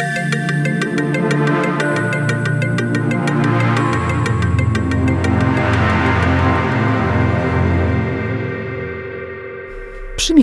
Thank 0.00 0.34
you. 0.34 0.39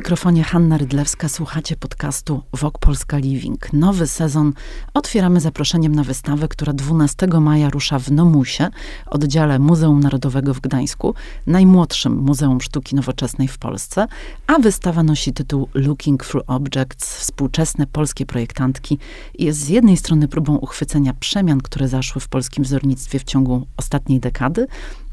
Mikrofonie 0.07 0.43
Hanna 0.43 0.77
Rydlewska 0.77 1.29
słuchacie 1.29 1.75
podcastu 1.75 2.41
Wok 2.53 2.77
Polska 2.79 3.17
Living. 3.17 3.73
Nowy 3.73 4.07
sezon 4.07 4.53
otwieramy 4.93 5.39
zaproszeniem 5.39 5.95
na 5.95 6.03
wystawę, 6.03 6.47
która 6.47 6.73
12 6.73 7.27
maja 7.27 7.69
rusza 7.69 7.99
w 7.99 8.11
Nomusie, 8.11 8.69
oddziale 9.05 9.59
Muzeum 9.59 9.99
Narodowego 9.99 10.53
w 10.53 10.59
Gdańsku, 10.59 11.13
najmłodszym 11.47 12.17
Muzeum 12.17 12.61
Sztuki 12.61 12.95
Nowoczesnej 12.95 13.47
w 13.47 13.57
Polsce, 13.57 14.07
a 14.47 14.59
wystawa 14.59 15.03
nosi 15.03 15.33
tytuł 15.33 15.69
Looking 15.73 16.25
Through 16.25 16.43
Objects, 16.47 17.17
współczesne 17.17 17.87
polskie 17.87 18.25
projektantki 18.25 18.97
i 19.37 19.45
jest 19.45 19.59
z 19.59 19.69
jednej 19.69 19.97
strony 19.97 20.27
próbą 20.27 20.55
uchwycenia 20.55 21.13
przemian, 21.13 21.61
które 21.61 21.87
zaszły 21.87 22.21
w 22.21 22.27
polskim 22.27 22.63
wzornictwie 22.63 23.19
w 23.19 23.23
ciągu 23.23 23.67
ostatniej 23.77 24.19
dekady, 24.19 24.67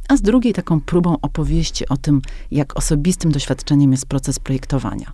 a 0.09 0.17
z 0.17 0.23
drugiej 0.23 0.53
taką 0.53 0.81
próbą 0.81 1.17
opowieści 1.23 1.89
o 1.89 1.97
tym, 1.97 2.23
jak 2.51 2.77
osobistym 2.77 3.33
doświadczeniem 3.33 3.93
jest 3.93 4.07
proces 4.07 4.39
projektowania. 4.39 5.13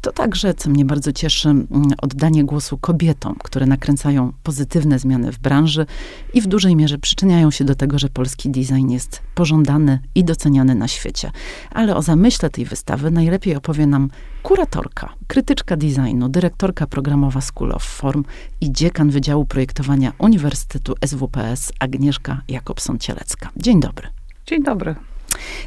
To 0.00 0.12
także, 0.12 0.54
co 0.54 0.70
mnie 0.70 0.84
bardzo 0.84 1.12
cieszy, 1.12 1.48
mm, 1.48 1.66
oddanie 2.02 2.44
głosu 2.44 2.78
kobietom, 2.78 3.34
które 3.44 3.66
nakręcają 3.66 4.32
pozytywne 4.42 4.98
zmiany 4.98 5.32
w 5.32 5.38
branży 5.38 5.86
i 6.34 6.40
w 6.40 6.46
dużej 6.46 6.76
mierze 6.76 6.98
przyczyniają 6.98 7.50
się 7.50 7.64
do 7.64 7.74
tego, 7.74 7.98
że 7.98 8.08
polski 8.08 8.50
design 8.50 8.88
jest 8.88 9.22
pożądany 9.34 9.98
i 10.14 10.24
doceniany 10.24 10.74
na 10.74 10.88
świecie. 10.88 11.30
Ale 11.70 11.96
o 11.96 12.02
zamyśle 12.02 12.50
tej 12.50 12.64
wystawy 12.64 13.10
najlepiej 13.10 13.56
opowie 13.56 13.86
nam 13.86 14.10
kuratorka, 14.42 15.14
krytyczka 15.26 15.76
designu, 15.76 16.28
dyrektorka 16.28 16.86
programowa 16.86 17.40
School 17.40 17.72
of 17.72 17.82
Form 17.82 18.24
i 18.60 18.72
dziekan 18.72 19.10
Wydziału 19.10 19.44
Projektowania 19.44 20.12
Uniwersytetu 20.18 20.94
SWPS 21.06 21.72
Agnieszka 21.80 22.42
Jakobson-Cielecka. 22.48 23.48
Dzień 23.56 23.80
dobry. 23.80 24.08
Dzień 24.46 24.62
dobry. 24.62 24.94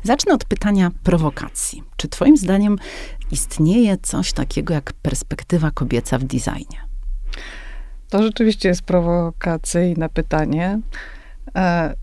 Zacznę 0.04 0.34
od 0.34 0.46
pytania 0.46 0.92
prowokacji. 1.04 1.84
Czy 1.98 2.08
Twoim 2.08 2.38
zdaniem 2.38 2.78
istnieje 3.32 3.98
coś 3.98 4.34
takiego 4.34 4.74
jak 4.74 4.94
perspektywa 4.94 5.72
kobieca 5.72 6.18
w 6.18 6.24
designie? 6.24 6.78
To 8.10 8.24
rzeczywiście 8.24 8.70
jest 8.70 8.82
prowokacyjne 8.82 10.10
pytanie. 10.10 10.80
E, 11.56 11.94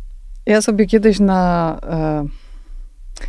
ja 0.47 0.63
sobie 0.63 0.87
kiedyś 0.87 1.21
na, 1.21 1.79
e, 1.83 2.27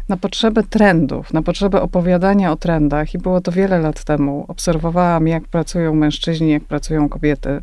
na 0.10 0.18
potrzebę 0.18 0.64
trendów, 0.64 1.34
na 1.34 1.42
potrzebę 1.42 1.82
opowiadania 1.82 2.52
o 2.52 2.56
trendach, 2.56 3.14
i 3.14 3.18
było 3.18 3.42
to 3.42 3.52
wiele 3.52 3.80
lat 3.80 4.04
temu, 4.04 4.46
obserwowałam, 4.48 5.28
jak 5.28 5.48
pracują 5.48 5.94
mężczyźni, 5.96 6.52
jak 6.52 6.64
pracują 6.64 7.10
kobiety. 7.10 7.62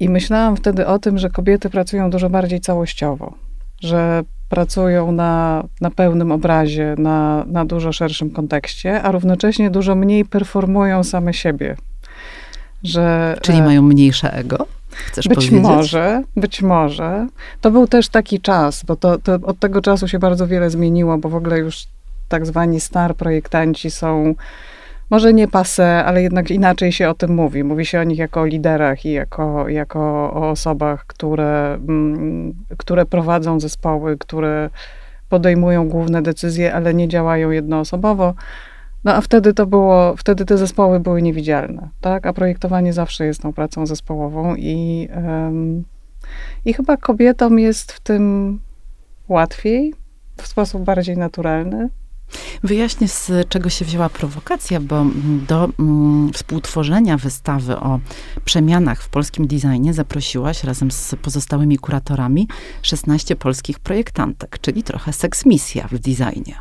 I 0.00 0.08
myślałam 0.08 0.56
wtedy 0.56 0.86
o 0.86 0.98
tym, 0.98 1.18
że 1.18 1.30
kobiety 1.30 1.70
pracują 1.70 2.10
dużo 2.10 2.30
bardziej 2.30 2.60
całościowo, 2.60 3.34
że 3.80 4.22
pracują 4.50 5.12
na, 5.12 5.64
na 5.80 5.90
pełnym 5.90 6.32
obrazie, 6.32 6.94
na, 6.98 7.44
na 7.46 7.64
dużo 7.64 7.92
szerszym 7.92 8.30
kontekście, 8.30 9.02
a 9.02 9.12
równocześnie 9.12 9.70
dużo 9.70 9.94
mniej 9.94 10.24
performują 10.24 11.04
same 11.04 11.34
siebie. 11.34 11.76
Że, 12.82 13.36
Czyli 13.42 13.58
e, 13.58 13.62
mają 13.62 13.82
mniejsze 13.82 14.32
ego? 14.32 14.66
Chcesz 14.90 15.28
być 15.28 15.36
powiedzieć? 15.36 15.62
może, 15.62 16.22
być 16.36 16.62
może. 16.62 17.26
To 17.60 17.70
był 17.70 17.86
też 17.86 18.08
taki 18.08 18.40
czas, 18.40 18.84
bo 18.84 18.96
to, 18.96 19.18
to 19.18 19.34
od 19.34 19.58
tego 19.58 19.82
czasu 19.82 20.08
się 20.08 20.18
bardzo 20.18 20.46
wiele 20.46 20.70
zmieniło, 20.70 21.18
bo 21.18 21.28
w 21.28 21.34
ogóle 21.34 21.58
już 21.58 21.86
tak 22.28 22.46
zwani 22.46 22.80
star 22.80 23.16
projektanci 23.16 23.90
są 23.90 24.34
może 25.10 25.34
nie 25.34 25.48
pase, 25.48 26.04
ale 26.04 26.22
jednak 26.22 26.50
inaczej 26.50 26.92
się 26.92 27.08
o 27.08 27.14
tym 27.14 27.34
mówi. 27.34 27.64
Mówi 27.64 27.86
się 27.86 28.00
o 28.00 28.04
nich 28.04 28.18
jako 28.18 28.40
o 28.40 28.44
liderach 28.44 29.06
i 29.06 29.12
jako, 29.12 29.68
jako 29.68 30.00
o 30.32 30.50
osobach, 30.50 31.06
które, 31.06 31.74
mm, 31.74 32.54
które 32.76 33.06
prowadzą 33.06 33.60
zespoły, 33.60 34.18
które 34.18 34.70
podejmują 35.28 35.88
główne 35.88 36.22
decyzje, 36.22 36.74
ale 36.74 36.94
nie 36.94 37.08
działają 37.08 37.50
jednoosobowo. 37.50 38.34
No 39.04 39.14
a 39.14 39.20
wtedy 39.20 39.54
to 39.54 39.66
było, 39.66 40.14
wtedy 40.16 40.44
te 40.44 40.58
zespoły 40.58 41.00
były 41.00 41.22
niewidzialne, 41.22 41.88
tak? 42.00 42.26
A 42.26 42.32
projektowanie 42.32 42.92
zawsze 42.92 43.26
jest 43.26 43.42
tą 43.42 43.52
pracą 43.52 43.86
zespołową 43.86 44.54
i, 44.56 45.08
i 46.64 46.74
chyba 46.74 46.96
kobietom 46.96 47.58
jest 47.58 47.92
w 47.92 48.00
tym 48.00 48.58
łatwiej, 49.28 49.94
w 50.36 50.46
sposób 50.46 50.84
bardziej 50.84 51.16
naturalny. 51.16 51.88
Wyjaśnię, 52.62 53.08
z 53.08 53.48
czego 53.48 53.70
się 53.70 53.84
wzięła 53.84 54.08
prowokacja, 54.08 54.80
bo 54.80 55.06
do 55.48 55.68
mm, 55.78 56.32
współtworzenia 56.32 57.16
wystawy 57.16 57.76
o 57.76 58.00
przemianach 58.44 59.02
w 59.02 59.08
polskim 59.08 59.46
designie 59.46 59.94
zaprosiłaś 59.94 60.64
razem 60.64 60.90
z 60.90 61.14
pozostałymi 61.22 61.78
kuratorami 61.78 62.48
16 62.82 63.36
polskich 63.36 63.78
projektantek, 63.78 64.58
czyli 64.60 64.82
trochę 64.82 65.12
seksmisja 65.12 65.88
w 65.88 65.98
designie. 65.98 66.54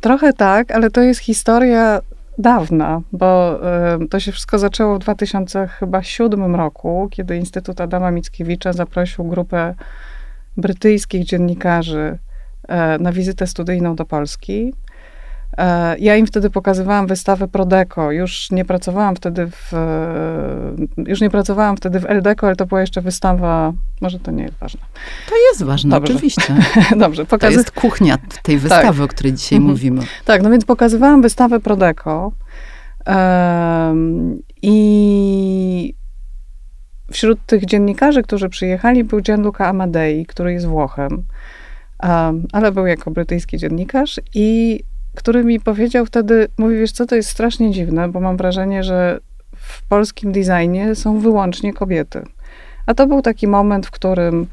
Trochę 0.00 0.32
tak, 0.32 0.70
ale 0.70 0.90
to 0.90 1.00
jest 1.00 1.20
historia 1.20 2.00
dawna, 2.38 3.00
bo 3.12 3.60
y, 4.02 4.08
to 4.08 4.20
się 4.20 4.32
wszystko 4.32 4.58
zaczęło 4.58 4.96
w 4.96 4.98
2007 4.98 6.54
roku, 6.56 7.08
kiedy 7.10 7.36
Instytut 7.36 7.80
Adama 7.80 8.10
Mickiewicza 8.10 8.72
zaprosił 8.72 9.24
grupę 9.24 9.74
brytyjskich 10.56 11.24
dziennikarzy 11.24 12.18
na 13.00 13.12
wizytę 13.12 13.46
studyjną 13.46 13.96
do 13.96 14.04
Polski. 14.04 14.72
E, 15.58 15.98
ja 15.98 16.16
im 16.16 16.26
wtedy 16.26 16.50
pokazywałam 16.50 17.06
wystawę 17.06 17.48
Prodeko. 17.48 18.12
Już 18.12 18.50
nie 18.50 18.64
pracowałam 18.64 19.16
wtedy 19.16 19.50
w, 19.50 19.74
e, 19.74 21.10
już 21.10 21.20
nie 21.20 21.30
pracowałam 21.30 21.76
wtedy 21.76 22.00
w 22.00 22.04
LDeko, 22.04 22.46
ale 22.46 22.56
to 22.56 22.66
była 22.66 22.80
jeszcze 22.80 23.00
wystawa, 23.00 23.72
może 24.00 24.18
to 24.18 24.30
nie 24.30 24.42
jest 24.42 24.58
ważne. 24.58 24.80
To 25.28 25.34
jest 25.50 25.62
ważne, 25.62 25.90
Dobrze. 25.90 26.14
oczywiście. 26.14 26.54
Dobrze. 26.96 27.24
Pokazy... 27.24 27.54
To 27.54 27.60
jest 27.60 27.70
kuchnia 27.70 28.18
tej 28.42 28.54
tak. 28.54 28.62
wystawy, 28.62 28.98
tak. 28.98 29.04
o 29.04 29.08
której 29.08 29.32
dzisiaj 29.32 29.56
mhm. 29.56 29.70
mówimy. 29.72 30.02
Tak, 30.24 30.42
no 30.42 30.50
więc 30.50 30.64
pokazywałam 30.64 31.22
wystawę 31.22 31.60
Prodeko 31.60 32.32
um, 33.06 34.38
i 34.62 35.94
wśród 37.12 37.46
tych 37.46 37.64
dziennikarzy, 37.64 38.22
którzy 38.22 38.48
przyjechali, 38.48 39.04
był 39.04 39.20
Gianluca 39.20 39.66
Amadei, 39.66 40.26
który 40.26 40.52
jest 40.52 40.66
Włochem 40.66 41.22
ale 42.52 42.72
był 42.72 42.86
jako 42.86 43.10
brytyjski 43.10 43.58
dziennikarz 43.58 44.20
i 44.34 44.80
który 45.14 45.44
mi 45.44 45.60
powiedział 45.60 46.06
wtedy, 46.06 46.48
mówi, 46.58 46.78
wiesz 46.78 46.92
co, 46.92 47.06
to 47.06 47.16
jest 47.16 47.30
strasznie 47.30 47.70
dziwne, 47.70 48.08
bo 48.08 48.20
mam 48.20 48.36
wrażenie, 48.36 48.84
że 48.84 49.18
w 49.56 49.82
polskim 49.88 50.32
designie 50.32 50.94
są 50.94 51.18
wyłącznie 51.18 51.72
kobiety. 51.72 52.22
A 52.86 52.94
to 52.94 53.06
był 53.06 53.22
taki 53.22 53.48
moment, 53.48 53.86
w 53.86 53.90
którym 53.90 54.46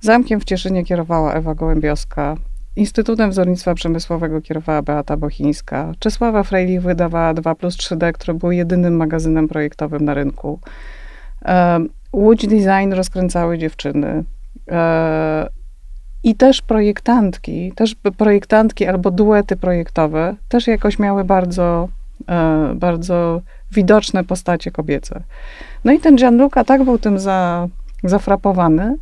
zamkiem 0.00 0.40
w 0.40 0.44
Cieszynie 0.44 0.84
kierowała 0.84 1.34
Ewa 1.34 1.54
Gołębioska, 1.54 2.36
Instytutem 2.76 3.30
Wzornictwa 3.30 3.74
Przemysłowego 3.74 4.40
kierowała 4.40 4.82
Beata 4.82 5.16
Bochińska, 5.16 5.92
Czesława 5.98 6.42
Frejlich 6.42 6.82
wydawała 6.82 7.34
2 7.34 7.54
plus 7.54 7.76
3D, 7.76 8.12
który 8.12 8.34
był 8.34 8.52
jedynym 8.52 8.96
magazynem 8.96 9.48
projektowym 9.48 10.04
na 10.04 10.14
rynku. 10.14 10.60
Łódź 12.12 12.46
Design 12.46 12.92
rozkręcały 12.92 13.58
dziewczyny. 13.58 14.24
I 16.24 16.34
też 16.34 16.62
projektantki, 16.62 17.72
też 17.72 17.94
projektantki 18.18 18.86
albo 18.86 19.10
duety 19.10 19.56
projektowe 19.56 20.36
też 20.48 20.66
jakoś 20.66 20.98
miały 20.98 21.24
bardzo, 21.24 21.88
e, 22.28 22.72
bardzo 22.74 23.40
widoczne 23.72 24.24
postacie 24.24 24.70
kobiece. 24.70 25.22
No 25.84 25.92
i 25.92 26.00
ten 26.00 26.16
Gianluca 26.16 26.64
tak 26.64 26.84
był 26.84 26.98
tym 26.98 27.18
za, 27.18 27.68
zafrapowany, 28.04 28.96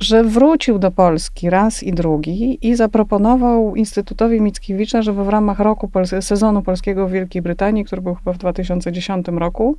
że 0.00 0.24
wrócił 0.24 0.78
do 0.78 0.90
Polski 0.90 1.50
raz 1.50 1.82
i 1.82 1.92
drugi 1.92 2.58
i 2.68 2.76
zaproponował 2.76 3.76
Instytutowi 3.76 4.40
Mickiewicza, 4.40 5.02
żeby 5.02 5.24
w 5.24 5.28
ramach 5.28 5.60
roku 5.60 5.90
sezonu 6.20 6.62
polskiego 6.62 7.08
w 7.08 7.10
Wielkiej 7.10 7.42
Brytanii, 7.42 7.84
który 7.84 8.02
był 8.02 8.14
chyba 8.14 8.32
w 8.32 8.38
2010 8.38 9.28
roku, 9.28 9.76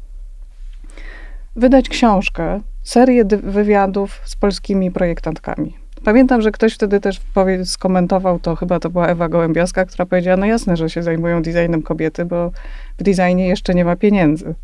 wydać 1.57 1.89
książkę, 1.89 2.62
serię 2.83 3.25
wywiadów 3.44 4.21
z 4.25 4.36
polskimi 4.36 4.92
projektantkami. 4.92 5.74
Pamiętam, 6.04 6.42
że 6.42 6.51
ktoś 6.51 6.74
wtedy 6.74 7.00
też 7.00 7.21
skomentował 7.65 8.39
to, 8.39 8.56
chyba 8.56 8.80
to 8.80 8.89
była 8.89 9.07
Ewa 9.07 9.30
Gołębiowska, 9.30 9.86
która 9.86 10.06
powiedziała, 10.06 10.38
no 10.38 10.45
jasne, 10.45 10.77
że 10.77 10.89
się 10.89 11.04
zajmują 11.04 11.42
designem 11.42 11.81
kobiety, 11.81 12.25
bo 12.25 12.51
w 12.98 13.04
designie 13.04 13.48
jeszcze 13.48 13.74
nie 13.74 13.86
ma 13.86 13.95
pieniędzy. 13.95 14.56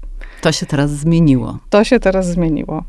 To 0.41 0.51
się 0.51 0.65
teraz 0.65 0.91
zmieniło. 0.91 1.57
To 1.69 1.83
się 1.83 1.99
teraz 1.99 2.27
zmieniło. 2.27 2.83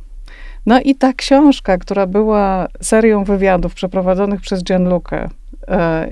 No 0.67 0.81
i 0.81 0.95
ta 0.95 1.13
książka, 1.13 1.79
która 1.79 2.07
była 2.07 2.69
serią 2.81 3.25
wywiadów 3.25 3.75
przeprowadzonych 3.75 4.41
przez 4.41 4.65
Gianluca 4.65 5.29
e, 5.69 6.11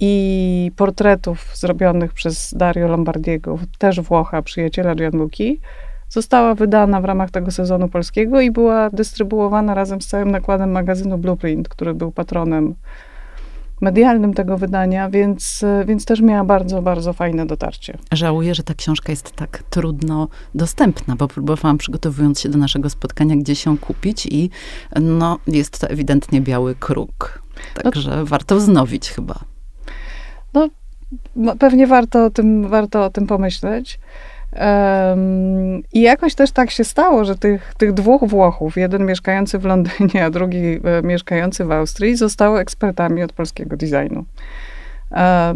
i 0.00 0.72
portretów 0.76 1.56
zrobionych 1.56 2.12
przez 2.12 2.54
Dario 2.54 2.88
Lombardiego, 2.88 3.58
też 3.78 4.00
Włocha, 4.00 4.42
przyjaciela 4.42 4.94
Gianluki, 4.94 5.60
została 6.08 6.54
wydana 6.54 7.00
w 7.00 7.04
ramach 7.04 7.30
tego 7.30 7.50
sezonu 7.50 7.88
polskiego 7.88 8.40
i 8.40 8.50
była 8.50 8.90
dystrybuowana 8.90 9.74
razem 9.74 10.02
z 10.02 10.06
całym 10.06 10.30
nakładem 10.30 10.70
magazynu 10.70 11.18
Blueprint, 11.18 11.68
który 11.68 11.94
był 11.94 12.12
patronem 12.12 12.74
medialnym 13.80 14.34
tego 14.34 14.58
wydania, 14.58 15.10
więc, 15.10 15.64
więc 15.86 16.04
też 16.04 16.20
miała 16.20 16.44
bardzo, 16.44 16.82
bardzo 16.82 17.12
fajne 17.12 17.46
dotarcie. 17.46 17.98
Żałuję, 18.12 18.54
że 18.54 18.62
ta 18.62 18.74
książka 18.74 19.12
jest 19.12 19.32
tak 19.32 19.62
trudno 19.70 20.28
dostępna, 20.54 21.16
bo 21.16 21.28
próbowałam 21.28 21.78
przygotowując 21.78 22.40
się 22.40 22.48
do 22.48 22.58
naszego 22.58 22.90
spotkania, 22.90 23.36
gdzie 23.36 23.54
się 23.54 23.78
kupić 23.78 24.26
i 24.26 24.50
no, 25.00 25.38
jest 25.46 25.78
to 25.78 25.88
ewidentnie 25.88 26.40
biały 26.40 26.74
kruk. 26.74 27.42
Także 27.82 28.16
no, 28.16 28.26
warto 28.26 28.56
wznowić 28.56 29.10
chyba. 29.10 29.38
No, 30.54 30.68
pewnie 31.58 31.86
warto 31.86 32.24
o 32.24 32.30
tym, 32.30 32.68
warto 32.68 33.04
o 33.04 33.10
tym 33.10 33.26
pomyśleć. 33.26 33.98
I 35.92 36.00
jakoś 36.00 36.34
też 36.34 36.50
tak 36.50 36.70
się 36.70 36.84
stało, 36.84 37.24
że 37.24 37.36
tych, 37.36 37.74
tych 37.74 37.92
dwóch 37.92 38.24
Włochów, 38.24 38.76
jeden 38.76 39.06
mieszkający 39.06 39.58
w 39.58 39.64
Londynie, 39.64 40.24
a 40.24 40.30
drugi 40.30 40.80
e, 40.84 41.02
mieszkający 41.02 41.64
w 41.64 41.72
Austrii, 41.72 42.16
zostały 42.16 42.60
ekspertami 42.60 43.22
od 43.22 43.32
polskiego 43.32 43.76
designu. 43.76 44.24
E, 45.12 45.54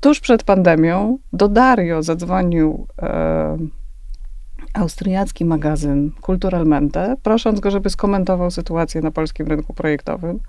tuż 0.00 0.20
przed 0.20 0.42
pandemią 0.42 1.18
do 1.32 1.48
Dario 1.48 2.02
zadzwonił 2.02 2.86
e, 3.02 3.56
austriacki 4.74 5.44
magazyn 5.44 6.10
Kulturalmente, 6.20 7.16
prosząc 7.22 7.60
go, 7.60 7.70
żeby 7.70 7.90
skomentował 7.90 8.50
sytuację 8.50 9.00
na 9.00 9.10
polskim 9.10 9.46
rynku 9.46 9.74
projektowym. 9.74 10.40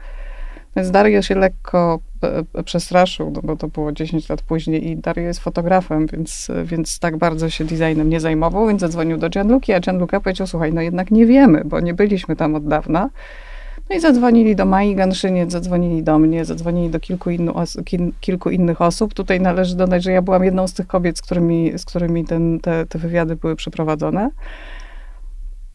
Więc 0.76 0.92
Dario 0.92 1.22
się 1.22 1.36
lekko 1.36 2.00
e, 2.24 2.44
e, 2.54 2.64
przestraszył, 2.64 3.32
no 3.32 3.42
bo 3.44 3.56
to 3.56 3.68
było 3.68 3.92
10 3.92 4.30
lat 4.30 4.42
później 4.42 4.88
i 4.88 4.98
Dario 4.98 5.24
jest 5.24 5.40
fotografem, 5.40 6.08
więc, 6.08 6.52
więc 6.64 7.00
tak 7.00 7.18
bardzo 7.18 7.50
się 7.50 7.66
designem 7.66 8.10
nie 8.10 8.20
zajmował, 8.20 8.68
więc 8.68 8.82
zadzwonił 8.82 9.18
do 9.18 9.30
Gianluki, 9.30 9.74
a 9.74 9.80
Gianluca 9.80 10.20
powiedział, 10.20 10.48
słuchaj, 10.48 10.74
no 10.74 10.82
jednak 10.82 11.12
nie 11.12 11.26
wiemy, 11.26 11.62
bo 11.66 11.80
nie 11.80 11.94
byliśmy 11.94 12.36
tam 12.36 12.56
od 12.56 12.68
dawna. 12.68 13.10
No 13.90 13.96
i 13.96 14.00
zadzwonili 14.00 14.56
do 14.56 14.66
Mai 14.66 14.96
Ganszyniec, 14.96 15.52
zadzwonili 15.52 16.04
do 16.04 16.20
mnie, 16.20 16.46
zadzwonili 16.46 16.90
do 16.90 17.00
kilku, 17.00 17.30
kilku 18.22 18.50
innych 18.50 18.82
osób. 18.82 19.14
Tutaj 19.14 19.42
należy 19.42 19.76
dodać, 19.76 20.04
że 20.04 20.12
ja 20.12 20.22
byłam 20.22 20.44
jedną 20.44 20.68
z 20.68 20.74
tych 20.74 20.88
kobiet, 20.88 21.18
z 21.18 21.22
którymi, 21.22 21.78
z 21.78 21.86
którymi 21.86 22.26
ten, 22.26 22.60
te, 22.60 22.86
te 22.86 23.00
wywiady 23.00 23.36
były 23.36 23.56
przeprowadzone. 23.56 24.30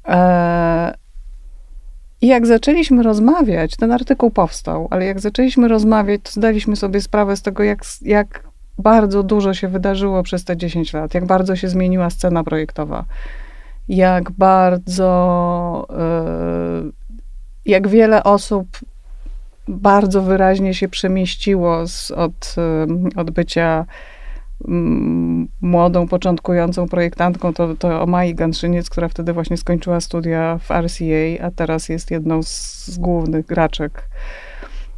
Eee, 0.04 0.92
i 2.20 2.26
jak 2.26 2.46
zaczęliśmy 2.46 3.02
rozmawiać, 3.02 3.76
ten 3.76 3.92
artykuł 3.92 4.30
powstał, 4.30 4.88
ale 4.90 5.06
jak 5.06 5.20
zaczęliśmy 5.20 5.68
rozmawiać, 5.68 6.20
to 6.22 6.30
zdaliśmy 6.30 6.76
sobie 6.76 7.00
sprawę 7.00 7.36
z 7.36 7.42
tego, 7.42 7.62
jak, 7.62 7.84
jak 8.02 8.42
bardzo 8.78 9.22
dużo 9.22 9.54
się 9.54 9.68
wydarzyło 9.68 10.22
przez 10.22 10.44
te 10.44 10.56
10 10.56 10.92
lat, 10.92 11.14
jak 11.14 11.26
bardzo 11.26 11.56
się 11.56 11.68
zmieniła 11.68 12.10
scena 12.10 12.44
projektowa, 12.44 13.04
jak 13.88 14.30
bardzo, 14.30 15.86
yy, 16.84 16.92
jak 17.66 17.88
wiele 17.88 18.24
osób 18.24 18.66
bardzo 19.68 20.22
wyraźnie 20.22 20.74
się 20.74 20.88
przemieściło 20.88 21.88
z, 21.88 22.10
od, 22.10 22.54
yy, 22.56 23.20
od 23.20 23.30
bycia 23.30 23.86
młodą, 25.60 26.08
początkującą 26.08 26.88
projektantką, 26.88 27.54
to, 27.54 27.76
to 27.76 28.06
Mai 28.06 28.34
Ganszyniec, 28.34 28.90
która 28.90 29.08
wtedy 29.08 29.32
właśnie 29.32 29.56
skończyła 29.56 30.00
studia 30.00 30.58
w 30.58 30.70
RCA, 30.70 31.44
a 31.46 31.50
teraz 31.50 31.88
jest 31.88 32.10
jedną 32.10 32.42
z, 32.42 32.86
z 32.86 32.98
głównych 32.98 33.46
graczek 33.46 34.08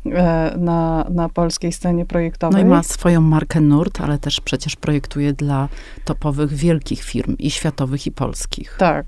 e, 0.06 0.54
na, 0.58 1.06
na 1.10 1.28
polskiej 1.28 1.72
scenie 1.72 2.06
projektowej. 2.06 2.64
No 2.64 2.68
i 2.68 2.70
ma 2.70 2.82
swoją 2.82 3.20
markę 3.20 3.60
Nurt, 3.60 4.00
ale 4.00 4.18
też 4.18 4.40
przecież 4.40 4.76
projektuje 4.76 5.32
dla 5.32 5.68
topowych 6.04 6.54
wielkich 6.54 7.02
firm 7.02 7.36
i 7.38 7.50
światowych, 7.50 8.06
i 8.06 8.10
polskich. 8.10 8.76
Tak, 8.78 9.06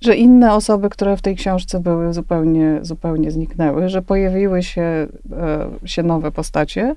że 0.00 0.16
inne 0.16 0.54
osoby, 0.54 0.90
które 0.90 1.16
w 1.16 1.22
tej 1.22 1.36
książce 1.36 1.80
były, 1.80 2.12
zupełnie, 2.12 2.78
zupełnie 2.82 3.30
zniknęły, 3.30 3.88
że 3.88 4.02
pojawiły 4.02 4.62
się, 4.62 4.82
e, 4.82 5.68
się 5.84 6.02
nowe 6.02 6.32
postacie. 6.32 6.94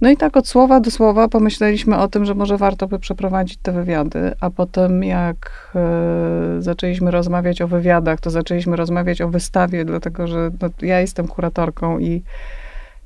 No 0.00 0.10
i 0.10 0.16
tak 0.16 0.36
od 0.36 0.48
słowa 0.48 0.80
do 0.80 0.90
słowa 0.90 1.28
pomyśleliśmy 1.28 1.98
o 1.98 2.08
tym, 2.08 2.24
że 2.24 2.34
może 2.34 2.56
warto 2.56 2.88
by 2.88 2.98
przeprowadzić 2.98 3.56
te 3.56 3.72
wywiady, 3.72 4.32
a 4.40 4.50
potem 4.50 5.04
jak 5.04 5.70
e, 5.74 6.62
zaczęliśmy 6.62 7.10
rozmawiać 7.10 7.62
o 7.62 7.68
wywiadach, 7.68 8.20
to 8.20 8.30
zaczęliśmy 8.30 8.76
rozmawiać 8.76 9.20
o 9.20 9.28
wystawie, 9.28 9.84
dlatego 9.84 10.26
że 10.26 10.50
no, 10.62 10.68
ja 10.82 11.00
jestem 11.00 11.28
kuratorką 11.28 11.98
i, 11.98 12.22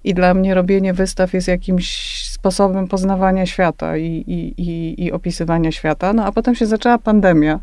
i 0.04 0.14
dla 0.14 0.34
mnie 0.34 0.54
robienie 0.54 0.94
wystaw 0.94 1.32
jest 1.32 1.48
jakimś 1.48 2.18
sposobem 2.30 2.88
poznawania 2.88 3.46
świata 3.46 3.96
i, 3.96 4.04
i, 4.26 4.62
i, 4.62 5.04
i 5.04 5.12
opisywania 5.12 5.72
świata. 5.72 6.12
No 6.12 6.24
a 6.24 6.32
potem 6.32 6.54
się 6.54 6.66
zaczęła 6.66 6.98
pandemia. 6.98 7.60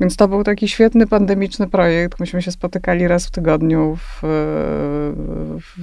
Więc 0.00 0.16
to 0.16 0.28
był 0.28 0.44
taki 0.44 0.68
świetny 0.68 1.06
pandemiczny 1.06 1.68
projekt. 1.68 2.20
Myśmy 2.20 2.42
się 2.42 2.50
spotykali 2.50 3.08
raz 3.08 3.26
w 3.26 3.30
tygodniu 3.30 3.96
w, 3.96 4.20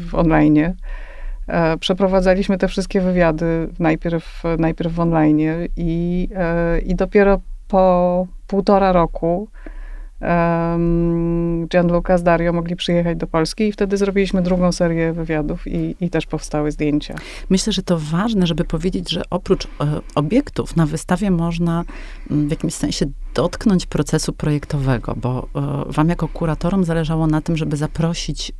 w 0.09 0.15
online. 0.15 0.73
E, 1.47 1.77
przeprowadzaliśmy 1.77 2.57
te 2.57 2.67
wszystkie 2.67 3.01
wywiady 3.01 3.69
najpierw, 3.79 4.43
najpierw 4.57 4.93
w 4.93 4.99
online 4.99 5.39
i, 5.77 6.29
e, 6.35 6.79
i 6.79 6.95
dopiero 6.95 7.41
po 7.67 8.27
półtora 8.47 8.91
roku 8.91 9.47
Gianluca 11.67 12.17
z 12.17 12.23
Dario 12.23 12.53
mogli 12.53 12.75
przyjechać 12.75 13.17
do 13.17 13.27
Polski 13.27 13.63
i 13.63 13.71
wtedy 13.71 13.97
zrobiliśmy 13.97 14.41
drugą 14.41 14.71
serię 14.71 15.13
wywiadów 15.13 15.67
i, 15.67 15.95
i 16.01 16.09
też 16.09 16.25
powstały 16.25 16.71
zdjęcia. 16.71 17.15
Myślę, 17.49 17.73
że 17.73 17.83
to 17.83 17.99
ważne, 17.99 18.47
żeby 18.47 18.63
powiedzieć, 18.63 19.11
że 19.11 19.21
oprócz 19.29 19.65
e, 19.65 19.69
obiektów 20.15 20.75
na 20.75 20.85
wystawie 20.85 21.31
można 21.31 21.83
mm, 22.31 22.47
w 22.47 22.51
jakimś 22.51 22.73
sensie 22.73 23.05
dotknąć 23.35 23.85
procesu 23.85 24.33
projektowego, 24.33 25.15
bo 25.15 25.47
e, 25.55 25.91
wam 25.91 26.09
jako 26.09 26.27
kuratorom 26.27 26.83
zależało 26.83 27.27
na 27.27 27.41
tym, 27.41 27.57
żeby 27.57 27.77
zaprosić 27.77 28.51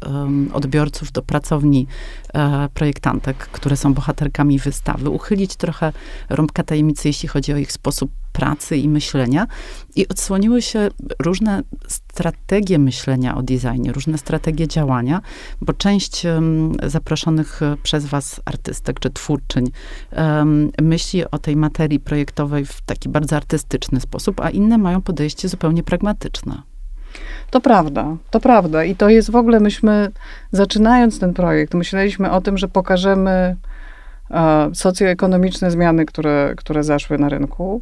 odbiorców 0.53 1.11
do 1.11 1.21
pracowni 1.21 1.87
e, 2.33 2.69
projektantek, 2.73 3.37
które 3.37 3.77
są 3.77 3.93
bohaterkami 3.93 4.59
wystawy, 4.59 5.09
uchylić 5.09 5.55
trochę 5.55 5.93
rąbka 6.29 6.63
tajemnicy, 6.63 7.07
jeśli 7.07 7.29
chodzi 7.29 7.53
o 7.53 7.57
ich 7.57 7.71
sposób 7.71 8.11
pracy 8.33 8.77
i 8.77 8.89
myślenia. 8.89 9.47
I 9.95 10.07
odsłoniły 10.07 10.61
się 10.61 10.89
różne 11.19 11.61
strategie 12.13 12.79
myślenia 12.79 13.35
o 13.35 13.43
designie, 13.43 13.91
różne 13.91 14.17
strategie 14.17 14.67
działania, 14.67 15.21
bo 15.61 15.73
część 15.73 16.23
zaproszonych 16.83 17.59
przez 17.83 18.05
was 18.05 18.41
artystek 18.45 18.99
czy 18.99 19.09
twórczyń 19.09 19.71
myśli 20.81 21.31
o 21.31 21.37
tej 21.37 21.55
materii 21.55 21.99
projektowej 21.99 22.65
w 22.65 22.81
taki 22.81 23.09
bardzo 23.09 23.35
artystyczny 23.35 23.99
sposób, 23.99 24.41
a 24.41 24.49
inne 24.49 24.77
mają 24.77 25.01
podejście 25.01 25.49
zupełnie 25.49 25.83
pragmatyczne. 25.83 26.61
To 27.51 27.61
prawda, 27.61 28.15
to 28.29 28.39
prawda. 28.39 28.83
I 28.83 28.95
to 28.95 29.09
jest 29.09 29.31
w 29.31 29.35
ogóle, 29.35 29.59
myśmy 29.59 30.11
zaczynając 30.51 31.19
ten 31.19 31.33
projekt, 31.33 31.73
myśleliśmy 31.73 32.31
o 32.31 32.41
tym, 32.41 32.57
że 32.57 32.67
pokażemy 32.67 33.55
e, 34.31 34.69
socjoekonomiczne 34.73 35.71
zmiany, 35.71 36.05
które, 36.05 36.53
które 36.57 36.83
zaszły 36.83 37.17
na 37.17 37.29
rynku. 37.29 37.81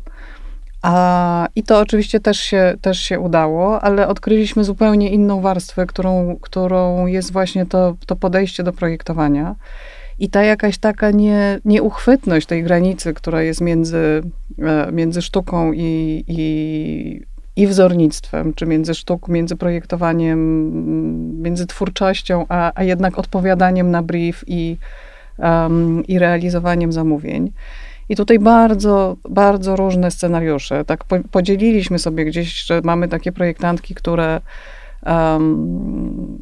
A, 0.81 1.47
I 1.55 1.63
to 1.63 1.79
oczywiście 1.79 2.19
też 2.19 2.39
się, 2.39 2.73
też 2.81 2.99
się 2.99 3.19
udało, 3.19 3.81
ale 3.81 4.07
odkryliśmy 4.07 4.63
zupełnie 4.63 5.09
inną 5.09 5.41
warstwę, 5.41 5.85
którą, 5.85 6.37
którą 6.41 7.05
jest 7.05 7.31
właśnie 7.31 7.65
to, 7.65 7.95
to 8.05 8.15
podejście 8.15 8.63
do 8.63 8.73
projektowania. 8.73 9.55
I 10.19 10.29
ta 10.29 10.43
jakaś 10.43 10.77
taka 10.77 11.11
nie, 11.11 11.59
nieuchwytność 11.65 12.47
tej 12.47 12.63
granicy, 12.63 13.13
która 13.13 13.41
jest 13.41 13.61
między, 13.61 14.21
e, 14.59 14.91
między 14.91 15.21
sztuką 15.21 15.73
i, 15.73 16.23
i, 16.27 17.21
i 17.55 17.67
wzornictwem, 17.67 18.53
czy 18.53 18.65
między 18.65 18.93
sztuką, 18.93 19.31
między 19.31 19.55
projektowaniem, 19.55 20.39
między 21.41 21.67
twórczością, 21.67 22.45
a, 22.49 22.71
a 22.75 22.83
jednak 22.83 23.19
odpowiadaniem 23.19 23.91
na 23.91 24.03
brief 24.03 24.43
i, 24.47 24.77
um, 25.37 26.07
i 26.07 26.19
realizowaniem 26.19 26.91
zamówień. 26.91 27.51
I 28.11 28.15
tutaj 28.15 28.39
bardzo, 28.39 29.15
bardzo 29.29 29.75
różne 29.75 30.11
scenariusze. 30.11 30.85
Tak 30.85 31.03
podzieliliśmy 31.31 31.99
sobie 31.99 32.25
gdzieś, 32.25 32.63
że 32.63 32.81
mamy 32.83 33.07
takie 33.07 33.31
projektantki, 33.31 33.95
które, 33.95 34.41
um, 35.05 36.37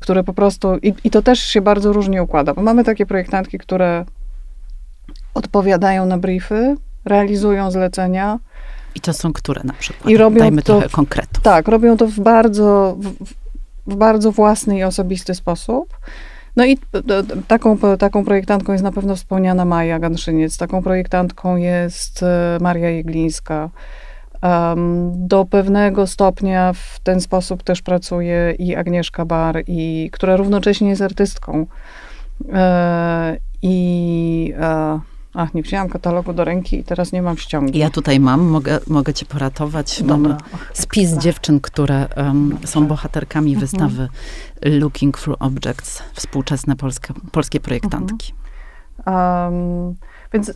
które 0.00 0.24
po 0.24 0.34
prostu, 0.34 0.76
i, 0.76 0.94
i 1.04 1.10
to 1.10 1.22
też 1.22 1.40
się 1.40 1.60
bardzo 1.60 1.92
różnie 1.92 2.22
układa, 2.22 2.54
bo 2.54 2.62
mamy 2.62 2.84
takie 2.84 3.06
projektantki, 3.06 3.58
które 3.58 4.04
odpowiadają 5.34 6.06
na 6.06 6.18
briefy, 6.18 6.76
realizują 7.04 7.70
zlecenia. 7.70 8.38
I 8.94 9.00
to 9.00 9.12
są 9.12 9.32
które 9.32 9.60
na 9.64 9.72
przykład? 9.72 10.10
I 10.10 10.16
robią 10.16 10.38
Dajmy 10.38 10.62
to, 10.62 10.72
trochę 10.72 10.88
konkretów. 10.88 11.42
Tak, 11.42 11.68
robią 11.68 11.96
to 11.96 12.06
w 12.06 12.20
bardzo, 12.20 12.96
w, 13.00 13.92
w 13.92 13.96
bardzo 13.96 14.32
własny 14.32 14.78
i 14.78 14.84
osobisty 14.84 15.34
sposób. 15.34 15.96
No 16.56 16.64
i 16.64 16.78
taką, 17.48 17.78
taką 17.98 18.24
projektantką 18.24 18.72
jest 18.72 18.84
na 18.84 18.92
pewno 18.92 19.16
wspomniana 19.16 19.64
Maja 19.64 19.98
Ganszyniec, 19.98 20.56
taką 20.56 20.82
projektantką 20.82 21.56
jest 21.56 22.22
e, 22.22 22.58
Maria 22.60 22.90
Jeglińska. 22.90 23.70
Do 25.12 25.44
pewnego 25.44 26.06
stopnia 26.06 26.72
w 26.72 27.00
ten 27.02 27.20
sposób 27.20 27.62
też 27.62 27.82
pracuje 27.82 28.54
i 28.58 28.74
Agnieszka 28.76 29.24
Bar, 29.24 29.62
i, 29.66 30.10
która 30.12 30.36
równocześnie 30.36 30.88
jest 30.88 31.02
artystką. 31.02 31.66
E, 32.52 33.36
I, 33.62 34.54
e, 34.60 35.00
Ach, 35.34 35.54
nie 35.54 35.62
wzięłam 35.62 35.88
katalogu 35.88 36.32
do 36.32 36.44
ręki 36.44 36.78
i 36.78 36.84
teraz 36.84 37.12
nie 37.12 37.22
mam 37.22 37.36
ściągi. 37.36 37.78
Ja 37.78 37.90
tutaj 37.90 38.20
mam, 38.20 38.40
mogę, 38.40 38.80
mogę 38.86 39.14
cię 39.14 39.26
poratować. 39.26 40.02
Mam 40.02 40.22
Dobra. 40.22 40.38
spis 40.72 41.12
dziewczyn, 41.18 41.60
które 41.60 42.08
um, 42.16 42.58
są 42.64 42.86
bohaterkami 42.86 43.54
Mhm. 43.54 43.60
wystawy 43.60 44.08
Looking 44.64 45.18
for 45.18 45.36
Objects, 45.38 46.02
współczesne 46.12 46.76
polskie, 46.76 47.14
polskie 47.32 47.60
projektantki. 47.60 48.32
Um, 49.06 49.94
więc 50.32 50.52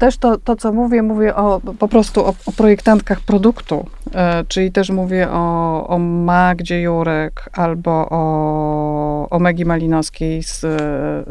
też 0.00 0.16
to, 0.16 0.38
to, 0.38 0.56
co 0.56 0.72
mówię, 0.72 1.02
mówię 1.02 1.36
o, 1.36 1.60
po 1.78 1.88
prostu 1.88 2.24
o, 2.24 2.34
o 2.46 2.52
projektantkach 2.52 3.20
produktu, 3.20 3.86
e, 4.14 4.44
czyli 4.48 4.72
też 4.72 4.90
mówię 4.90 5.28
o, 5.30 5.86
o 5.88 5.98
Magdzie 5.98 6.82
Jurek 6.82 7.50
albo 7.52 8.08
o, 8.10 9.28
o 9.30 9.38
Megi 9.38 9.64
Malinowskiej 9.64 10.42
z, 10.42 10.60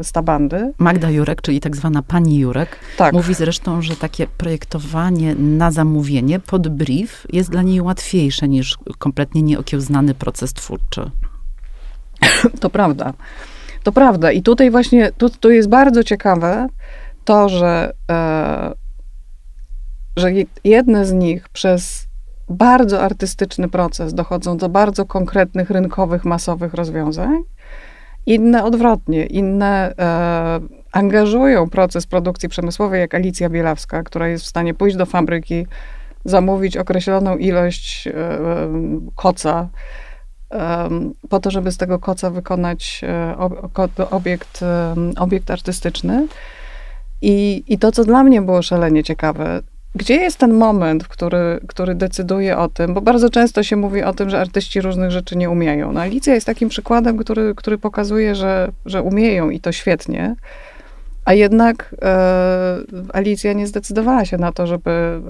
z 0.06 0.12
Tabandy. 0.12 0.72
Magda 0.78 1.10
Jurek, 1.10 1.42
czyli 1.42 1.60
tak 1.60 1.76
zwana 1.76 2.02
pani 2.02 2.38
Jurek, 2.38 2.76
Tak, 2.96 3.12
mówi 3.12 3.34
zresztą, 3.34 3.82
że 3.82 3.96
takie 3.96 4.26
projektowanie 4.26 5.34
na 5.34 5.70
zamówienie 5.70 6.40
pod 6.40 6.68
brief 6.68 7.26
jest 7.32 7.50
dla 7.50 7.62
niej 7.62 7.80
łatwiejsze 7.80 8.48
niż 8.48 8.78
kompletnie 8.98 9.42
nieokiełznany 9.42 10.14
proces 10.14 10.52
twórczy. 10.52 11.10
to 12.60 12.70
prawda. 12.70 13.12
To 13.82 13.92
prawda. 13.92 14.32
I 14.32 14.42
tutaj 14.42 14.70
właśnie, 14.70 15.12
tu, 15.18 15.30
tu 15.30 15.50
jest 15.50 15.68
bardzo 15.68 16.04
ciekawe 16.04 16.68
to, 17.30 17.48
że, 17.48 17.92
e, 18.10 18.72
że 20.16 20.32
je- 20.32 20.44
jedne 20.64 21.06
z 21.06 21.12
nich 21.12 21.48
przez 21.48 22.06
bardzo 22.48 23.02
artystyczny 23.02 23.68
proces 23.68 24.14
dochodzą 24.14 24.56
do 24.56 24.68
bardzo 24.68 25.04
konkretnych, 25.04 25.70
rynkowych, 25.70 26.24
masowych 26.24 26.74
rozwiązań. 26.74 27.42
Inne 28.26 28.64
odwrotnie, 28.64 29.26
inne 29.26 29.94
e, 29.98 30.60
angażują 30.92 31.70
proces 31.70 32.06
produkcji 32.06 32.48
przemysłowej, 32.48 33.00
jak 33.00 33.14
Alicja 33.14 33.48
Bielawska, 33.50 34.02
która 34.02 34.28
jest 34.28 34.44
w 34.44 34.48
stanie 34.48 34.74
pójść 34.74 34.96
do 34.96 35.06
fabryki, 35.06 35.66
zamówić 36.24 36.76
określoną 36.76 37.36
ilość 37.36 38.06
e, 38.06 38.12
koca, 39.14 39.68
po 41.28 41.40
to, 41.40 41.50
żeby 41.50 41.72
z 41.72 41.76
tego 41.76 41.98
koca 41.98 42.30
wykonać 42.30 43.00
ob- 43.36 43.72
ko- 43.72 44.10
obiekt, 44.10 44.60
obiekt 45.16 45.50
artystyczny. 45.50 46.26
I, 47.22 47.64
I 47.68 47.78
to, 47.78 47.92
co 47.92 48.04
dla 48.04 48.24
mnie 48.24 48.42
było 48.42 48.62
szalenie 48.62 49.04
ciekawe, 49.04 49.62
gdzie 49.94 50.14
jest 50.14 50.38
ten 50.38 50.54
moment, 50.54 51.08
który, 51.08 51.60
który 51.66 51.94
decyduje 51.94 52.58
o 52.58 52.68
tym, 52.68 52.94
bo 52.94 53.00
bardzo 53.00 53.30
często 53.30 53.62
się 53.62 53.76
mówi 53.76 54.02
o 54.02 54.12
tym, 54.12 54.30
że 54.30 54.40
artyści 54.40 54.80
różnych 54.80 55.10
rzeczy 55.10 55.36
nie 55.36 55.50
umieją. 55.50 55.92
No, 55.92 56.00
Alicja 56.00 56.34
jest 56.34 56.46
takim 56.46 56.68
przykładem, 56.68 57.16
który, 57.16 57.54
który 57.54 57.78
pokazuje, 57.78 58.34
że, 58.34 58.72
że 58.86 59.02
umieją 59.02 59.50
i 59.50 59.60
to 59.60 59.72
świetnie, 59.72 60.36
a 61.24 61.34
jednak 61.34 61.94
e, 62.02 62.76
Alicja 63.12 63.52
nie 63.52 63.66
zdecydowała 63.66 64.24
się 64.24 64.38
na 64.38 64.52
to, 64.52 64.66
żeby 64.66 64.90
e, 64.90 65.20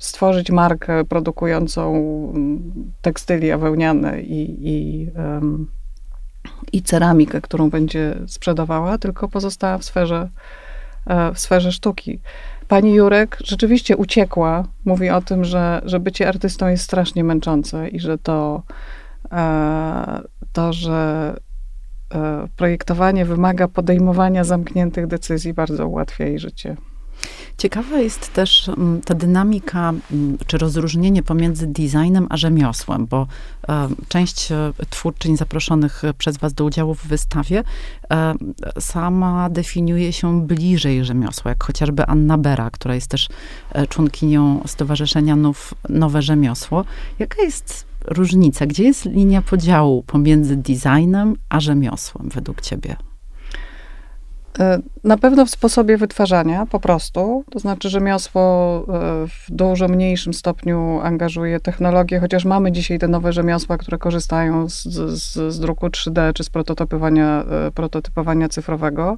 stworzyć 0.00 0.50
markę 0.50 1.04
produkującą 1.04 1.94
mm, 2.34 2.72
tekstylia 3.02 3.58
wełniane 3.58 4.22
i, 4.22 4.68
i, 4.68 5.08
em, 5.16 5.66
i 6.72 6.82
ceramikę, 6.82 7.40
którą 7.40 7.70
będzie 7.70 8.14
sprzedawała, 8.26 8.98
tylko 8.98 9.28
pozostała 9.28 9.78
w 9.78 9.84
sferze, 9.84 10.28
e, 10.28 10.63
w 11.34 11.38
sferze 11.38 11.72
sztuki. 11.72 12.20
Pani 12.68 12.94
Jurek 12.94 13.38
rzeczywiście 13.44 13.96
uciekła. 13.96 14.64
Mówi 14.84 15.10
o 15.10 15.20
tym, 15.20 15.44
że, 15.44 15.82
że 15.84 16.00
bycie 16.00 16.28
artystą 16.28 16.68
jest 16.68 16.84
strasznie 16.84 17.24
męczące 17.24 17.88
i 17.88 18.00
że 18.00 18.18
to, 18.18 18.62
e, 19.32 20.20
to 20.52 20.72
że 20.72 21.36
e, 22.14 22.48
projektowanie 22.56 23.24
wymaga 23.24 23.68
podejmowania 23.68 24.44
zamkniętych 24.44 25.06
decyzji, 25.06 25.54
bardzo 25.54 25.88
ułatwia 25.88 26.24
jej 26.24 26.38
życie. 26.38 26.76
Ciekawa 27.58 27.98
jest 27.98 28.32
też 28.32 28.68
mm, 28.68 29.00
ta 29.00 29.14
dynamika, 29.14 29.92
mm, 30.12 30.38
czy 30.46 30.58
rozróżnienie 30.58 31.22
pomiędzy 31.22 31.66
designem 31.66 32.26
a 32.30 32.36
rzemiosłem, 32.36 33.06
bo 33.06 33.26
część 34.08 34.52
e, 34.52 34.72
twórczyń 34.90 35.36
zaproszonych 35.36 36.04
e, 36.04 36.14
przez 36.14 36.36
was 36.36 36.54
do 36.54 36.64
udziału 36.64 36.94
w 36.94 37.06
wystawie 37.06 37.64
sama 38.80 39.50
definiuje 39.50 40.12
się 40.12 40.46
bliżej 40.46 41.04
rzemiosła, 41.04 41.48
jak 41.48 41.64
chociażby 41.64 42.06
Anna 42.06 42.38
Bera, 42.38 42.70
która 42.70 42.94
jest 42.94 43.08
też 43.08 43.28
e, 43.72 43.86
członkinią 43.86 44.62
Stowarzyszenia 44.66 45.36
Nów, 45.36 45.74
Nowe 45.88 46.22
Rzemiosło. 46.22 46.84
Jaka 47.18 47.42
jest 47.42 47.86
różnica? 48.04 48.66
Gdzie 48.66 48.84
jest 48.84 49.04
linia 49.04 49.42
podziału 49.42 50.02
pomiędzy 50.02 50.56
designem 50.56 51.36
a 51.48 51.60
rzemiosłem 51.60 52.28
według 52.28 52.60
ciebie? 52.60 52.96
E, 54.58 54.78
Na 55.04 55.16
pewno 55.16 55.46
w 55.46 55.50
sposobie 55.50 55.96
wytwarzania, 55.96 56.66
po 56.66 56.80
prostu. 56.80 57.44
To 57.50 57.58
znaczy, 57.58 57.90
rzemiosło 57.90 58.76
e, 58.78 58.84
w 59.26 59.46
dużo 59.48 59.88
mniejszym 59.88 60.34
stopniu 60.34 61.00
angażuje 61.02 61.60
technologię, 61.60 62.20
chociaż 62.20 62.44
mamy 62.44 62.72
dzisiaj 62.72 62.98
te 62.98 63.08
nowe 63.08 63.32
rzemiosła, 63.32 63.78
które 63.78 63.98
korzystają 63.98 64.68
z, 64.68 64.82
z, 64.84 65.54
z 65.54 65.60
druku 65.60 65.86
3D 65.86 66.32
czy 66.32 66.44
z 66.44 66.50
prototypowania, 66.50 67.44
e, 67.66 67.70
prototypowania 67.70 68.48
cyfrowego. 68.48 69.16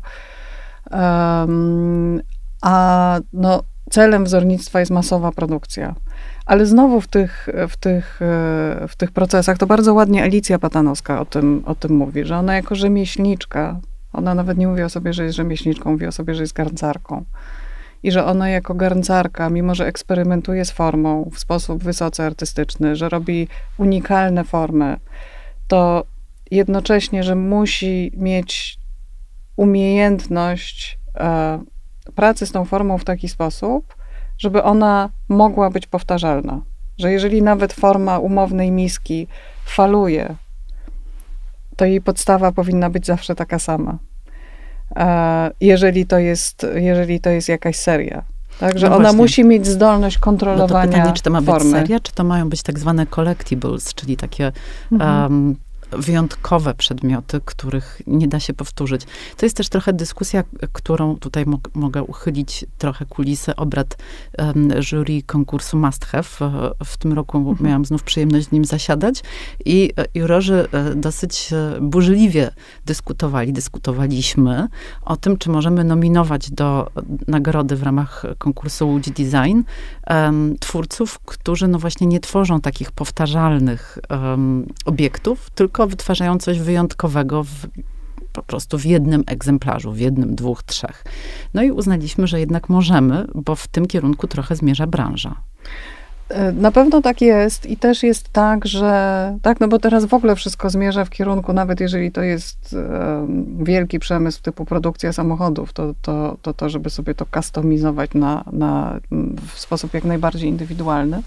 Em, 0.90 2.21
a 2.62 3.19
no, 3.33 3.62
celem 3.90 4.25
wzornictwa 4.25 4.81
jest 4.81 4.93
masowa 4.93 5.33
produkcja. 5.33 5.95
Ale 6.47 6.66
znowu 6.66 7.00
w 7.00 7.07
tych, 7.09 7.49
w, 7.69 7.76
tych, 7.76 8.21
w 8.88 8.97
tych 8.97 9.11
procesach, 9.11 9.59
to 9.59 9.66
bardzo 9.66 9.95
ładnie 9.95 10.23
Alicja 10.23 10.59
Patanowska 10.59 11.21
o 11.21 11.25
tym, 11.25 11.62
o 11.66 11.75
tym 11.75 11.97
mówi, 11.97 12.25
że 12.25 12.37
ona 12.37 12.55
jako 12.55 12.75
rzemieślniczka, 12.75 13.81
ona 14.16 14.35
nawet 14.35 14.58
nie 14.58 14.68
mówi 14.68 14.82
o 14.82 14.88
sobie, 14.88 15.12
że 15.12 15.25
jest 15.25 15.37
rzemieślniczką, 15.37 15.90
mówi 15.90 16.06
o 16.06 16.12
sobie, 16.12 16.35
że 16.35 16.42
jest 16.42 16.52
garncarką. 16.52 17.25
I 18.02 18.11
że 18.11 18.25
ona 18.25 18.49
jako 18.49 18.75
garncarka, 18.75 19.50
mimo 19.50 19.75
że 19.75 19.87
eksperymentuje 19.87 20.64
z 20.64 20.70
formą 20.70 21.30
w 21.32 21.38
sposób 21.38 21.85
wysoce 21.85 22.26
artystyczny, 22.26 22.96
że 22.96 23.08
robi 23.08 23.49
unikalne 23.78 24.44
formy, 24.44 24.96
to 25.68 26.04
jednocześnie, 26.50 27.23
że 27.23 27.35
musi 27.35 28.12
mieć 28.16 28.78
umiejętność 29.56 30.99
e, 31.14 31.58
pracy 32.14 32.46
z 32.46 32.52
tą 32.52 32.64
formą 32.64 32.99
w 32.99 33.04
taki 33.04 33.28
sposób, 33.28 33.94
żeby 34.38 34.62
ona 34.62 35.11
mogła 35.28 35.70
być 35.70 35.87
powtarzalna. 35.87 36.61
Że 36.99 37.12
jeżeli 37.12 37.42
nawet 37.42 37.73
forma 37.73 38.18
umownej 38.18 38.70
miski 38.70 39.26
faluje, 39.64 40.35
to 41.76 41.85
jej 41.85 42.00
podstawa 42.00 42.52
powinna 42.52 42.90
być 42.90 43.06
zawsze 43.06 43.35
taka 43.35 43.58
sama. 43.58 43.99
E, 44.97 45.50
jeżeli 45.61 46.07
to 46.07 46.19
jest, 46.19 46.67
jeżeli 46.75 47.21
to 47.21 47.31
jest 47.31 47.49
jakaś 47.49 47.76
seria. 47.76 48.23
Tak, 48.61 48.79
że 48.79 48.88
No 48.88 48.97
ona 48.97 49.03
właśnie. 49.05 49.19
musi 49.23 49.45
mieć 49.45 49.67
zdolność 49.67 50.17
No 50.17 50.21
to 50.21 50.25
kontrolowania 50.25 50.93
pytanie, 50.93 51.12
czy 51.12 51.23
to 51.23 51.31
ma 51.31 51.41
formy. 51.41 51.71
być 51.71 51.81
seria, 51.81 52.00
czy 52.00 52.12
to 52.12 52.25
mają 52.25 52.49
być 52.49 52.62
tak 52.62 52.79
zwane 52.79 53.07
collectibles, 53.07 53.95
czyli 53.95 54.17
takie 54.17 54.53
Mhm. 54.93 55.23
um, 55.33 55.57
wyjątkowe 55.90 56.75
przedmioty, 56.75 57.40
których 57.45 58.02
nie 58.07 58.28
da 58.28 58.40
się 58.40 58.55
powtórzyć. 58.55 59.02
To 59.37 59.47
jest 59.47 59.57
też 59.57 59.69
trochę 59.69 59.93
dyskusja, 59.93 60.45
którą 60.73 61.16
tutaj 61.16 61.45
mog- 61.47 61.69
mogę 61.75 62.02
uchylić 62.02 62.64
trochę 62.78 63.07
kulisy 63.07 63.57
obrad 63.57 63.97
um, 64.38 64.71
jury 64.83 65.23
konkursu 65.23 65.76
Must 65.78 66.05
Have. 66.05 66.28
E, 66.40 66.71
W 66.85 66.97
tym 66.97 67.12
roku 67.12 67.38
Mhm. 67.38 67.66
miałam 67.69 67.85
znów 67.85 68.02
przyjemność 68.02 68.47
w 68.49 68.52
nim 68.52 68.64
zasiadać 68.64 69.23
i 69.64 69.93
e, 69.99 70.05
jurorzy 70.14 70.69
e, 70.73 70.95
dosyć 70.95 71.50
burzliwie 71.81 72.50
dyskutowali, 72.87 73.52
dyskutowaliśmy 73.52 74.69
o 75.02 75.16
tym, 75.16 75.37
czy 75.38 75.50
możemy 75.50 75.85
nominować 75.85 76.50
do 76.50 76.90
nagrody 77.28 77.76
w 77.76 77.83
ramach 77.83 78.23
konkursu 78.38 78.88
Łódź 78.88 79.11
Design 79.11 79.61
em, 80.05 80.57
twórców, 80.61 81.19
którzy 81.19 81.69
no 81.69 81.78
właśnie 81.78 82.07
nie 82.07 82.21
tworzą 82.21 82.61
takich 82.61 82.93
powtarzalnych 82.93 83.99
em, 84.09 84.66
obiektów, 84.85 85.50
tylko 85.50 85.75
wytwarzają 85.87 86.38
coś 86.38 86.61
wyjątkowego 86.61 87.45
w, 87.45 87.66
po 88.33 88.42
prostu 88.42 88.78
w 88.78 88.85
jednym 88.85 89.25
egzemplarzu, 89.26 89.92
w 89.92 89.99
jednym, 89.99 90.35
dwóch, 90.35 90.62
trzech. 90.62 91.04
No 91.54 91.62
i 91.62 91.71
uznaliśmy, 91.71 92.26
że 92.26 92.40
jednak 92.40 92.68
możemy, 92.68 93.26
bo 93.35 93.56
w 93.56 93.68
tym 93.68 93.87
kierunku 93.87 94.26
trochę 94.26 94.56
zmierza 94.56 94.87
branża. 94.87 95.35
E, 96.28 96.52
Na 96.52 96.71
pewno 96.73 97.02
tak 97.02 97.21
jest 97.21 97.66
i 97.66 97.76
też 97.76 98.02
jest 98.02 98.28
tak, 98.28 98.66
że 98.66 99.38
tak, 99.42 99.61
no 99.61 99.68
bo 99.68 99.78
teraz 99.78 100.04
w 100.04 100.14
ogóle 100.14 100.37
wszystko 100.37 100.71
zmierza 100.71 101.04
w 101.04 101.11
kierunku, 101.11 101.52
nawet 101.52 101.80
jeżeli 101.80 102.12
to 102.12 102.23
jest 102.23 102.75
em, 102.75 103.64
wielki 103.64 103.99
przemysł 103.99 104.42
typu 104.42 104.64
produkcja 104.64 105.12
samochodów, 105.12 105.73
to 105.73 105.95
to, 106.02 106.37
to, 106.42 106.54
to 106.54 106.68
żeby 106.68 106.90
sobie 106.90 107.14
to 107.14 107.26
kustomizować 107.26 108.11
na, 108.14 108.45
na, 108.52 109.00
w 109.54 109.59
sposób 109.59 109.95
jak 109.95 110.04
najbardziej 110.04 110.49
indywidualny. 110.49 111.23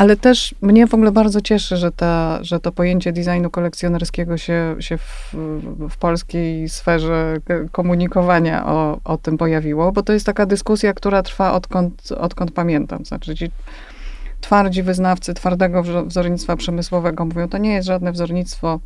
Ale 0.00 0.16
też 0.16 0.54
mnie 0.62 0.86
w 0.86 0.94
ogóle 0.94 1.12
bardzo 1.12 1.40
cieszy, 1.40 1.76
że, 1.76 1.92
ta, 1.92 2.38
że 2.42 2.60
to 2.60 2.72
pojęcie 2.72 3.12
designu 3.12 3.50
kolekcjonerskiego 3.50 4.38
się, 4.38 4.76
się 4.78 4.98
w, 4.98 5.34
w 5.90 5.96
polskiej 5.96 6.68
sferze 6.68 7.36
komunikowania 7.72 8.66
o, 8.66 8.98
o 9.04 9.16
tym 9.18 9.38
pojawiło, 9.38 9.92
bo 9.92 10.02
to 10.02 10.12
jest 10.12 10.26
taka 10.26 10.46
dyskusja, 10.46 10.92
która 10.92 11.22
trwa 11.22 11.52
odkąd, 11.52 12.12
odkąd 12.12 12.52
pamiętam. 12.52 13.04
Znaczy 13.04 13.34
ci 13.34 13.50
twardzi 14.40 14.82
wyznawcy 14.82 15.34
twardego 15.34 15.82
wzo- 15.82 16.06
wzornictwa 16.06 16.56
przemysłowego 16.56 17.24
mówią, 17.24 17.48
to 17.48 17.58
nie 17.58 17.72
jest 17.72 17.86
żadne 17.86 18.12
wzornictwo, 18.12 18.80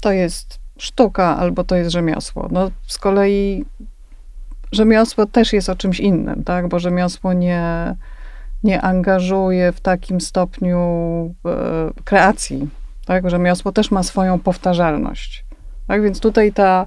to 0.00 0.12
jest 0.12 0.58
sztuka 0.78 1.36
albo 1.36 1.64
to 1.64 1.76
jest 1.76 1.90
rzemiosło. 1.90 2.48
No 2.50 2.70
z 2.86 2.98
kolei 2.98 3.64
rzemiosło 4.72 5.26
też 5.26 5.52
jest 5.52 5.68
o 5.68 5.76
czymś 5.76 6.00
innym, 6.00 6.44
tak? 6.44 6.68
Bo 6.68 6.78
rzemiosło 6.78 7.32
nie, 7.32 7.94
nie 8.66 8.82
angażuje 8.82 9.72
w 9.72 9.80
takim 9.80 10.20
stopniu 10.20 10.78
e, 11.46 11.90
kreacji, 12.04 12.68
tak? 13.06 13.30
Rzemiosło 13.30 13.72
też 13.72 13.90
ma 13.90 14.02
swoją 14.02 14.38
powtarzalność. 14.38 15.44
Tak 15.86 16.02
więc 16.02 16.20
tutaj 16.20 16.52
ta 16.52 16.86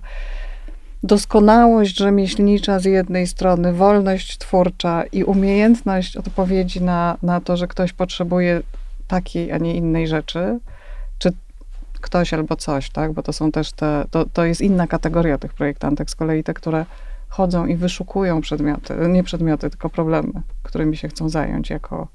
doskonałość 1.03 1.97
rzemieślnicza 1.97 2.79
z 2.79 2.85
jednej 2.85 3.27
strony, 3.27 3.73
wolność 3.73 4.37
twórcza 4.37 5.03
i 5.11 5.23
umiejętność 5.23 6.17
odpowiedzi 6.17 6.81
na, 6.81 7.17
na 7.23 7.41
to, 7.41 7.57
że 7.57 7.67
ktoś 7.67 7.93
potrzebuje 7.93 8.61
takiej, 9.07 9.51
a 9.51 9.57
nie 9.57 9.75
innej 9.75 10.07
rzeczy, 10.07 10.59
czy 11.19 11.29
ktoś 12.01 12.33
albo 12.33 12.55
coś, 12.55 12.89
tak? 12.89 13.13
Bo 13.13 13.23
to 13.23 13.33
są 13.33 13.51
też 13.51 13.71
te, 13.71 14.05
to, 14.11 14.25
to 14.33 14.45
jest 14.45 14.61
inna 14.61 14.87
kategoria 14.87 15.37
tych 15.37 15.53
projektantek, 15.53 16.09
z 16.09 16.15
kolei 16.15 16.43
te, 16.43 16.53
które 16.53 16.85
chodzą 17.29 17.65
i 17.65 17.75
wyszukują 17.75 18.41
przedmioty, 18.41 18.93
nie 19.09 19.23
przedmioty, 19.23 19.69
tylko 19.69 19.89
problemy, 19.89 20.31
którymi 20.63 20.97
się 20.97 21.07
chcą 21.07 21.29
zająć 21.29 21.69
jako 21.69 22.07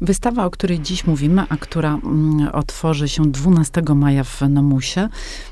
Wystawa, 0.00 0.44
o 0.44 0.50
której 0.50 0.80
dziś 0.80 1.06
mówimy, 1.06 1.44
a 1.48 1.56
która 1.56 1.94
mm, 1.94 2.48
otworzy 2.52 3.08
się 3.08 3.30
12 3.30 3.82
maja 3.94 4.24
w 4.24 4.40
Nomusie, 4.48 5.08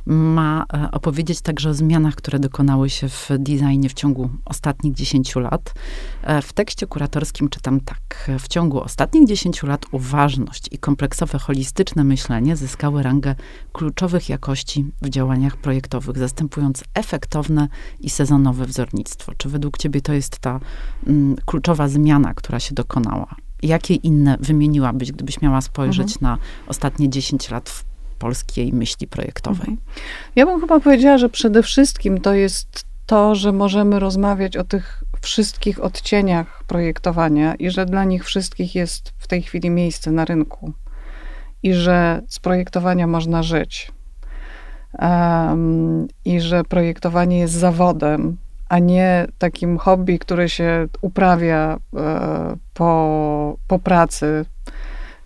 ma 0.07 0.65
e, 0.73 0.91
opowiedzieć 0.91 1.41
także 1.41 1.71
o 1.71 1.75
zmianach, 1.75 2.15
które 2.15 2.39
dokonały 2.39 2.91
się 2.91 3.09
w 3.09 3.29
designie 3.39 3.89
w 3.89 3.95
ciągu 3.95 4.31
ostatnich 4.45 4.95
10 4.95 5.37
lat. 5.37 5.75
E, 6.23 6.43
w 6.43 6.53
tekście 6.53 6.87
kuratorskim 6.87 7.49
czytam 7.49 7.81
tak. 7.81 8.31
W 8.39 8.49
ciągu 8.49 8.81
ostatnich 8.81 9.29
10 9.29 9.63
lat 9.63 9.87
uważność 9.93 10.69
i 10.71 10.79
kompleksowe, 10.79 11.39
holistyczne 11.39 12.05
myślenie 12.05 12.57
zyskały 12.57 13.03
rangę 13.03 13.35
kluczowych 13.73 14.29
jakości 14.29 14.85
w 15.03 15.09
działaniach 15.09 15.57
projektowych, 15.57 16.19
zastępując 16.19 16.85
efektowne 16.95 17.69
i 18.01 18.11
sezonowe 18.11 18.67
wzornictwo. 18.67 19.33
Czy 19.37 19.49
według 19.49 19.79
ciebie 19.79 20.01
to 20.01 20.13
jest 20.13 20.39
ta 20.39 20.61
mm, 21.07 21.37
kluczowa 21.47 21.89
zmiana, 21.89 22.35
która 22.35 22.61
się 22.61 22.75
dokonała? 22.75 23.48
Jakie 23.63 23.95
inne 23.95 24.37
wymieniłabyś, 24.41 25.13
gdybyś 25.13 25.41
miała 25.41 25.61
spojrzeć 25.61 26.17
mhm. 26.17 26.23
na 26.23 26.39
ostatnie 26.67 27.09
10 27.09 27.51
lat 27.51 27.69
w 27.69 27.85
polskiej 28.19 28.73
myśli 28.73 29.07
projektowej? 29.07 29.69
Mhm. 29.69 29.77
Ja 30.37 30.47
bym 30.47 30.61
chyba 30.61 30.81
powiedziała, 30.81 31.19
że 31.19 31.29
przede 31.29 31.63
wszystkim 31.63 32.21
to 32.21 32.35
jest 32.35 32.85
to, 33.07 33.35
że 33.35 33.53
możemy 33.53 33.99
rozmawiać 33.99 34.57
o 34.57 34.65
tych 34.65 35.05
wszystkich 35.21 35.85
odcieniach 35.85 36.65
projektowania 36.67 37.55
i 37.55 37.71
że 37.71 37.87
dla 37.87 38.05
nich 38.05 38.25
wszystkich 38.25 38.75
jest 38.75 39.13
w 39.19 39.27
tej 39.27 39.43
chwili 39.43 39.71
miejsce 39.71 40.11
na 40.11 40.25
rynku 40.25 40.73
i 41.63 41.75
że 41.75 42.23
z 42.29 42.39
projektowania 42.39 43.07
można 43.07 43.43
żyć. 43.43 43.93
Um, 44.99 46.09
I 46.25 46.41
że 46.41 46.65
projektowanie 46.65 47.39
jest 47.39 47.55
zawodem, 47.55 48.37
a 48.69 48.79
nie 48.79 49.27
takim 49.39 49.79
hobby, 49.79 50.19
które 50.19 50.49
się 50.49 50.87
uprawia 51.01 51.79
e, 51.97 52.57
po, 52.75 53.57
po 53.69 53.79
pracy. 53.79 54.45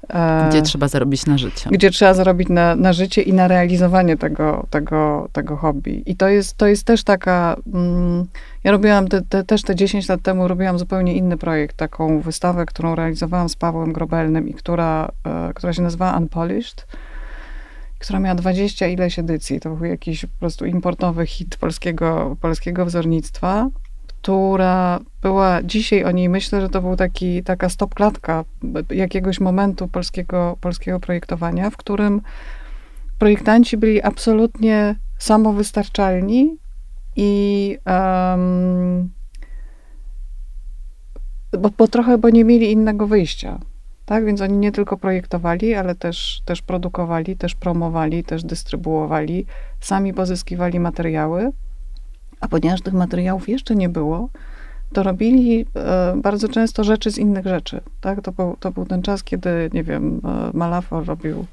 E, 0.09 0.49
gdzie 0.49 0.63
trzeba 0.63 0.89
zarobić 0.89 1.27
na 1.27 1.39
życie. 1.39 1.71
Gdzie 1.71 1.91
trzeba 1.91 2.15
zarobić 2.15 2.49
na, 2.49 2.77
na 2.77 2.93
życie 2.93 3.23
i 3.23 3.33
na 3.33 3.49
realizowanie 3.49 4.17
tego, 4.17 4.67
tego, 4.71 5.29
tego 5.33 5.57
hobby. 5.57 6.03
I 6.07 6.17
to 6.17 6.29
jest, 6.29 6.57
to 6.57 6.67
jest 6.67 6.85
też 6.85 7.05
taka. 7.05 7.57
Mm, 7.75 8.27
ja 8.65 8.73
robiłam 8.73 9.09
te, 9.09 9.23
te, 9.23 9.45
też 9.45 9.63
te 9.63 9.75
10 9.75 10.09
lat 10.09 10.23
temu, 10.23 10.49
robiłam 10.49 10.79
zupełnie 10.79 11.15
inny 11.15 11.37
projekt, 11.37 11.77
taką 11.77 12.21
wystawę, 12.21 12.67
którą 12.67 12.95
realizowałam 12.95 13.49
z 13.49 13.57
Pawłem 13.57 13.93
Grobelnym 13.93 14.49
i 14.49 14.55
która, 14.55 15.09
e, 15.25 15.55
która 15.55 15.73
się 15.73 15.83
nazywała 15.83 16.17
Unpolished 16.17 16.87
która 18.03 18.21
miała 18.21 18.35
dwadzieścia 18.35 18.87
ileś 18.87 19.19
edycji. 19.19 19.61
To 19.61 19.71
był 19.71 19.85
jakiś 19.85 20.21
po 20.21 20.39
prostu 20.41 20.67
importowy 20.67 21.27
hit 21.27 21.57
polskiego, 21.57 22.37
polskiego 22.41 22.87
wzornictwa, 22.87 23.69
która 24.07 25.01
była, 25.23 25.63
dzisiaj 25.63 26.05
o 26.05 26.11
niej 26.11 26.29
myślę, 26.29 26.61
że 26.61 26.69
to 26.69 26.83
był 26.83 26.97
taki, 26.97 27.43
taka 27.43 27.69
stopklatka 27.69 28.45
jakiegoś 28.91 29.41
momentu 29.41 29.89
polskiego, 29.89 30.57
polskiego 30.61 31.01
projektowania, 31.01 31.71
w 31.71 31.77
którym 31.77 32.21
projektanci 33.19 33.77
byli 33.77 34.03
absolutnie 34.03 34.95
samowystarczalni 35.19 36.57
i 37.17 37.79
um, 37.87 39.11
bo, 41.59 41.71
bo 41.79 41.89
trochę, 41.89 42.19
bo 42.19 42.31
nie 42.31 42.45
mieli 42.45 42.73
innego 42.73 43.07
wyjścia. 43.07 43.59
Tak, 44.13 44.25
więc 44.25 44.41
oni 44.41 44.57
nie 44.59 44.73
tylko 44.73 44.97
projektowali, 44.97 45.75
ale 45.75 45.95
też, 45.95 46.43
też 46.45 46.63
produkowali, 46.63 47.37
też 47.37 47.55
promowali, 47.55 48.25
też 48.25 48.45
dystrybuowali, 48.45 49.47
sami 49.81 50.15
pozyskiwali 50.15 50.81
materiały, 50.81 51.53
a 52.41 52.49
ponieważ 52.49 52.81
tych 52.81 52.95
materiałów 52.95 53.49
jeszcze 53.49 53.75
nie 53.75 53.89
było, 53.89 54.29
to 54.93 55.03
robili 55.03 55.67
e, 55.77 56.15
bardzo 56.17 56.49
często 56.49 56.85
rzeczy 56.85 57.11
z 57.11 57.19
innych 57.19 57.47
rzeczy. 57.47 57.81
Tak? 58.01 58.21
To, 58.21 58.33
był, 58.33 58.57
to 58.61 58.71
był 58.71 58.87
ten 58.87 59.03
czas, 59.03 59.25
kiedy, 59.25 59.71
nie 59.73 59.83
wiem, 59.83 60.21
e, 60.25 60.57
Malafor 60.57 61.07
robił, 61.07 61.47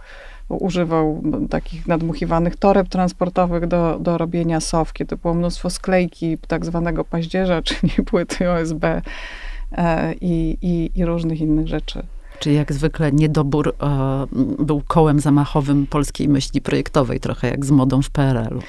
używał 0.49 1.23
takich 1.49 1.87
nadmuchiwanych 1.87 2.55
toreb 2.55 2.89
transportowych 2.89 3.67
do, 3.67 3.99
do 3.99 4.17
robienia 4.17 4.59
sow, 4.59 4.93
kiedy 4.93 5.17
było 5.17 5.33
mnóstwo 5.33 5.69
sklejki 5.69 6.37
tak 6.47 6.65
zwanego 6.65 7.03
paździerza, 7.03 7.61
czyli 7.67 7.93
płyty 8.05 8.51
OSB 8.51 8.83
e, 8.83 9.01
i, 10.21 10.57
i, 10.61 10.91
i 10.95 11.05
różnych 11.05 11.41
innych 11.41 11.67
rzeczy. 11.67 12.03
Czyli 12.39 12.55
jak 12.55 12.73
zwykle 12.73 13.11
niedobór 13.11 13.75
e, 13.81 14.25
był 14.59 14.81
kołem 14.87 15.19
zamachowym 15.19 15.87
polskiej 15.87 16.29
myśli 16.29 16.61
projektowej, 16.61 17.19
trochę 17.19 17.49
jak 17.49 17.65
z 17.65 17.71
modą 17.71 18.01
w 18.01 18.09
PRL-u. 18.09 18.59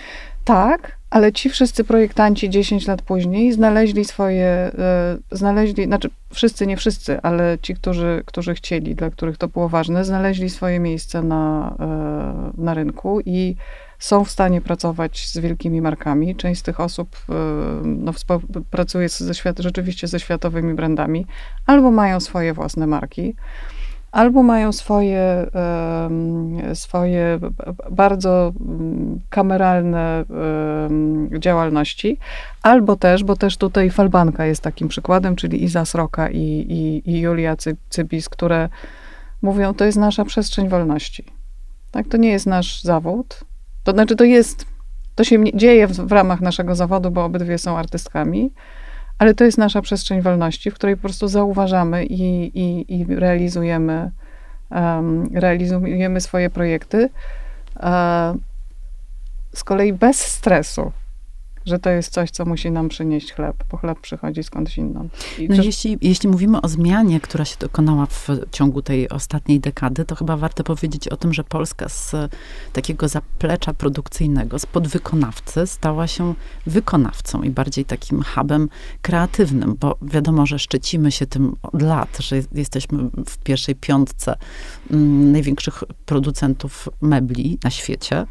Tak, 0.44 0.99
ale 1.10 1.32
ci 1.32 1.50
wszyscy 1.50 1.84
projektanci 1.84 2.50
10 2.50 2.86
lat 2.86 3.02
później 3.02 3.52
znaleźli 3.52 4.04
swoje, 4.04 4.44
e, 4.44 5.18
znaleźli, 5.30 5.84
znaczy 5.84 6.10
wszyscy, 6.32 6.66
nie 6.66 6.76
wszyscy, 6.76 7.20
ale 7.22 7.58
ci, 7.62 7.74
którzy, 7.74 8.22
którzy 8.26 8.54
chcieli, 8.54 8.94
dla 8.94 9.10
których 9.10 9.38
to 9.38 9.48
było 9.48 9.68
ważne, 9.68 10.04
znaleźli 10.04 10.50
swoje 10.50 10.80
miejsce 10.80 11.22
na, 11.22 11.74
e, 11.80 12.62
na 12.62 12.74
rynku 12.74 13.20
i 13.26 13.56
są 13.98 14.24
w 14.24 14.30
stanie 14.30 14.60
pracować 14.60 15.28
z 15.28 15.38
wielkimi 15.38 15.80
markami. 15.80 16.36
Część 16.36 16.60
z 16.60 16.62
tych 16.62 16.80
osób 16.80 17.16
e, 17.28 17.32
no, 17.84 18.12
pracuje 18.70 19.08
ze 19.08 19.34
świat, 19.34 19.58
rzeczywiście 19.58 20.08
ze 20.08 20.20
światowymi 20.20 20.74
brandami, 20.74 21.26
albo 21.66 21.90
mają 21.90 22.20
swoje 22.20 22.54
własne 22.54 22.86
marki, 22.86 23.34
albo 24.12 24.42
mają 24.42 24.72
swoje, 24.72 25.46
swoje 26.74 27.38
bardzo 27.90 28.52
mm, 28.60 29.20
kameralne 29.30 30.24
działalności, 31.38 32.18
albo 32.62 32.96
też, 32.96 33.24
bo 33.24 33.36
też 33.36 33.56
tutaj 33.56 33.90
Falbanka 33.90 34.46
jest 34.46 34.62
takim 34.62 34.88
przykładem, 34.88 35.36
czyli 35.36 35.64
Iza 35.64 35.84
Sroka 35.84 36.30
i, 36.30 36.38
i, 36.68 37.10
i 37.10 37.20
Julia 37.20 37.56
Cybis, 37.90 38.28
które 38.28 38.68
mówią, 39.42 39.74
to 39.74 39.84
jest 39.84 39.98
nasza 39.98 40.24
przestrzeń 40.24 40.68
wolności. 40.68 41.24
Tak, 41.90 42.08
to 42.08 42.16
nie 42.16 42.30
jest 42.30 42.46
nasz 42.46 42.82
zawód, 42.82 43.40
to 43.84 43.92
znaczy, 43.92 44.16
to 44.16 44.24
jest, 44.24 44.66
to 45.14 45.24
się 45.24 45.44
dzieje 45.54 45.86
w, 45.86 45.92
w 45.92 46.12
ramach 46.12 46.40
naszego 46.40 46.74
zawodu, 46.74 47.10
bo 47.10 47.24
obydwie 47.24 47.58
są 47.58 47.78
artystkami, 47.78 48.50
ale 49.20 49.34
to 49.34 49.44
jest 49.44 49.58
nasza 49.58 49.82
przestrzeń 49.82 50.22
wolności, 50.22 50.70
w 50.70 50.74
której 50.74 50.96
po 50.96 51.02
prostu 51.02 51.28
zauważamy 51.28 52.04
i, 52.04 52.50
i, 52.60 52.94
i 53.00 53.04
realizujemy, 53.04 54.10
um, 54.70 55.30
realizujemy 55.34 56.20
swoje 56.20 56.50
projekty. 56.50 57.08
Uh, 57.76 57.82
z 59.54 59.64
kolei 59.64 59.92
bez 59.92 60.18
stresu 60.18 60.92
że 61.70 61.78
to 61.78 61.90
jest 61.90 62.12
coś, 62.12 62.30
co 62.30 62.44
musi 62.44 62.70
nam 62.70 62.88
przynieść 62.88 63.32
chleb, 63.32 63.56
bo 63.70 63.76
chleb 63.76 64.00
przychodzi 64.00 64.42
skądś 64.42 64.78
inąd. 64.78 65.12
no 65.48 65.56
czy... 65.56 65.64
jeśli, 65.64 65.98
jeśli 66.02 66.28
mówimy 66.28 66.60
o 66.60 66.68
zmianie, 66.68 67.20
która 67.20 67.44
się 67.44 67.56
dokonała 67.58 68.06
w 68.06 68.28
ciągu 68.50 68.82
tej 68.82 69.08
ostatniej 69.08 69.60
dekady, 69.60 70.04
to 70.04 70.14
chyba 70.14 70.36
warto 70.36 70.64
powiedzieć 70.64 71.08
o 71.08 71.16
tym, 71.16 71.34
że 71.34 71.44
Polska 71.44 71.88
z 71.88 72.14
takiego 72.72 73.08
zaplecza 73.08 73.74
produkcyjnego, 73.74 74.58
z 74.58 74.66
podwykonawcy 74.66 75.66
stała 75.66 76.06
się 76.06 76.34
wykonawcą 76.66 77.42
i 77.42 77.50
bardziej 77.50 77.84
takim 77.84 78.22
hubem 78.22 78.68
kreatywnym, 79.02 79.76
bo 79.80 79.96
wiadomo, 80.02 80.46
że 80.46 80.58
szczycimy 80.58 81.12
się 81.12 81.26
tym 81.26 81.56
od 81.62 81.82
lat, 81.82 82.18
że 82.20 82.36
jesteśmy 82.52 82.98
w 83.26 83.38
pierwszej 83.38 83.74
piątce 83.74 84.36
mm, 84.90 85.32
największych 85.32 85.84
producentów 86.06 86.88
mebli 87.00 87.58
na 87.64 87.70
świecie. 87.70 88.26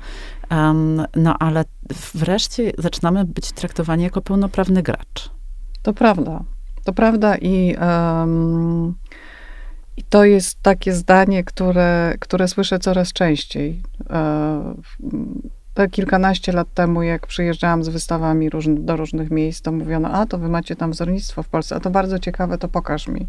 Um, 0.52 1.06
no 1.16 1.36
ale 1.40 1.66
wreszcie 2.14 2.72
zaczynamy 2.78 3.26
być 3.26 3.52
traktowani 3.52 4.04
jako 4.04 4.22
pełnoprawny 4.22 4.84
gracz. 4.84 5.30
To 5.82 5.94
prawda. 5.94 6.44
To 6.84 6.94
prawda 6.94 7.38
i, 7.38 7.76
um, 7.76 8.94
i 9.98 10.04
to 10.04 10.26
jest 10.26 10.62
takie 10.62 10.94
zdanie, 10.94 11.44
które, 11.44 12.16
które 12.20 12.48
słyszę 12.48 12.80
coraz 12.80 13.14
częściej. 13.14 13.82
E, 14.10 14.74
te 15.74 15.90
kilkanaście 15.90 16.52
lat 16.52 16.74
temu, 16.74 17.04
jak 17.04 17.28
przyjeżdżałam 17.28 17.84
z 17.84 17.90
wystawami 17.90 18.50
różny, 18.50 18.76
do 18.80 18.96
różnych 18.96 19.32
miejsc, 19.32 19.62
to 19.62 19.72
mówiono, 19.72 20.10
a 20.10 20.26
to 20.26 20.38
wy 20.38 20.50
macie 20.50 20.76
tam 20.76 20.92
wzornictwo 20.92 21.44
w 21.44 21.48
Polsce, 21.48 21.76
a 21.76 21.80
to 21.80 21.90
bardzo 21.90 22.20
ciekawe, 22.20 22.58
to 22.58 22.68
pokaż 22.68 23.08
mi. 23.08 23.28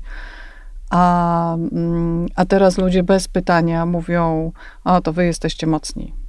A, 0.91 1.55
mm, 1.73 2.27
a 2.37 2.45
teraz 2.45 2.79
ludzie 2.79 3.03
bez 3.03 3.29
pytania 3.29 3.87
mówią, 3.87 4.53
a 4.85 5.01
to 5.01 5.13
wy 5.13 5.27
jesteście 5.27 5.67
mocni. 5.67 6.20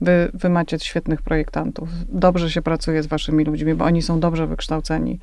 Wy, 0.00 0.30
wy 0.34 0.48
macie 0.48 0.78
świetnych 0.78 1.22
projektantów. 1.22 1.88
Dobrze 2.08 2.50
się 2.50 2.62
pracuje 2.62 3.02
z 3.02 3.06
waszymi 3.06 3.44
ludźmi, 3.44 3.74
bo 3.74 3.84
oni 3.84 4.02
są 4.02 4.20
dobrze 4.20 4.46
wykształceni, 4.46 5.18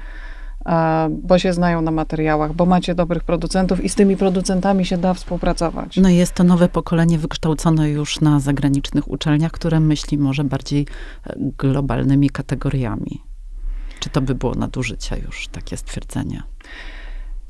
bo 1.09 1.39
się 1.39 1.53
znają 1.53 1.81
na 1.81 1.91
materiałach, 1.91 2.53
bo 2.53 2.65
macie 2.65 2.95
dobrych 2.95 3.23
producentów 3.23 3.83
i 3.83 3.89
z 3.89 3.95
tymi 3.95 4.17
producentami 4.17 4.85
się 4.85 4.97
da 4.97 5.13
współpracować. 5.13 5.97
No 5.97 6.09
jest 6.09 6.33
to 6.33 6.43
nowe 6.43 6.69
pokolenie 6.69 7.17
wykształcone 7.17 7.89
już 7.89 8.21
na 8.21 8.39
zagranicznych 8.39 9.11
uczelniach, 9.11 9.51
które 9.51 9.79
myśli 9.79 10.17
może 10.17 10.43
bardziej 10.43 10.87
e, 11.27 11.35
globalnymi 11.57 12.29
kategoriami. 12.29 13.21
Czy 13.99 14.09
to 14.09 14.21
by 14.21 14.35
było 14.35 14.55
nadużycie 14.55 15.17
już, 15.25 15.47
takie 15.47 15.77
stwierdzenie? 15.77 16.43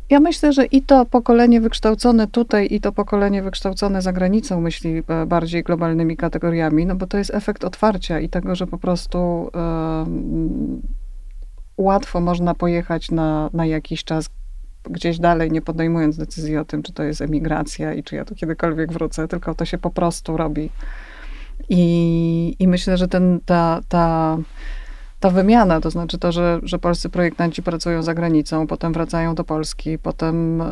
Ja 0.10 0.20
myślę, 0.20 0.54
że 0.54 0.66
i 0.66 0.82
to 0.82 1.06
pokolenie 1.06 1.62
wykształcone 1.62 2.28
tutaj, 2.28 2.68
i 2.72 2.82
to 2.82 2.92
pokolenie 2.92 3.44
wykształcone 3.44 4.02
za 4.02 4.14
granicą 4.14 4.62
myśli 4.62 5.04
e, 5.08 5.26
bardziej 5.26 5.64
globalnymi 5.64 6.18
kategoriami, 6.18 6.86
no 6.86 6.96
bo 6.96 7.08
to 7.08 7.18
jest 7.18 7.34
efekt 7.34 7.64
otwarcia 7.64 8.20
i 8.20 8.30
tego, 8.30 8.56
że 8.56 8.68
po 8.68 8.78
prostu 8.78 9.50
łatwo 11.78 12.22
można 12.22 12.54
pojechać 12.54 13.12
na, 13.12 13.50
na 13.54 13.66
jakiś 13.66 14.04
czas 14.04 14.30
gdzieś 14.90 15.20
dalej, 15.20 15.52
nie 15.52 15.62
podejmując 15.62 16.18
decyzji 16.18 16.58
o 16.58 16.66
tym, 16.66 16.84
czy 16.84 16.94
to 16.94 17.04
jest 17.04 17.22
emigracja 17.22 17.94
i 17.94 18.04
czy 18.04 18.16
ja 18.16 18.26
tu 18.26 18.36
kiedykolwiek 18.36 18.94
wrócę, 18.94 19.28
tylko 19.28 19.56
to 19.56 19.66
się 19.66 19.78
po 19.78 19.90
prostu 19.90 20.38
robi. 20.38 20.70
I, 21.70 22.56
i 22.60 22.68
myślę, 22.68 22.98
że 22.98 23.08
ten, 23.08 23.40
ta, 23.46 23.82
ta 23.90 24.38
ta 25.26 25.32
wymiana, 25.32 25.82
to 25.82 25.92
znaczy 25.92 26.18
to, 26.18 26.32
że, 26.32 26.60
że 26.64 26.80
polscy 26.80 27.10
projektanci 27.10 27.64
pracują 27.64 28.04
za 28.04 28.14
granicą, 28.14 28.68
potem 28.68 28.94
wracają 28.94 29.36
do 29.36 29.44
Polski, 29.44 29.98
potem, 30.00 30.64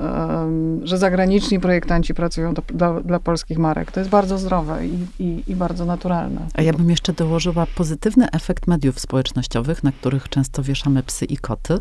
że 0.84 0.98
zagraniczni 0.98 1.60
projektanci 1.60 2.13
pracują 2.13 2.54
do, 2.54 2.62
do, 2.74 3.02
dla 3.02 3.20
polskich 3.20 3.58
marek. 3.58 3.92
To 3.92 4.00
jest 4.00 4.10
bardzo 4.10 4.38
zdrowe 4.38 4.88
i, 4.88 5.24
i, 5.24 5.44
i, 5.48 5.56
bardzo 5.56 5.86
naturalne. 5.86 6.48
A 6.54 6.62
ja 6.62 6.74
bym 6.74 6.89
jeszcze 6.89 7.13
dołożyła 7.13 7.66
pozytywny 7.76 8.32
efekt 8.32 8.68
mediów 8.68 9.00
społecznościowych, 9.00 9.84
na 9.84 9.92
których 9.92 10.30
często 10.30 10.63
wieszamy 10.63 11.04
psy 11.04 11.26
i 11.26 11.38
koty. 11.38 11.78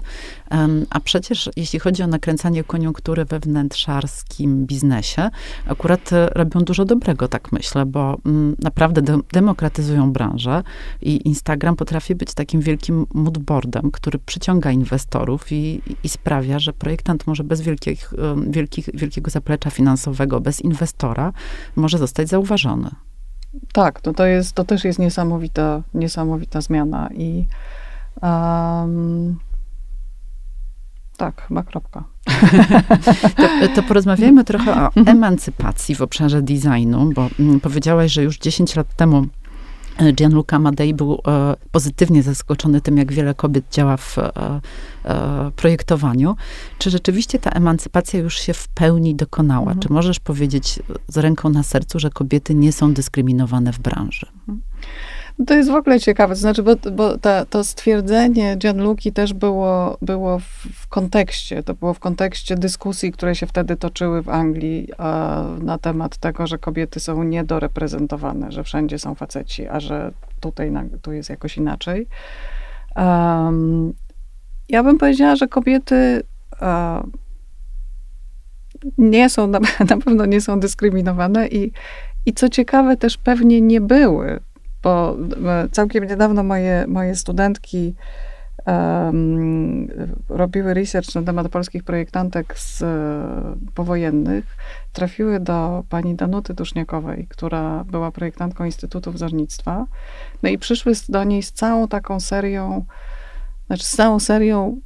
A 0.91 1.01
przecież 1.01 1.51
jeśli 1.57 1.79
chodzi 1.79 2.03
o 2.03 2.07
nakręcanie 2.07 2.65
koniunktury 2.65 3.25
we 3.25 3.41
wnętrzarskim 3.41 4.67
biznesie, 4.67 5.31
akurat 5.67 6.13
e, 6.13 6.27
robią 6.27 6.61
dużo 6.61 6.85
dobrego, 6.85 7.29
tak 7.29 7.53
myślę, 7.53 7.87
bo 7.87 8.19
mm, 8.27 8.57
naprawdę 8.63 9.03
de 9.03 9.19
demokratyzują 9.33 10.13
branżę 10.13 10.63
i 11.03 11.29
Instagram 11.29 11.77
potrafi 11.77 12.15
być 12.15 12.35
takim 12.35 12.62
wielkim 12.62 13.07
moodboardem, 13.14 13.90
który 13.90 14.18
przyciąga 14.18 14.70
inwestorów 14.70 15.53
i, 15.53 15.83
i 16.05 16.09
sprawia, 16.09 16.59
że 16.59 16.72
projektant 16.72 17.27
może 17.27 17.44
bez 17.44 17.61
wielkich, 17.61 18.14
wielkich, 18.46 18.88
wielkiego 18.94 19.31
zaplecza 19.31 19.70
finansowego, 19.70 20.40
bez 20.40 20.61
inwestora, 20.61 21.33
może 21.77 21.98
zostać 21.98 22.29
zauważony. 22.29 22.90
Tak, 23.72 24.01
to, 24.01 24.12
to, 24.12 24.27
jest, 24.27 24.53
to 24.53 24.64
też 24.64 24.85
jest 24.85 24.98
niesamowita, 24.98 25.83
niesamowita 25.94 26.61
zmiana 26.61 27.09
i 27.14 27.46
um, 28.22 29.38
tak, 31.16 31.42
chyba 31.48 31.62
kropka. 31.62 32.05
to, 33.37 33.68
to 33.75 33.83
porozmawiajmy 33.83 34.44
trochę 34.51 34.83
o 34.83 34.90
emancypacji 35.07 35.94
w 35.94 36.03
obszarze 36.03 36.42
designu, 36.42 37.11
bo 37.14 37.29
mm, 37.40 37.61
powiedziałaś, 37.61 38.12
że 38.12 38.22
już 38.22 38.38
10 38.38 38.77
lat 38.77 38.94
temu 38.96 39.27
Gianluca 40.13 40.59
Madei 40.59 40.95
był 40.95 41.15
e, 41.27 41.55
pozytywnie 41.73 42.23
zaskoczony 42.23 42.81
tym, 42.81 42.97
jak 42.97 43.13
wiele 43.13 43.35
kobiet 43.35 43.65
działa 43.71 43.97
w 43.97 44.19
e, 44.19 44.31
e, 45.05 45.51
projektowaniu. 45.57 46.37
Czy 46.79 46.91
rzeczywiście 46.91 47.39
ta 47.39 47.51
emancypacja 47.51 48.21
już 48.21 48.39
się 48.41 48.55
w 48.55 48.69
pełni 48.69 49.15
dokonała? 49.15 49.67
Mhm. 49.73 49.81
Czy 49.81 49.93
możesz 49.93 50.21
powiedzieć 50.21 50.81
z 51.09 51.17
ręką 51.17 51.51
na 51.51 51.63
sercu, 51.63 51.99
że 51.99 52.11
kobiety 52.11 52.55
nie 52.55 52.73
są 52.73 52.93
dyskryminowane 52.93 53.73
w 53.73 53.79
branży? 53.79 54.27
Mhm. 54.39 54.61
To 55.47 55.55
jest 55.55 55.71
w 55.71 55.75
ogóle 55.75 56.01
ciekawe, 56.01 56.37
znaczy, 56.37 56.62
bo, 56.62 56.77
bo 56.92 57.18
ta, 57.18 57.45
to 57.45 57.64
stwierdzenie 57.64 58.57
Gianluki 58.57 59.12
też 59.12 59.33
było, 59.33 59.99
było 60.03 60.38
w, 60.38 60.45
w, 60.75 60.88
kontekście, 60.88 61.62
to 61.62 61.75
było 61.75 61.95
w 61.95 61.99
kontekście 61.99 62.55
dyskusji, 62.55 63.12
które 63.12 63.35
się 63.35 63.47
wtedy 63.47 63.77
toczyły 63.77 64.23
w 64.23 64.29
Anglii 64.29 64.88
a, 64.99 65.45
na 65.62 65.79
temat 65.79 66.16
tego, 66.16 66.47
że 66.47 66.59
kobiety 66.59 67.01
są 67.01 67.23
niedoreprezentowane, 67.23 68.53
że 68.53 68.64
wszędzie 68.64 68.99
są 68.99 69.14
faceci, 69.14 69.68
a 69.68 69.81
że 69.81 70.12
tutaj 70.40 70.71
na, 70.71 70.85
tu 71.03 71.12
jest 71.12 71.31
jakoś 71.31 71.57
inaczej. 71.57 72.07
Um, 72.97 73.92
ja 74.68 74.83
bym 74.83 74.99
powiedziała, 74.99 75.37
że 75.37 75.49
kobiety 75.49 76.23
nie 78.99 79.31
są, 79.31 79.47
na, 79.47 79.61
na 79.90 79.97
pewno 79.97 80.27
nie 80.27 80.40
są 80.40 80.61
dyskryminowane 80.61 81.49
i, 81.49 81.73
i 82.27 82.33
co 82.33 82.49
ciekawe, 82.49 82.97
też 82.97 83.16
pewnie 83.16 83.61
nie 83.61 83.81
były 83.81 84.40
bo 84.83 85.16
e, 85.47 85.68
całkiem 85.68 86.05
niedawno 86.05 86.42
moje, 86.42 86.85
moje 86.88 87.14
studentki 87.14 87.95
um, 88.66 89.88
robiły 90.29 90.75
research 90.75 91.14
na 91.14 91.23
temat 91.23 91.49
polskich 91.49 91.85
projektantek 91.85 92.59
z 92.59 92.83
e, 92.83 93.73
powojennych. 93.75 94.57
Trafiły 94.92 95.40
do 95.40 95.85
pani 95.88 96.14
Danuty 96.14 96.55
Duszniakowej, 96.55 97.27
która 97.31 97.85
była 97.85 98.11
projektantką 98.11 98.64
Instytutu 98.64 99.12
Wzornictwa. 99.12 99.87
No 100.42 100.49
i 100.49 100.59
przyszły 100.59 100.92
do 101.09 101.25
niej 101.25 101.42
z 101.42 101.53
całą 101.53 101.88
taką 101.88 102.21
serią, 102.21 102.85
znaczy 103.66 103.85
z 103.85 103.97
całą 103.97 104.21
serią 104.21 104.81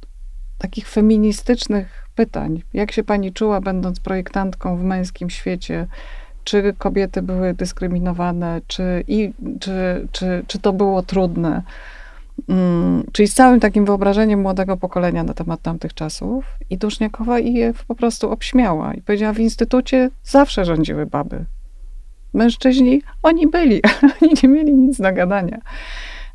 takich 0.57 0.89
feministycznych 0.89 2.07
pytań. 2.15 2.61
Jak 2.73 2.91
się 2.91 3.03
pani 3.03 3.33
czuła, 3.33 3.61
będąc 3.61 3.99
projektantką 3.99 4.77
w 4.77 4.83
męskim 4.83 5.29
świecie? 5.29 5.87
Czy 6.47 6.73
kobiety 6.77 7.21
były 7.21 7.53
dyskryminowane, 7.53 8.61
czy, 8.67 9.03
i, 9.07 9.31
czy, 9.59 10.07
czy, 10.11 10.43
czy 10.47 10.59
to 10.59 10.73
było 10.73 11.01
trudne. 11.03 11.61
Mm, 12.49 13.03
czyli 13.11 13.27
z 13.27 13.33
całym 13.33 13.59
takim 13.59 13.85
wyobrażeniem 13.85 14.41
młodego 14.41 14.77
pokolenia 14.77 15.23
na 15.23 15.33
temat 15.33 15.61
tamtych 15.61 15.93
czasów. 15.93 16.45
I 16.69 16.77
Duszniakowa 16.77 17.39
je 17.39 17.73
po 17.87 17.95
prostu 17.95 18.31
obśmiała 18.31 18.93
i 18.93 19.01
powiedziała, 19.01 19.33
w 19.33 19.39
instytucie 19.39 20.09
zawsze 20.23 20.65
rządziły 20.65 21.05
baby. 21.05 21.45
Mężczyźni, 22.33 23.01
oni 23.23 23.47
byli, 23.47 23.81
oni 24.21 24.31
nie 24.43 24.49
mieli 24.49 24.73
nic 24.73 24.97
do 24.97 25.13
gadania. 25.13 25.57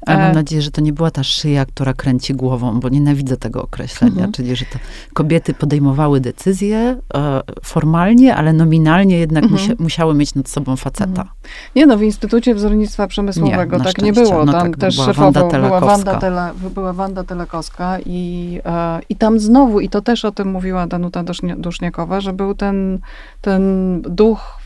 Ale 0.06 0.18
mam 0.18 0.30
e, 0.30 0.34
nadzieję, 0.34 0.62
że 0.62 0.70
to 0.70 0.80
nie 0.80 0.92
była 0.92 1.10
ta 1.10 1.24
szyja, 1.24 1.66
która 1.66 1.94
kręci 1.94 2.34
głową, 2.34 2.80
bo 2.80 2.88
nienawidzę 2.88 3.36
tego 3.36 3.62
określenia. 3.62 4.12
Mhm. 4.12 4.32
Czyli, 4.32 4.56
że 4.56 4.64
to 4.64 4.78
kobiety 5.12 5.54
podejmowały 5.54 6.20
decyzje 6.20 6.98
e, 7.14 7.40
formalnie, 7.62 8.36
ale 8.36 8.52
nominalnie 8.52 9.18
jednak 9.18 9.44
mhm. 9.44 9.60
musia, 9.60 9.74
musiały 9.78 10.14
mieć 10.14 10.34
nad 10.34 10.48
sobą 10.48 10.76
faceta. 10.76 11.04
Mhm. 11.04 11.28
Nie 11.76 11.86
no, 11.86 11.96
w 11.96 12.02
Instytucie 12.02 12.54
Wzornictwa 12.54 13.06
Przemysłowego 13.06 13.78
nie, 13.78 13.84
tak 13.84 14.02
nie 14.02 14.12
było. 14.12 14.44
No 14.44 14.52
tam 14.52 14.70
tak, 14.70 14.80
też 14.80 14.94
była 14.94 15.06
szefową 15.06 15.32
Wanda 15.32 15.58
była 15.60 15.80
Wanda, 15.80 16.18
Tele, 16.18 16.50
była 16.74 16.92
Wanda 16.92 17.24
Telekowska 17.24 17.98
i, 18.06 18.60
e, 18.64 19.00
i 19.08 19.16
tam 19.16 19.40
znowu, 19.40 19.80
i 19.80 19.88
to 19.88 20.02
też 20.02 20.24
o 20.24 20.32
tym 20.32 20.50
mówiła 20.50 20.86
Danuta 20.86 21.24
Duszniakowa, 21.56 22.20
że 22.20 22.32
był 22.32 22.54
ten, 22.54 22.98
ten 23.40 23.62
duch 24.02 24.58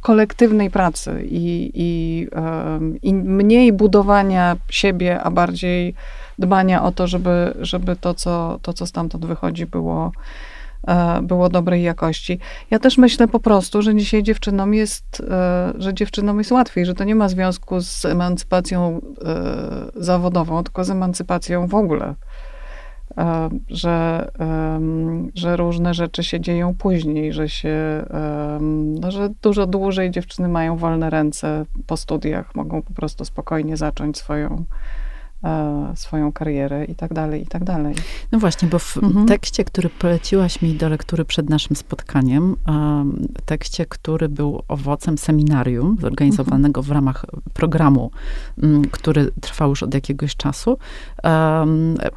kolektywnej 0.00 0.70
pracy 0.70 1.26
i, 1.30 1.70
i, 1.74 2.28
e, 2.36 2.80
i 3.02 3.14
mniej 3.14 3.72
budowania 3.72 4.56
siebie, 4.76 5.20
a 5.20 5.30
bardziej 5.30 5.94
dbania 6.38 6.82
o 6.82 6.92
to, 6.92 7.06
żeby, 7.06 7.54
żeby 7.60 7.96
to, 7.96 8.14
co, 8.14 8.58
to, 8.62 8.72
co 8.72 8.86
stamtąd 8.86 9.26
wychodzi, 9.26 9.66
było, 9.66 10.12
e, 10.88 11.22
było 11.22 11.48
dobrej 11.48 11.82
jakości. 11.82 12.38
Ja 12.70 12.78
też 12.78 12.98
myślę 12.98 13.28
po 13.28 13.40
prostu, 13.40 13.82
że 13.82 13.94
dzisiaj 13.94 14.22
dziewczynom 14.22 14.74
jest, 14.74 15.22
e, 15.30 15.72
że 15.78 15.94
dziewczynom 15.94 16.38
jest 16.38 16.52
łatwiej, 16.52 16.86
że 16.86 16.94
to 16.94 17.04
nie 17.04 17.14
ma 17.14 17.28
związku 17.28 17.80
z 17.80 18.04
emancypacją 18.04 19.00
e, 19.24 20.02
zawodową, 20.02 20.64
tylko 20.64 20.84
z 20.84 20.90
emancypacją 20.90 21.66
w 21.66 21.74
ogóle. 21.74 22.14
Że, 23.68 24.30
że 25.34 25.56
różne 25.56 25.94
rzeczy 25.94 26.24
się 26.24 26.40
dzieją 26.40 26.74
później, 26.74 27.32
że 27.32 27.48
się, 27.48 28.04
no, 29.00 29.10
że 29.10 29.28
dużo 29.42 29.66
dłużej 29.66 30.10
dziewczyny 30.10 30.48
mają 30.48 30.76
wolne 30.76 31.10
ręce 31.10 31.64
po 31.86 31.96
studiach, 31.96 32.54
mogą 32.54 32.82
po 32.82 32.92
prostu 32.92 33.24
spokojnie 33.24 33.76
zacząć 33.76 34.18
swoją, 34.18 34.64
E, 34.66 35.05
swoją 35.94 36.32
karierę 36.32 36.84
i 36.84 36.94
tak 36.94 37.14
dalej, 37.14 37.42
i 37.42 37.46
tak 37.46 37.64
dalej. 37.64 37.94
No 38.32 38.38
właśnie, 38.38 38.68
bo 38.68 38.78
w 38.78 38.96
mhm. 38.96 39.26
tekście, 39.26 39.64
który 39.64 39.88
poleciłaś 39.88 40.62
mi 40.62 40.74
do 40.74 40.88
lektury 40.88 41.24
przed 41.24 41.50
naszym 41.50 41.76
spotkaniem, 41.76 42.56
tekście, 43.44 43.86
który 43.86 44.28
był 44.28 44.62
owocem 44.68 45.18
seminarium 45.18 45.96
zorganizowanego 46.00 46.82
w 46.82 46.90
ramach 46.90 47.24
programu, 47.54 48.10
który 48.90 49.30
trwał 49.40 49.70
już 49.70 49.82
od 49.82 49.94
jakiegoś 49.94 50.36
czasu, 50.36 50.78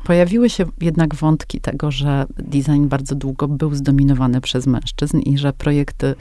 pojawiły 0.03 0.49
się 0.49 0.65
jednak 0.81 1.15
wątki 1.15 1.61
tego, 1.61 1.91
że 1.91 2.25
design 2.37 2.87
bardzo 2.87 3.15
długo 3.15 3.47
był 3.47 3.75
zdominowany 3.75 4.41
przez 4.41 4.67
mężczyzn 4.67 5.19
i 5.19 5.37
że 5.37 5.53
projekty 5.53 6.15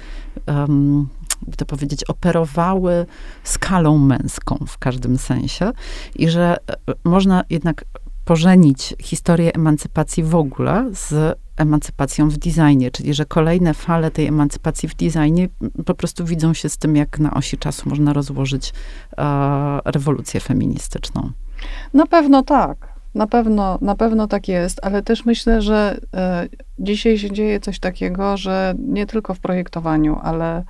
by 1.46 1.56
to 1.56 1.66
powiedzieć, 1.66 2.04
operowały 2.04 3.06
skalą 3.44 3.98
męską 3.98 4.58
w 4.68 4.78
każdym 4.78 5.18
sensie 5.18 5.72
i 6.16 6.28
że 6.28 6.56
e, 6.56 6.76
można 7.04 7.44
jednak 7.50 7.84
pożenić 8.24 8.94
historię 9.02 9.54
emancypacji 9.54 10.22
w 10.22 10.34
ogóle 10.34 10.90
z 10.92 11.38
emancypacją 11.56 12.28
w 12.28 12.36
designie, 12.36 12.90
czyli 12.90 13.14
że 13.14 13.26
kolejne 13.26 13.74
fale 13.74 14.10
tej 14.10 14.26
emancypacji 14.26 14.88
w 14.88 14.94
designie 14.94 15.48
po 15.86 15.94
prostu 15.94 16.24
widzą 16.24 16.54
się 16.54 16.68
z 16.68 16.76
tym, 16.76 16.96
jak 16.96 17.18
na 17.18 17.34
osi 17.34 17.58
czasu 17.58 17.88
można 17.88 18.12
rozłożyć 18.12 18.72
e, 19.18 19.80
rewolucję 19.84 20.40
feministyczną. 20.40 21.30
Na 21.94 22.06
pewno 22.06 22.42
tak. 22.42 22.98
Na 23.14 23.26
pewno, 23.26 23.78
na 23.80 23.94
pewno 23.94 24.26
tak 24.26 24.48
jest, 24.48 24.80
ale 24.82 25.02
też 25.02 25.24
myślę, 25.24 25.62
że 25.62 26.00
e, 26.14 26.48
dzisiaj 26.78 27.18
się 27.18 27.30
dzieje 27.30 27.60
coś 27.60 27.78
takiego, 27.78 28.36
że 28.36 28.74
nie 28.78 29.06
tylko 29.06 29.34
w 29.34 29.40
projektowaniu, 29.40 30.18
ale 30.22 30.64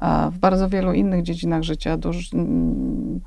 e, 0.00 0.30
w 0.30 0.38
bardzo 0.38 0.68
wielu 0.68 0.92
innych 0.92 1.22
dziedzinach 1.22 1.62
życia 1.62 1.96
duż, 1.96 2.34
m, 2.34 3.20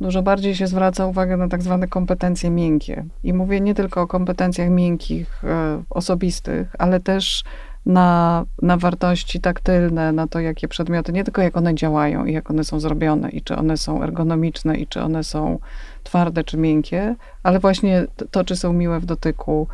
dużo 0.00 0.22
bardziej 0.22 0.54
się 0.54 0.66
zwraca 0.66 1.06
uwagę 1.06 1.36
na 1.36 1.48
tak 1.48 1.62
zwane 1.62 1.88
kompetencje 1.88 2.50
miękkie. 2.50 3.04
I 3.24 3.32
mówię 3.32 3.60
nie 3.60 3.74
tylko 3.74 4.02
o 4.02 4.06
kompetencjach 4.06 4.70
miękkich, 4.70 5.44
e, 5.44 5.82
osobistych, 5.90 6.76
ale 6.78 7.00
też 7.00 7.44
na, 7.86 8.44
na 8.62 8.76
wartości 8.76 9.40
taktylne, 9.40 10.12
na 10.12 10.26
to, 10.26 10.40
jakie 10.40 10.68
przedmioty, 10.68 11.12
nie 11.12 11.24
tylko 11.24 11.42
jak 11.42 11.56
one 11.56 11.74
działają 11.74 12.24
i 12.24 12.32
jak 12.32 12.50
one 12.50 12.64
są 12.64 12.80
zrobione, 12.80 13.30
i 13.30 13.42
czy 13.42 13.56
one 13.56 13.76
są 13.76 14.02
ergonomiczne, 14.02 14.76
i 14.76 14.86
czy 14.86 15.02
one 15.02 15.24
są 15.24 15.58
twarde 16.04 16.44
czy 16.44 16.56
miękkie, 16.56 17.16
ale 17.42 17.58
właśnie 17.58 18.06
to, 18.30 18.44
czy 18.44 18.56
są 18.56 18.72
miłe 18.72 19.00
w 19.00 19.06
dotyku, 19.06 19.68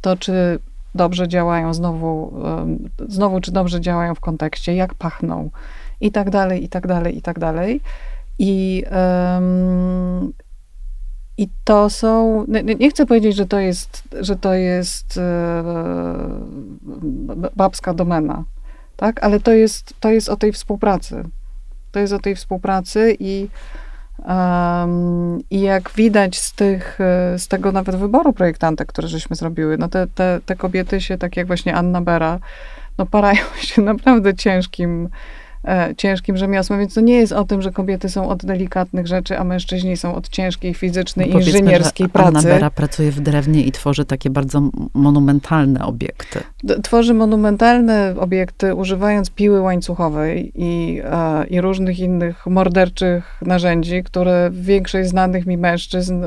to, 0.00 0.16
czy 0.16 0.58
dobrze 0.94 1.28
działają 1.28 1.74
znowu, 1.74 2.32
znowu 3.08 3.40
czy 3.40 3.52
dobrze 3.52 3.80
działają 3.80 4.14
w 4.14 4.20
kontekście, 4.20 4.74
jak 4.74 4.94
pachną, 4.94 5.50
i 6.00 6.12
tak 6.12 6.30
dalej, 6.30 6.64
i 6.64 6.68
tak 6.68 6.86
dalej, 6.86 7.18
i 7.18 7.22
tak 7.22 7.38
dalej. 7.38 7.80
I, 8.38 8.84
um, 8.90 10.32
i 11.38 11.48
to 11.64 11.90
są, 11.90 12.44
nie, 12.48 12.62
nie, 12.62 12.90
chcę 12.90 13.06
powiedzieć, 13.06 13.36
że 13.36 13.46
to 13.46 13.58
jest, 13.58 14.02
że 14.20 14.36
to 14.36 14.54
jest 14.54 15.18
e, 15.18 15.64
babska 17.56 17.94
domena, 17.94 18.44
tak? 18.96 19.24
Ale 19.24 19.40
to 19.40 19.52
jest, 19.52 19.94
to 20.00 20.10
jest 20.10 20.28
o 20.28 20.36
tej 20.36 20.52
współpracy. 20.52 21.24
To 21.92 21.98
jest 21.98 22.12
o 22.12 22.18
tej 22.18 22.36
współpracy 22.36 23.16
i, 23.20 23.48
um, 24.26 25.40
i 25.50 25.60
jak 25.60 25.90
widać 25.90 26.38
z, 26.38 26.52
tych, 26.52 26.98
z 27.36 27.48
tego 27.48 27.72
nawet 27.72 27.96
wyboru 27.96 28.32
projektanta, 28.32 28.84
który 28.84 29.08
żeśmy 29.08 29.36
zrobiły, 29.36 29.78
no 29.78 29.88
te, 29.88 30.06
te, 30.06 30.40
te 30.46 30.56
kobiety 30.56 31.00
się, 31.00 31.18
tak 31.18 31.36
jak 31.36 31.46
właśnie 31.46 31.74
Anna 31.74 32.00
Bera, 32.00 32.38
no 32.98 33.06
parają 33.06 33.44
się 33.60 33.82
naprawdę 33.82 34.34
ciężkim 34.34 35.04
e, 35.04 35.08
ciężkim 35.96 36.36
rzemiosłem, 36.36 36.80
więc 36.80 36.94
to 36.94 37.00
nie 37.00 37.14
jest 37.14 37.32
o 37.32 37.44
tym, 37.44 37.62
że 37.62 37.72
kobiety 37.72 38.08
są 38.08 38.28
od 38.28 38.44
delikatnych 38.44 39.06
rzeczy, 39.06 39.38
a 39.38 39.44
mężczyźni 39.44 39.96
są 39.96 40.14
od 40.14 40.28
ciężkiej, 40.28 40.74
fizycznej, 40.74 41.30
no 41.30 41.38
inżynierskiej 41.38 42.08
pracy. 42.08 42.28
Anna 42.28 42.42
Bera 42.42 42.70
pracuje 42.70 43.10
w 43.10 43.20
drewnie 43.20 43.62
i 43.62 43.72
tworzy 43.72 44.04
takie 44.04 44.30
bardzo 44.30 44.62
monumentalne 44.94 45.84
obiekty. 45.84 46.40
Tworzy 46.82 47.14
monumentalne 47.14 48.14
obiekty, 48.18 48.74
używając 48.74 49.30
piły 49.30 49.60
łańcuchowej 49.60 50.52
i, 50.54 51.00
e, 51.04 51.46
i 51.46 51.60
różnych 51.60 51.98
innych 51.98 52.46
morderczych 52.46 53.40
narzędzi, 53.42 54.02
które 54.02 54.50
większość 54.52 55.08
znanych 55.08 55.46
mi 55.46 55.56
mężczyzn 55.56 56.24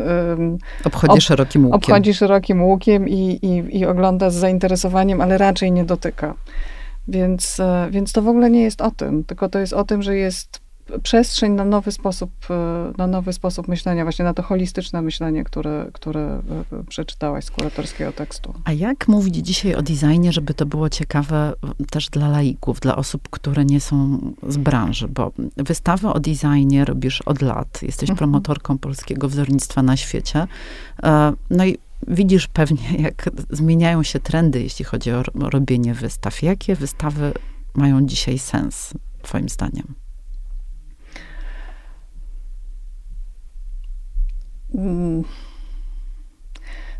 obchodzi 0.83 1.13
ob, 1.13 1.21
szerokim 1.21 1.65
łukiem. 1.65 1.75
Obchodzi 1.75 2.13
szerokim 2.13 2.63
łukiem 2.63 3.09
i, 3.09 3.39
i, 3.41 3.77
i 3.79 3.85
ogląda 3.85 4.29
z 4.29 4.35
zainteresowaniem, 4.35 5.21
ale 5.21 5.37
raczej 5.37 5.71
nie 5.71 5.83
dotyka. 5.83 6.33
Więc, 7.09 7.59
e, 7.59 7.87
więc 7.91 8.11
to 8.11 8.21
w 8.21 8.27
ogóle 8.27 8.49
nie 8.49 8.61
jest 8.61 8.81
o 8.81 8.91
tym, 8.91 9.23
tylko 9.23 9.49
to 9.49 9.59
jest 9.59 9.73
o 9.73 9.83
tym, 9.83 10.03
że 10.03 10.15
jest 10.15 10.59
przestrzeń 11.03 11.51
na 11.51 11.65
nowy 11.65 11.91
sposób, 11.91 12.31
e, 12.49 12.91
na 12.97 13.07
nowy 13.07 13.33
sposób 13.33 13.67
myślenia, 13.67 14.03
właśnie 14.03 14.25
na 14.25 14.33
to 14.33 14.43
holistyczne 14.43 15.01
myślenie, 15.01 15.43
które, 15.43 15.89
które 15.93 16.41
e, 16.71 16.83
przeczytałaś 16.89 17.45
z 17.45 17.51
kuratorskiego 17.51 18.11
tekstu. 18.11 18.53
A 18.63 18.71
jak 18.71 19.07
mówić 19.07 19.35
dzisiaj 19.35 19.75
o 19.75 19.81
designie, 19.81 20.31
żeby 20.31 20.53
to 20.53 20.65
było 20.65 20.89
ciekawe 20.89 21.53
też 21.91 22.09
dla 22.09 22.29
laików, 22.29 22.79
dla 22.79 22.95
osób, 22.95 23.29
które 23.29 23.65
nie 23.65 23.79
są 23.79 24.19
z 24.47 24.57
branży? 24.57 25.07
Bo 25.07 25.31
wystawę 25.57 26.13
o 26.13 26.19
designie 26.19 26.85
robisz 26.85 27.21
od 27.21 27.41
lat. 27.41 27.81
Jesteś 27.81 28.09
mhm. 28.09 28.17
promotorką 28.17 28.77
polskiego 28.77 29.29
wzornictwa 29.29 29.83
na 29.83 29.97
świecie. 29.97 30.47
No 31.49 31.65
i 31.65 31.77
widzisz 32.07 32.47
pewnie, 32.47 32.95
jak 32.97 33.29
zmieniają 33.49 34.03
się 34.03 34.19
trendy, 34.19 34.63
jeśli 34.63 34.85
chodzi 34.85 35.11
o 35.11 35.23
robienie 35.35 35.93
wystaw. 35.93 36.43
Jakie 36.43 36.75
wystawy 36.75 37.33
mają 37.75 38.05
dzisiaj 38.05 38.39
sens, 38.39 38.93
Twoim 39.21 39.49
zdaniem? 39.49 39.93
Mm. 44.75 45.23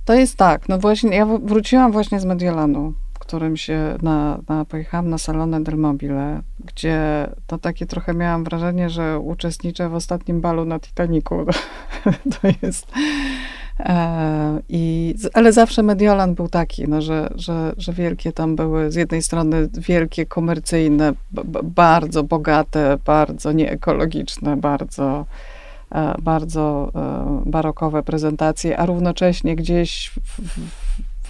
To 0.06 0.14
jest 0.14 0.38
tak, 0.38 0.70
no 0.70 0.80
właśnie, 0.80 1.18
ja 1.18 1.26
wróciłam 1.26 1.92
właśnie 1.92 2.20
z 2.20 2.26
Mediolanu, 2.26 2.94
którym 3.20 3.58
się 3.58 3.98
na, 4.02 4.40
na, 4.48 4.66
pojechałam 4.66 5.10
na 5.10 5.18
Salone 5.18 5.64
del 5.64 5.78
Mobile, 5.78 6.42
gdzie 6.66 7.30
to 7.48 7.58
takie 7.58 7.86
trochę 7.86 8.14
miałam 8.14 8.44
wrażenie, 8.44 8.90
że 8.90 9.20
uczestniczę 9.20 9.90
w 9.90 9.96
ostatnim 9.96 10.42
balu 10.42 10.66
na 10.66 10.80
Titaniku. 10.80 11.46
To 12.42 12.48
jest 12.62 12.88
I, 14.70 15.16
ale 15.34 15.54
zawsze 15.54 15.84
Mediolan 15.84 16.36
był 16.36 16.48
taki, 16.48 16.88
no, 16.88 17.02
że, 17.02 17.30
że, 17.36 17.74
że 17.78 17.94
wielkie 17.94 18.32
tam 18.32 18.56
były 18.56 18.92
z 18.92 18.96
jednej 18.96 19.22
strony 19.22 19.70
wielkie, 19.74 20.26
komercyjne, 20.26 21.14
bardzo 21.64 22.24
bogate, 22.24 22.98
bardzo 23.06 23.52
nieekologiczne, 23.52 24.58
bardzo, 24.58 25.26
e, 25.92 26.16
bardzo 26.22 26.92
e, 26.96 27.50
barokowe 27.50 28.04
prezentacje, 28.04 28.78
a 28.78 28.86
równocześnie 28.86 29.56
gdzieś 29.56 30.10
w, 30.10 30.42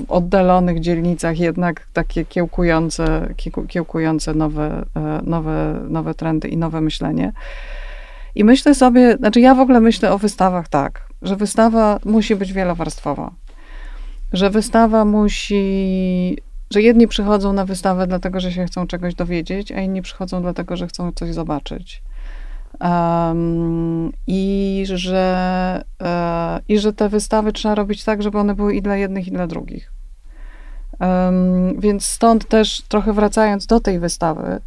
w 0.04 0.12
oddalonych 0.12 0.80
dzielnicach 0.80 1.40
jednak 1.40 1.88
takie 1.94 2.26
kiełkujące, 2.26 3.34
kiełkujące 3.68 4.34
nowe, 4.34 4.86
nowe, 5.24 5.80
nowe 5.90 6.14
trendy 6.14 6.48
i 6.48 6.58
nowe 6.58 6.82
myślenie. 6.82 7.34
I 8.36 8.44
myślę 8.44 8.76
sobie, 8.76 9.18
znaczy 9.18 9.40
ja 9.40 9.56
w 9.56 9.60
ogóle 9.60 9.80
myślę 9.80 10.12
o 10.12 10.18
wystawach 10.18 10.68
tak, 10.68 11.09
że 11.22 11.36
wystawa 11.36 12.00
musi 12.06 12.36
być 12.36 12.54
wielowarstwowa. 12.54 13.32
Że 14.34 14.50
wystawa 14.50 15.06
musi. 15.06 16.38
Że 16.72 16.82
jedni 16.82 17.08
przychodzą 17.08 17.54
na 17.54 17.66
wystawę 17.66 18.08
dlatego, 18.08 18.40
że 18.40 18.52
się 18.52 18.66
chcą 18.66 18.88
czegoś 18.88 19.16
dowiedzieć, 19.16 19.72
a 19.72 19.82
inni 19.82 20.02
przychodzą 20.02 20.42
dlatego, 20.42 20.78
że 20.78 20.88
chcą 20.88 21.12
coś 21.12 21.34
zobaczyć. 21.34 22.02
Um, 22.82 24.12
i, 24.28 24.84
że, 24.88 25.84
e, 26.02 26.60
I 26.68 26.80
że 26.80 26.94
te 26.94 27.10
wystawy 27.10 27.54
trzeba 27.54 27.76
robić 27.76 28.04
tak, 28.04 28.24
żeby 28.24 28.38
one 28.38 28.56
były 28.56 28.76
i 28.76 28.82
dla 28.82 28.96
jednych, 28.96 29.28
i 29.28 29.32
dla 29.32 29.48
drugich. 29.48 29.92
Um, 31.00 31.80
więc 31.80 32.06
stąd 32.06 32.48
też 32.48 32.82
trochę 32.82 33.14
wracając 33.14 33.66
do 33.66 33.80
tej 33.80 34.00
wystawy, 34.00 34.60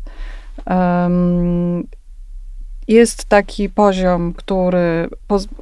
um, 0.66 1.84
jest 2.88 3.24
taki 3.24 3.68
poziom, 3.68 4.32
który, 4.32 5.08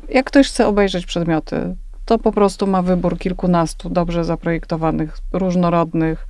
jak 0.09 0.27
ktoś 0.27 0.49
chce 0.49 0.67
obejrzeć 0.67 1.07
przedmioty, 1.07 1.75
to 2.05 2.19
po 2.19 2.33
prostu 2.33 2.67
ma 2.67 2.83
wybór 2.83 3.19
kilkunastu 3.19 3.91
dobrze 3.91 4.25
zaprojektowanych, 4.25 5.19
różnorodnych 5.33 6.27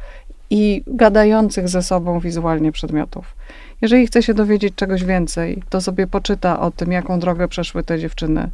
i 0.51 0.83
gadających 0.87 1.69
ze 1.69 1.83
sobą 1.83 2.21
wizualnie 2.21 2.73
przedmiotów. 2.73 3.35
Jeżeli 3.81 4.07
chce 4.07 4.23
się 4.23 4.35
dowiedzieć 4.35 4.75
czegoś 4.75 5.05
więcej, 5.05 5.63
to 5.71 5.81
sobie 5.81 6.07
poczyta 6.07 6.61
o 6.61 6.71
tym, 6.71 6.93
jaką 6.93 7.21
drogę 7.21 7.49
przeszły 7.49 7.83
te 7.83 7.99
dziewczyny. 7.99 8.51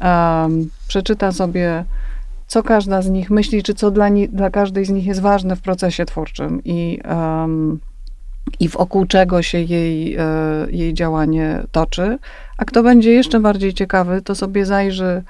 Um, 0.00 0.70
przeczyta 0.88 1.32
sobie, 1.32 1.84
co 2.46 2.62
każda 2.62 3.02
z 3.02 3.08
nich 3.08 3.30
myśli, 3.30 3.62
czy 3.62 3.74
co 3.74 3.90
dla, 3.90 4.08
ni- 4.08 4.28
dla 4.28 4.50
każdej 4.50 4.84
z 4.84 4.90
nich 4.90 5.06
jest 5.06 5.20
ważne 5.20 5.56
w 5.56 5.60
procesie 5.60 6.06
twórczym. 6.06 6.60
I 6.64 7.00
um, 7.04 7.78
i 8.60 8.68
wokół 8.68 9.06
czego 9.06 9.42
się 9.42 9.58
jej, 9.58 10.16
e, 10.16 10.24
jej 10.70 10.94
działanie 10.94 11.62
toczy. 11.72 12.18
A 12.56 12.64
kto 12.64 12.82
będzie 12.82 13.12
jeszcze 13.12 13.40
bardziej 13.40 13.74
ciekawy, 13.74 14.22
to 14.22 14.34
sobie 14.34 14.66
zajrzy 14.66 15.22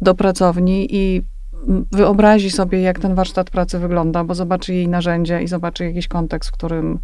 do 0.00 0.14
pracowni 0.14 0.96
i 0.96 1.22
wyobrazi 1.92 2.50
sobie, 2.50 2.80
jak 2.80 2.98
ten 2.98 3.14
warsztat 3.14 3.50
pracy 3.50 3.78
wygląda, 3.78 4.24
bo 4.24 4.34
zobaczy 4.34 4.74
jej 4.74 4.88
narzędzia 4.88 5.40
i 5.40 5.48
zobaczy 5.48 5.84
jakiś 5.84 6.08
kontekst, 6.08 6.50
w 6.50 6.52
którym, 6.52 6.98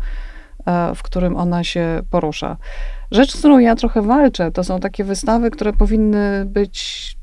e, 0.67 0.95
w 0.95 1.03
którym 1.03 1.37
ona 1.37 1.65
się 1.65 2.03
porusza. 2.11 2.57
Rzecz, 3.11 3.33
z 3.33 3.39
którą 3.39 3.59
ja 3.59 3.77
trochę 3.77 4.03
walczę, 4.03 4.53
to 4.53 4.65
są 4.65 4.81
takie 4.81 5.05
wystawy, 5.05 5.51
które 5.51 5.73
powinny 5.73 6.45
być 6.47 7.16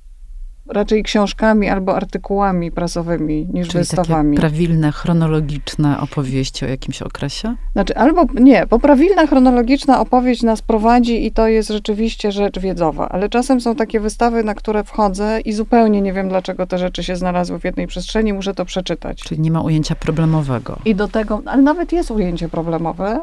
raczej 0.74 1.04
książkami 1.04 1.70
albo 1.70 1.96
artykułami 1.96 2.72
prasowymi 2.72 3.48
niż 3.54 3.68
Czyli 3.68 3.80
wystawami. 3.80 4.38
Takie 4.38 4.48
prawilne, 4.48 4.92
chronologiczne 4.92 6.00
opowieści 6.00 6.66
o 6.66 6.68
jakimś 6.68 7.02
okresie? 7.02 7.56
Znaczy, 7.74 7.96
albo 7.96 8.26
nie, 8.34 8.66
bo 8.68 8.80
prawilna, 8.80 9.28
chronologiczna 9.28 10.00
opowieść 10.00 10.44
nas 10.44 10.62
prowadzi 10.62 11.26
i 11.26 11.32
to 11.32 11.48
jest 11.48 11.70
rzeczywiście 11.70 12.32
rzecz 12.32 12.60
wiedzowa, 12.60 13.10
ale 13.10 13.30
czasem 13.30 13.62
są 13.62 13.76
takie 13.76 14.00
wystawy, 14.00 14.44
na 14.44 14.56
które 14.56 14.84
wchodzę 14.84 15.42
i 15.42 15.54
zupełnie 15.54 16.02
nie 16.02 16.14
wiem, 16.14 16.30
dlaczego 16.30 16.68
te 16.68 16.78
rzeczy 16.78 17.04
się 17.04 17.16
znalazły 17.16 17.60
w 17.60 17.64
jednej 17.64 17.88
przestrzeni, 17.88 18.34
muszę 18.34 18.54
to 18.54 18.66
przeczytać. 18.66 19.24
Czyli 19.24 19.42
nie 19.42 19.52
ma 19.52 19.62
ujęcia 19.62 19.96
problemowego. 19.96 20.80
I 20.86 20.96
do 20.96 21.08
tego, 21.08 21.42
ale 21.46 21.62
nawet 21.62 21.92
jest 21.92 22.12
ujęcie 22.12 22.50
problemowe, 22.50 23.20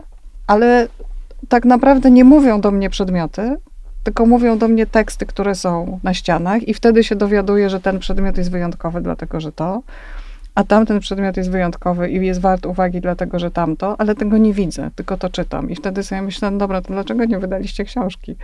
ale 0.47 0.89
tak 1.49 1.65
naprawdę 1.65 2.11
nie 2.11 2.25
mówią 2.25 2.61
do 2.61 2.71
mnie 2.71 2.91
przedmioty, 2.91 3.57
tylko 4.05 4.27
mówią 4.27 4.59
do 4.59 4.69
mnie 4.69 4.87
teksty, 4.87 5.27
które 5.27 5.55
są 5.55 6.01
na 6.03 6.15
ścianach 6.15 6.69
i 6.69 6.75
wtedy 6.75 7.05
się 7.05 7.17
dowiaduję, 7.17 7.71
że 7.71 7.81
ten 7.81 7.99
przedmiot 7.99 8.39
jest 8.39 8.51
wyjątkowy, 8.51 9.01
dlatego 9.01 9.41
że 9.41 9.53
to, 9.53 9.83
a 10.55 10.65
tamten 10.65 11.01
przedmiot 11.01 11.37
jest 11.37 11.51
wyjątkowy 11.51 12.11
i 12.11 12.27
jest 12.27 12.41
wart 12.41 12.67
uwagi, 12.67 13.01
dlatego 13.01 13.39
że 13.39 13.51
tamto, 13.51 14.01
ale 14.01 14.15
tego 14.15 14.39
nie 14.39 14.53
widzę, 14.53 14.91
tylko 14.97 15.17
to 15.17 15.31
czytam. 15.31 15.71
I 15.71 15.75
wtedy 15.75 16.03
sobie 16.03 16.23
myślę, 16.23 16.51
no 16.51 16.59
dobra, 16.59 16.83
to 16.83 16.93
dlaczego 16.93 17.25
nie 17.25 17.39
wydaliście 17.39 17.85
książki? 17.85 18.37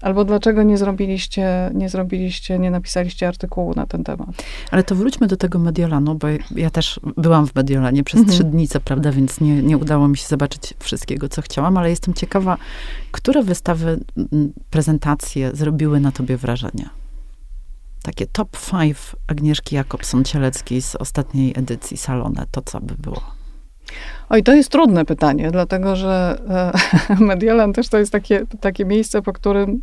Albo 0.00 0.24
dlaczego 0.24 0.62
nie 0.62 0.78
zrobiliście, 0.78 1.70
nie 1.74 1.88
zrobiliście, 1.88 2.58
nie 2.58 2.70
napisaliście 2.70 3.28
artykułu 3.28 3.74
na 3.74 3.86
ten 3.86 4.04
temat? 4.04 4.28
Ale 4.70 4.82
to 4.82 4.94
wróćmy 4.94 5.26
do 5.26 5.36
tego 5.36 5.58
Mediolanu, 5.58 6.14
bo 6.14 6.28
ja 6.56 6.70
też 6.70 7.00
byłam 7.16 7.46
w 7.46 7.54
Mediolanie 7.54 8.04
przez 8.04 8.20
mhm. 8.20 8.34
trzy 8.38 8.44
dni, 8.44 8.68
co 8.68 8.80
prawda, 8.80 9.12
więc 9.12 9.40
nie, 9.40 9.62
nie 9.62 9.78
udało 9.78 10.08
mi 10.08 10.16
się 10.16 10.26
zobaczyć 10.26 10.74
wszystkiego, 10.78 11.28
co 11.28 11.42
chciałam, 11.42 11.76
ale 11.76 11.90
jestem 11.90 12.14
ciekawa, 12.14 12.56
które 13.12 13.42
wystawy, 13.42 14.00
prezentacje 14.70 15.50
zrobiły 15.56 16.00
na 16.00 16.12
tobie 16.12 16.36
wrażenie? 16.36 16.88
Takie 18.02 18.26
top 18.26 18.56
five 18.56 19.16
Agnieszki 19.26 19.76
Jakobson-Cieleckiej 19.76 20.80
z 20.80 20.96
ostatniej 20.96 21.52
edycji 21.56 21.96
Salone, 21.96 22.46
to 22.50 22.62
co 22.62 22.80
by 22.80 22.94
było? 22.94 23.43
Oj, 24.28 24.42
to 24.42 24.54
jest 24.54 24.68
trudne 24.68 25.04
pytanie, 25.04 25.50
dlatego 25.50 25.96
że 25.96 26.38
e, 27.08 27.14
Mediolan 27.24 27.72
też 27.72 27.88
to 27.88 27.98
jest 27.98 28.12
takie, 28.12 28.42
takie 28.60 28.84
miejsce, 28.84 29.22
po 29.22 29.32
którym 29.32 29.82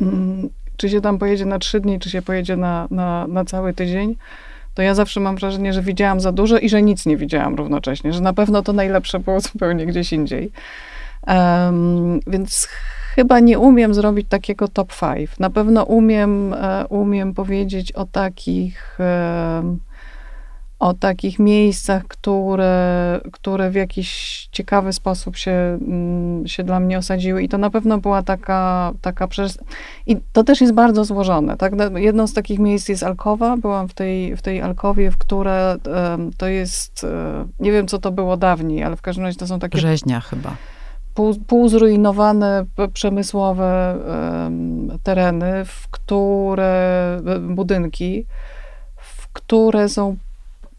mm, 0.00 0.48
czy 0.76 0.88
się 0.88 1.00
tam 1.00 1.18
pojedzie 1.18 1.46
na 1.46 1.58
trzy 1.58 1.80
dni, 1.80 1.98
czy 1.98 2.10
się 2.10 2.22
pojedzie 2.22 2.56
na, 2.56 2.88
na, 2.90 3.26
na 3.26 3.44
cały 3.44 3.74
tydzień, 3.74 4.16
to 4.74 4.82
ja 4.82 4.94
zawsze 4.94 5.20
mam 5.20 5.36
wrażenie, 5.36 5.72
że 5.72 5.82
widziałam 5.82 6.20
za 6.20 6.32
dużo 6.32 6.58
i 6.58 6.68
że 6.68 6.82
nic 6.82 7.06
nie 7.06 7.16
widziałam 7.16 7.54
równocześnie, 7.54 8.12
że 8.12 8.20
na 8.20 8.32
pewno 8.32 8.62
to 8.62 8.72
najlepsze 8.72 9.18
było 9.18 9.40
zupełnie 9.50 9.86
gdzieś 9.86 10.12
indziej. 10.12 10.50
Um, 11.26 12.20
więc 12.26 12.68
chyba 13.14 13.40
nie 13.40 13.58
umiem 13.58 13.94
zrobić 13.94 14.28
takiego 14.28 14.68
top 14.68 14.92
five. 14.92 15.40
Na 15.40 15.50
pewno 15.50 15.84
umiem, 15.84 16.54
e, 16.54 16.86
umiem 16.88 17.34
powiedzieć 17.34 17.92
o 17.92 18.04
takich 18.04 18.98
o 20.82 20.94
takich 20.94 21.38
miejscach, 21.38 22.06
które, 22.08 23.20
które 23.32 23.70
w 23.70 23.74
jakiś 23.74 24.48
ciekawy 24.52 24.92
sposób 24.92 25.36
się, 25.36 25.78
mm, 25.88 26.46
się 26.46 26.64
dla 26.64 26.80
mnie 26.80 26.98
osadziły. 26.98 27.42
I 27.42 27.48
to 27.48 27.58
na 27.58 27.70
pewno 27.70 27.98
była 27.98 28.22
taka, 28.22 28.92
taka 29.00 29.28
przez... 29.28 29.58
I 30.06 30.16
to 30.32 30.44
też 30.44 30.60
jest 30.60 30.72
bardzo 30.72 31.04
złożone. 31.04 31.56
Tak? 31.56 31.72
Jedną 31.94 32.26
z 32.26 32.32
takich 32.32 32.58
miejsc 32.58 32.88
jest 32.88 33.02
Alkowa. 33.02 33.56
Byłam 33.56 33.88
w 33.88 33.94
tej, 33.94 34.36
w 34.36 34.42
tej 34.42 34.60
Alkowie, 34.60 35.10
w 35.10 35.18
które 35.18 35.76
to 36.36 36.46
jest, 36.46 37.04
e, 37.04 37.44
nie 37.60 37.72
wiem 37.72 37.86
co 37.86 37.98
to 37.98 38.10
było 38.10 38.36
dawniej, 38.36 38.84
ale 38.84 38.96
w 38.96 39.02
każdym 39.02 39.24
razie 39.24 39.38
to 39.38 39.46
są 39.46 39.58
takie... 39.58 39.78
Rzeźnia 39.78 40.20
chyba. 40.20 40.56
Pół, 41.14 41.34
półzrujnowane 41.46 42.64
przemysłowe 42.92 43.96
tereny, 45.02 45.64
w 45.64 45.88
które, 45.88 47.20
budynki, 47.40 48.26
w 48.96 49.28
które 49.32 49.88
są 49.88 50.16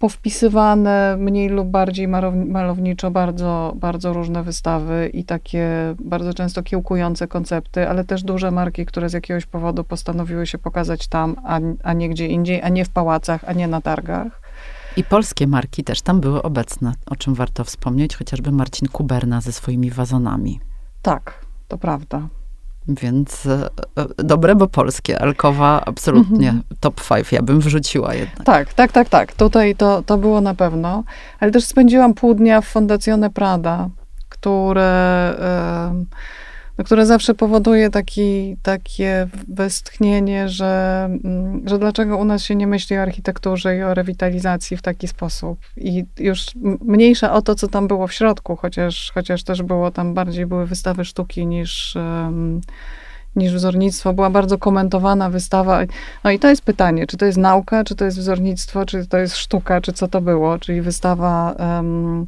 powpisywane 0.03 1.17
mniej 1.17 1.49
lub 1.49 1.67
bardziej 1.67 2.07
malowniczo 2.47 3.11
bardzo, 3.11 3.73
bardzo 3.75 4.13
różne 4.13 4.43
wystawy 4.43 5.09
i 5.13 5.23
takie 5.23 5.95
bardzo 5.99 6.33
często 6.33 6.63
kiełkujące 6.63 7.27
koncepty, 7.27 7.89
ale 7.89 8.03
też 8.03 8.23
duże 8.23 8.51
marki, 8.51 8.85
które 8.85 9.09
z 9.09 9.13
jakiegoś 9.13 9.45
powodu 9.45 9.83
postanowiły 9.83 10.47
się 10.47 10.57
pokazać 10.57 11.07
tam, 11.07 11.35
a, 11.43 11.59
a 11.83 11.93
nie 11.93 12.09
gdzie 12.09 12.27
indziej, 12.27 12.61
a 12.61 12.69
nie 12.69 12.85
w 12.85 12.89
pałacach, 12.89 13.43
a 13.47 13.53
nie 13.53 13.67
na 13.67 13.81
targach. 13.81 14.41
I 14.97 15.03
polskie 15.03 15.47
marki 15.47 15.83
też 15.83 16.01
tam 16.01 16.21
były 16.21 16.41
obecne, 16.41 16.93
o 17.05 17.15
czym 17.15 17.33
warto 17.33 17.63
wspomnieć, 17.63 18.15
chociażby 18.15 18.51
Marcin 18.51 18.87
Kuberna 18.87 19.41
ze 19.41 19.51
swoimi 19.51 19.91
wazonami. 19.91 20.59
Tak, 21.01 21.45
to 21.67 21.77
prawda. 21.77 22.27
Więc 22.87 23.45
e, 23.45 23.69
e, 23.97 24.23
dobre, 24.23 24.55
bo 24.55 24.67
polskie. 24.67 25.19
Alkowa 25.19 25.85
absolutnie 25.85 26.49
mhm. 26.49 26.63
top 26.79 27.01
five. 27.01 27.31
Ja 27.31 27.41
bym 27.41 27.59
wrzuciła 27.59 28.13
jednak. 28.13 28.45
Tak, 28.45 28.73
tak, 28.73 28.91
tak, 28.91 29.09
tak. 29.09 29.33
Tutaj 29.33 29.75
to, 29.75 30.03
to 30.05 30.17
było 30.17 30.41
na 30.41 30.53
pewno. 30.55 31.03
Ale 31.39 31.51
też 31.51 31.65
spędziłam 31.65 32.13
pół 32.13 32.33
dnia 32.33 32.61
w 32.61 32.65
Fondazione 32.65 33.29
Prada, 33.29 33.89
które, 34.29 35.33
które 36.83 37.05
zawsze 37.05 37.33
powoduje 37.33 37.89
taki, 37.89 38.57
takie 38.63 39.27
westchnienie, 39.47 40.49
że, 40.49 41.03
mm, 41.23 41.61
że 41.65 41.79
dlaczego 41.79 42.17
u 42.17 42.25
nas 42.25 42.43
się 42.43 42.55
nie 42.55 42.67
myśli 42.67 42.97
o 42.97 43.01
architekturze 43.01 43.77
i 43.77 43.83
o 43.83 43.93
rewitalizacji 43.93 44.77
w 44.77 44.81
taki 44.81 45.07
sposób. 45.07 45.59
I 45.77 46.05
już 46.19 46.45
mniejsza 46.81 47.33
o 47.33 47.41
to, 47.41 47.55
co 47.55 47.67
tam 47.67 47.87
było 47.87 48.07
w 48.07 48.13
środku, 48.13 48.55
chociaż, 48.55 49.11
chociaż 49.13 49.43
też 49.43 49.61
było 49.61 49.91
tam 49.91 50.13
bardziej 50.13 50.45
były 50.45 50.65
wystawy 50.65 51.05
sztuki 51.05 51.45
niż 51.45 51.97
niż 53.35 53.53
wzornictwo. 53.53 54.13
Była 54.13 54.29
bardzo 54.29 54.57
komentowana 54.57 55.29
wystawa. 55.29 55.79
No 56.23 56.31
i 56.31 56.39
to 56.39 56.49
jest 56.49 56.61
pytanie, 56.61 57.07
czy 57.07 57.17
to 57.17 57.25
jest 57.25 57.37
nauka, 57.37 57.83
czy 57.83 57.95
to 57.95 58.05
jest 58.05 58.17
wzornictwo, 58.17 58.85
czy 58.85 59.07
to 59.07 59.17
jest 59.17 59.37
sztuka, 59.37 59.81
czy 59.81 59.93
co 59.93 60.07
to 60.07 60.21
było. 60.21 60.59
Czyli 60.59 60.81
wystawa 60.81 61.55
um, 61.59 62.27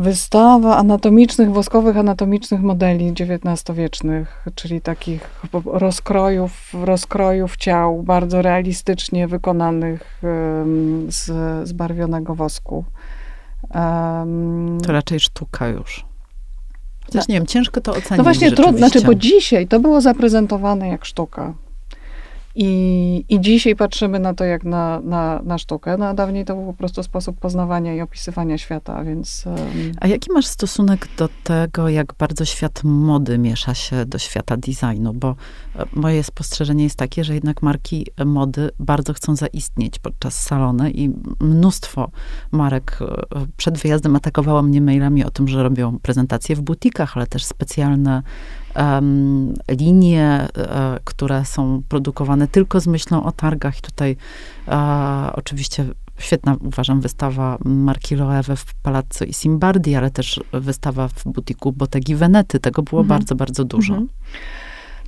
wystawa 0.00 0.76
anatomicznych, 0.76 1.52
woskowych 1.52 1.96
anatomicznych 1.96 2.60
modeli 2.62 3.12
XIX-wiecznych, 3.12 4.44
czyli 4.54 4.80
takich 4.80 5.30
rozkrojów, 5.64 6.74
rozkrojów 6.84 7.56
ciał, 7.56 8.02
bardzo 8.02 8.42
realistycznie 8.42 9.28
wykonanych 9.28 10.20
z 11.08 11.28
zbarwionego 11.68 12.34
wosku. 12.34 12.84
To 14.86 14.92
raczej 14.92 15.20
sztuka 15.20 15.68
już. 15.68 16.04
Chociaż 17.06 17.28
nie 17.28 17.34
wiem, 17.34 17.46
ciężko 17.46 17.80
to 17.80 17.90
ocenić. 17.90 18.18
No 18.18 18.24
właśnie, 18.24 18.52
trudno, 18.52 18.78
znaczy, 18.78 19.00
bo 19.00 19.14
dzisiaj 19.14 19.66
to 19.66 19.80
było 19.80 20.00
zaprezentowane 20.00 20.88
jak 20.88 21.04
sztuka. 21.04 21.54
I, 22.54 23.24
I 23.28 23.40
dzisiaj 23.40 23.76
patrzymy 23.76 24.18
na 24.18 24.34
to 24.34 24.44
jak 24.44 24.64
na, 24.64 25.00
na, 25.00 25.40
na 25.44 25.58
sztukę, 25.58 25.96
no 25.96 26.06
a 26.06 26.14
dawniej 26.14 26.44
to 26.44 26.54
był 26.54 26.66
po 26.66 26.72
prostu 26.72 27.02
sposób 27.02 27.38
poznawania 27.40 27.94
i 27.94 28.00
opisywania 28.00 28.58
świata, 28.58 29.04
więc... 29.04 29.44
A 30.00 30.06
jaki 30.06 30.32
masz 30.32 30.46
stosunek 30.46 31.08
do 31.16 31.28
tego, 31.44 31.88
jak 31.88 32.14
bardzo 32.18 32.44
świat 32.44 32.84
mody 32.84 33.38
miesza 33.38 33.74
się 33.74 34.06
do 34.06 34.18
świata 34.18 34.56
designu? 34.56 35.12
Bo 35.14 35.36
e, 35.76 35.84
moje 35.92 36.22
spostrzeżenie 36.22 36.84
jest 36.84 36.96
takie, 36.96 37.24
że 37.24 37.34
jednak 37.34 37.62
marki 37.62 38.06
mody 38.26 38.70
bardzo 38.78 39.12
chcą 39.12 39.36
zaistnieć 39.36 39.98
podczas 39.98 40.42
salony 40.42 40.90
i 40.90 41.10
mnóstwo 41.40 42.10
marek 42.52 42.98
e, 43.00 43.06
przed 43.56 43.78
wyjazdem 43.78 44.16
atakowało 44.16 44.62
mnie 44.62 44.80
mailami 44.80 45.24
o 45.24 45.30
tym, 45.30 45.48
że 45.48 45.62
robią 45.62 45.98
prezentacje 45.98 46.56
w 46.56 46.60
butikach, 46.60 47.16
ale 47.16 47.26
też 47.26 47.44
specjalne 47.44 48.22
um, 48.80 49.54
linie, 49.70 50.48
e, 50.56 50.98
które 51.04 51.44
są 51.44 51.82
produkowane 51.88 52.48
tylko 52.48 52.80
z 52.80 52.86
myślą 52.86 53.24
o 53.24 53.32
targach. 53.32 53.78
I 53.78 53.82
tutaj 53.82 54.16
e, 54.68 55.30
oczywiście 55.32 55.84
świetna, 56.18 56.56
uważam, 56.60 57.00
wystawa 57.00 57.58
marki 57.64 58.16
Loewe 58.16 58.56
w 58.56 58.74
Palazzo 58.82 59.24
i 59.24 59.32
Simbardi, 59.32 59.94
ale 59.94 60.10
też 60.10 60.40
wystawa 60.52 61.08
w 61.08 61.24
butiku 61.24 61.72
Bottegi 61.72 62.14
Venety. 62.14 62.60
Tego 62.60 62.82
było 62.82 63.00
mhm. 63.00 63.18
bardzo, 63.18 63.34
bardzo 63.34 63.64
dużo. 63.64 63.92
Mhm. 63.92 64.08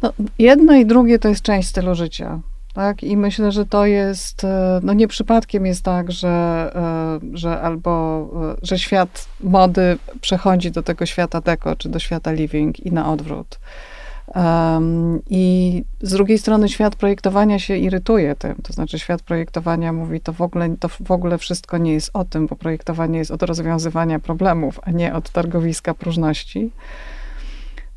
No, 0.03 0.13
jedno 0.39 0.75
i 0.75 0.87
drugie 0.87 1.19
to 1.19 1.29
jest 1.29 1.43
część 1.43 1.69
stylu 1.69 1.95
życia. 1.95 2.41
Tak? 2.73 3.03
I 3.03 3.17
myślę, 3.17 3.53
że 3.53 3.67
to 3.67 3.87
jest, 3.87 4.45
e, 4.45 4.81
no 4.83 4.93
nie 4.93 5.09
przypadkiem 5.09 5.67
jest 5.67 5.83
tak, 5.83 6.13
że, 6.13 6.29
e, 6.75 7.37
że 7.37 7.61
albo, 7.61 8.29
e, 8.53 8.67
że 8.67 8.79
świat 8.79 9.29
mody 9.41 9.99
przechodzi 10.21 10.71
do 10.71 10.83
tego 10.83 11.07
świata 11.07 11.41
deko, 11.41 11.77
czy 11.77 11.89
do 11.89 11.99
świata 11.99 12.33
living 12.33 12.81
i 12.81 12.93
na 12.93 13.13
odwrót. 13.13 13.59
Um, 14.35 15.21
I 15.31 15.85
z 16.01 16.11
drugiej 16.11 16.39
strony 16.39 16.69
świat 16.69 16.97
projektowania 16.97 17.59
się 17.59 17.77
irytuje 17.77 18.37
tym, 18.37 18.55
to 18.63 18.73
znaczy 18.73 18.99
świat 18.99 19.23
projektowania 19.23 19.93
mówi, 19.93 20.21
to 20.21 20.33
w, 20.33 20.41
ogóle, 20.41 20.77
to 20.81 20.89
w 20.89 21.11
ogóle 21.11 21.39
wszystko 21.39 21.79
nie 21.79 21.93
jest 21.93 22.11
o 22.15 22.25
tym, 22.25 22.47
bo 22.47 22.57
projektowanie 22.57 23.19
jest 23.19 23.31
od 23.31 23.43
rozwiązywania 23.43 24.19
problemów, 24.19 24.81
a 24.83 24.91
nie 24.91 25.15
od 25.15 25.31
targowiska 25.31 25.95
próżności. 25.95 26.71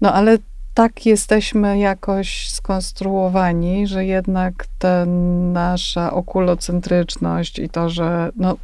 No 0.02 0.14
ale 0.14 0.38
tak 0.76 1.06
jesteśmy 1.06 1.80
jakoś 1.80 2.50
skonstruowani, 2.50 3.88
że 3.88 4.06
jednak 4.06 4.54
ta 4.80 5.06
nasza 5.54 6.14
okulocentryczność 6.14 7.60
i 7.60 7.70
to, 7.70 7.90
że 7.90 8.30
no, 8.36 8.58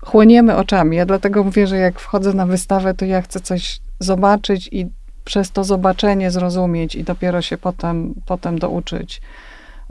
chłoniemy 0.00 0.56
oczami. 0.56 0.96
Ja 0.96 1.06
dlatego 1.06 1.44
mówię, 1.44 1.66
że 1.66 1.76
jak 1.76 2.00
wchodzę 2.00 2.32
na 2.32 2.46
wystawę, 2.46 2.94
to 2.94 3.04
ja 3.04 3.22
chcę 3.22 3.40
coś 3.40 3.80
zobaczyć 4.00 4.68
i 4.72 4.86
przez 5.24 5.50
to 5.50 5.64
zobaczenie 5.64 6.30
zrozumieć 6.30 6.94
i 6.94 7.04
dopiero 7.04 7.42
się 7.42 7.58
potem, 7.58 8.14
potem 8.26 8.58
douczyć. 8.58 9.20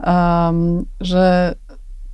Um, 0.06 0.84
że 1.00 1.54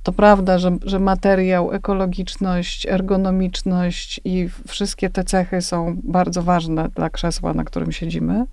to 0.03 0.11
prawda, 0.11 0.59
że, 0.59 0.77
że 0.85 0.99
materiał, 0.99 1.71
ekologiczność, 1.71 2.85
ergonomiczność 2.85 4.21
i 4.25 4.49
wszystkie 4.67 5.09
te 5.09 5.23
cechy 5.23 5.61
są 5.61 5.97
bardzo 6.03 6.43
ważne 6.43 6.89
dla 6.89 7.09
krzesła, 7.09 7.53
na 7.53 7.63
którym 7.63 7.91
siedzimy. 7.91 8.45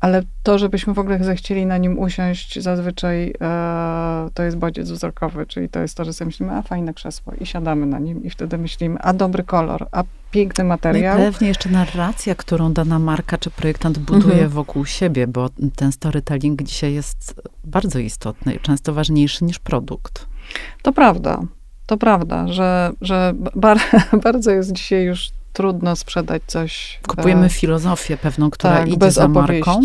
Ale 0.00 0.22
to, 0.42 0.58
żebyśmy 0.58 0.94
w 0.94 0.98
ogóle 0.98 1.24
zechcieli 1.24 1.66
na 1.66 1.78
nim 1.78 1.98
usiąść, 1.98 2.62
zazwyczaj 2.62 3.34
e, 3.40 4.28
to 4.34 4.42
jest 4.42 4.56
bodziec 4.56 4.90
wzrokowy, 4.90 5.46
czyli 5.46 5.68
to 5.68 5.80
jest 5.80 5.96
to, 5.96 6.04
że 6.04 6.12
sobie 6.12 6.26
myślimy, 6.26 6.52
a 6.52 6.62
fajne 6.62 6.94
krzesło 6.94 7.32
i 7.40 7.46
siadamy 7.46 7.86
na 7.86 7.98
nim 7.98 8.24
i 8.24 8.30
wtedy 8.30 8.58
myślimy, 8.58 8.98
a 8.98 9.12
dobry 9.12 9.44
kolor, 9.44 9.86
a 9.92 10.04
piękny 10.30 10.64
materiał. 10.64 11.18
No 11.18 11.28
i 11.28 11.32
pewnie 11.32 11.48
jeszcze 11.48 11.68
narracja, 11.68 12.34
którą 12.34 12.72
dana 12.72 12.98
marka 12.98 13.38
czy 13.38 13.50
projektant 13.50 13.98
buduje 13.98 14.32
mhm. 14.32 14.50
wokół 14.50 14.86
siebie, 14.86 15.26
bo 15.26 15.50
ten 15.76 15.92
storytelling 15.92 16.62
dzisiaj 16.62 16.94
jest 16.94 17.40
bardzo 17.64 17.98
istotny 17.98 18.54
i 18.54 18.60
często 18.60 18.94
ważniejszy 18.94 19.44
niż 19.44 19.58
produkt. 19.58 20.33
To 20.82 20.92
prawda. 20.92 21.40
To 21.86 21.96
prawda, 21.96 22.48
że, 22.48 22.92
że 23.00 23.32
bar, 23.54 23.78
bardzo 24.24 24.50
jest 24.50 24.72
dzisiaj 24.72 25.04
już 25.04 25.30
trudno 25.54 25.96
sprzedać 25.96 26.42
coś. 26.46 27.00
Kupujemy 27.08 27.46
e, 27.46 27.48
filozofię 27.48 28.16
pewną, 28.16 28.50
która 28.50 28.76
tak, 28.76 28.88
idzie 28.88 29.10
za 29.10 29.24
opowieści. 29.24 29.70
marką. 29.70 29.80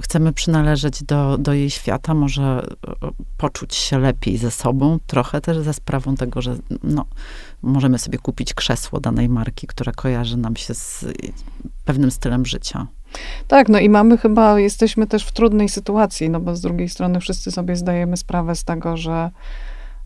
Chcemy 0.00 0.32
przynależeć 0.32 1.02
do, 1.02 1.38
do 1.38 1.52
jej 1.52 1.70
świata, 1.70 2.14
może 2.14 2.42
e, 2.42 3.08
poczuć 3.36 3.74
się 3.74 3.98
lepiej 3.98 4.36
ze 4.36 4.50
sobą, 4.50 4.98
trochę 5.06 5.40
też 5.40 5.58
ze 5.58 5.74
sprawą 5.74 6.16
tego, 6.16 6.42
że 6.42 6.56
no, 6.82 7.04
możemy 7.62 7.98
sobie 7.98 8.18
kupić 8.18 8.54
krzesło 8.54 9.00
danej 9.00 9.28
marki, 9.28 9.66
która 9.66 9.92
kojarzy 9.92 10.36
nam 10.36 10.56
się 10.56 10.74
z 10.74 11.04
pewnym 11.84 12.10
stylem 12.10 12.46
życia. 12.46 12.86
Tak, 13.48 13.68
no 13.68 13.78
i 13.78 13.88
mamy 13.88 14.18
chyba, 14.18 14.60
jesteśmy 14.60 15.06
też 15.06 15.24
w 15.24 15.32
trudnej 15.32 15.68
sytuacji, 15.68 16.30
no 16.30 16.40
bo 16.40 16.56
z 16.56 16.60
drugiej 16.60 16.88
strony 16.88 17.20
wszyscy 17.20 17.50
sobie 17.50 17.76
zdajemy 17.76 18.16
sprawę 18.16 18.56
z 18.56 18.64
tego, 18.64 18.96
że 18.96 19.30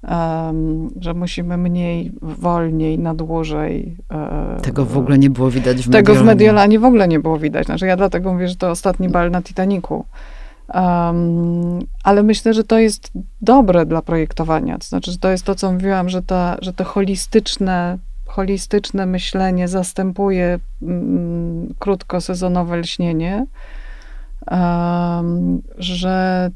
Um, 0.08 0.90
że 1.00 1.14
musimy 1.14 1.56
mniej, 1.56 2.12
wolniej, 2.22 2.98
na 2.98 3.14
dłużej. 3.14 3.96
E, 4.10 4.60
tego 4.62 4.84
w 4.84 4.98
ogóle 4.98 5.18
nie 5.18 5.30
było 5.30 5.50
widać 5.50 5.76
w 5.76 5.90
Tego 5.90 5.96
Mediolanie. 5.96 6.22
w 6.22 6.26
Mediolanie 6.26 6.78
w 6.78 6.84
ogóle 6.84 7.08
nie 7.08 7.20
było 7.20 7.38
widać. 7.38 7.66
Znaczy 7.66 7.86
ja 7.86 7.96
dlatego 7.96 8.32
mówię, 8.32 8.48
że 8.48 8.56
to 8.56 8.70
ostatni 8.70 9.08
bal 9.08 9.30
na 9.30 9.42
Titaniku. 9.42 10.04
Um, 10.74 11.78
ale 12.04 12.22
myślę, 12.22 12.54
że 12.54 12.64
to 12.64 12.78
jest 12.78 13.10
dobre 13.40 13.86
dla 13.86 14.02
projektowania. 14.02 14.78
To 14.78 14.86
znaczy, 14.86 15.12
że 15.12 15.18
to 15.18 15.30
jest 15.30 15.44
to, 15.44 15.54
co 15.54 15.72
mówiłam, 15.72 16.08
że, 16.08 16.22
ta, 16.22 16.56
że 16.60 16.72
to 16.72 16.84
holistyczne, 16.84 17.98
holistyczne 18.26 19.06
myślenie 19.06 19.68
zastępuje 19.68 20.58
mm, 20.82 21.74
krótkosezonowe 21.78 22.76
lśnienie. 22.76 23.46
Um, 24.50 25.62
że 25.78 26.50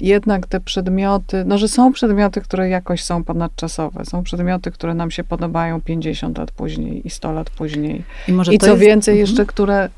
jednak 0.00 0.46
te 0.46 0.60
przedmioty, 0.60 1.44
no 1.44 1.58
że 1.58 1.68
są 1.68 1.92
przedmioty, 1.92 2.40
które 2.40 2.68
jakoś 2.68 3.04
są 3.04 3.24
ponadczasowe. 3.24 4.04
Są 4.04 4.22
przedmioty, 4.22 4.70
które 4.70 4.94
nam 4.94 5.10
się 5.10 5.24
podobają 5.24 5.80
50 5.80 6.38
lat 6.38 6.50
później 6.50 7.06
i 7.06 7.10
100 7.10 7.32
lat 7.32 7.50
później. 7.50 8.04
I, 8.28 8.54
I 8.54 8.58
co 8.58 8.70
jest... 8.70 8.80
więcej, 8.80 9.14
mhm. 9.14 9.20
jeszcze 9.20 9.46
które, 9.46 9.88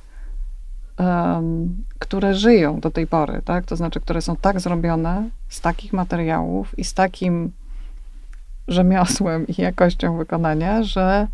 um, 0.99 1.77
które 1.99 2.35
żyją 2.35 2.81
do 2.81 2.91
tej 2.91 3.07
pory, 3.07 3.43
tak? 3.45 3.65
To 3.65 3.77
znaczy, 3.77 4.01
które 4.01 4.23
są 4.23 4.37
tak 4.37 4.61
zrobione 4.61 5.29
z 5.49 5.61
takich 5.61 5.93
materiałów 5.93 6.79
i 6.79 6.85
z 6.85 6.95
takim 6.95 7.53
rzemiosłem 8.69 9.47
i 9.47 9.63
jakością 9.63 10.17
wykonania, 10.17 10.83
że 10.83 11.27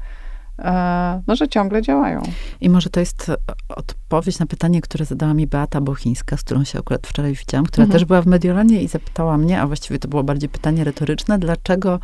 no, 1.26 1.36
że 1.36 1.48
ciągle 1.48 1.82
działają. 1.82 2.22
I 2.60 2.70
może 2.70 2.90
to 2.90 3.00
jest 3.00 3.30
odpowiedź 3.68 4.38
na 4.38 4.46
pytanie, 4.46 4.80
które 4.80 5.04
zadała 5.04 5.34
mi 5.34 5.46
Beata 5.46 5.80
Bochińska, 5.80 6.36
z 6.36 6.42
którą 6.42 6.64
się 6.64 6.78
akurat 6.78 7.06
wczoraj 7.06 7.34
widziałam, 7.34 7.66
która 7.66 7.84
mhm. 7.84 7.92
też 7.92 8.04
była 8.04 8.22
w 8.22 8.26
Mediolanie 8.26 8.82
i 8.82 8.88
zapytała 8.88 9.38
mnie, 9.38 9.60
a 9.60 9.66
właściwie 9.66 9.98
to 9.98 10.08
było 10.08 10.22
bardziej 10.22 10.48
pytanie 10.48 10.84
retoryczne, 10.84 11.38
dlaczego 11.38 12.00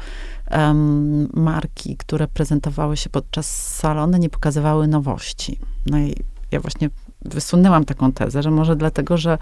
um, 0.51 1.29
marki, 1.35 1.97
które 1.97 2.29
prezentowały 2.29 2.97
się 2.97 3.11
podczas 3.11 3.77
salony, 3.77 4.19
nie 4.19 4.31
pokazywały 4.31 4.89
nowości. 4.89 5.59
No 5.87 5.99
i 5.99 6.15
ja 6.53 6.61
właśnie 6.61 6.91
wysunęłam 7.29 7.85
taką 7.85 8.13
tezę, 8.13 8.43
że 8.43 8.51
może 8.51 8.77
dlatego, 8.77 9.17
że 9.17 9.39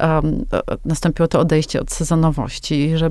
um, 0.00 0.44
nastąpiło 0.84 1.28
to 1.28 1.40
odejście 1.40 1.80
od 1.80 1.92
sezonowości 1.92 2.74
i 2.74 2.96
że 2.96 3.10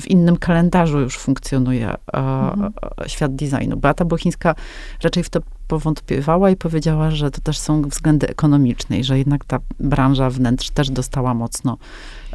w 0.00 0.10
innym 0.10 0.36
kalendarzu 0.36 1.00
już 1.00 1.18
funkcjonuje 1.18 1.94
mhm. 2.12 2.72
świat 3.06 3.34
designu. 3.34 3.76
Beata 3.76 4.04
Bochińska 4.04 4.54
raczej 5.02 5.22
w 5.22 5.30
to 5.30 5.40
powątpiewała 5.68 6.50
i 6.50 6.56
powiedziała, 6.56 7.10
że 7.10 7.30
to 7.30 7.40
też 7.40 7.58
są 7.58 7.82
względy 7.82 8.28
ekonomiczne 8.28 8.98
i 8.98 9.04
że 9.04 9.18
jednak 9.18 9.44
ta 9.44 9.58
branża 9.80 10.30
wnętrz 10.30 10.70
też 10.70 10.90
dostała 10.90 11.34
mocno 11.34 11.76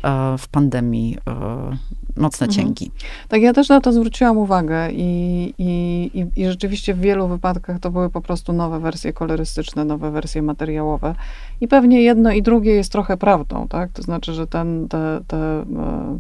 E, 0.06 0.38
w 0.38 0.48
pandemii 0.48 1.18
e, 1.28 1.78
mocne 2.18 2.48
mhm. 2.48 2.52
cięgi. 2.52 2.92
Tak, 3.28 3.42
ja 3.42 3.54
też 3.54 3.70
na 3.70 3.82
to 3.82 3.94
zwróciłam 3.94 4.38
uwagę 4.38 4.92
i, 4.92 5.54
i, 5.58 6.28
i, 6.36 6.46
rzeczywiście 6.46 6.94
w 6.94 7.00
wielu 7.00 7.28
wypadkach 7.28 7.80
to 7.80 7.92
były 7.92 8.10
po 8.10 8.22
prostu 8.22 8.54
nowe 8.54 8.80
wersje 8.80 9.14
kolorystyczne, 9.14 9.86
nowe 9.86 10.12
wersje 10.12 10.42
materiałowe. 10.42 11.16
I 11.62 11.68
pewnie 11.68 12.02
jedno 12.02 12.32
i 12.32 12.42
drugie 12.42 12.72
jest 12.72 12.92
trochę 12.92 13.18
prawdą, 13.18 13.68
tak? 13.68 13.92
To 13.92 14.02
znaczy, 14.02 14.34
że 14.34 14.48
ten, 14.48 14.88
te, 14.88 15.20
te 15.28 15.38
e, 15.38 16.20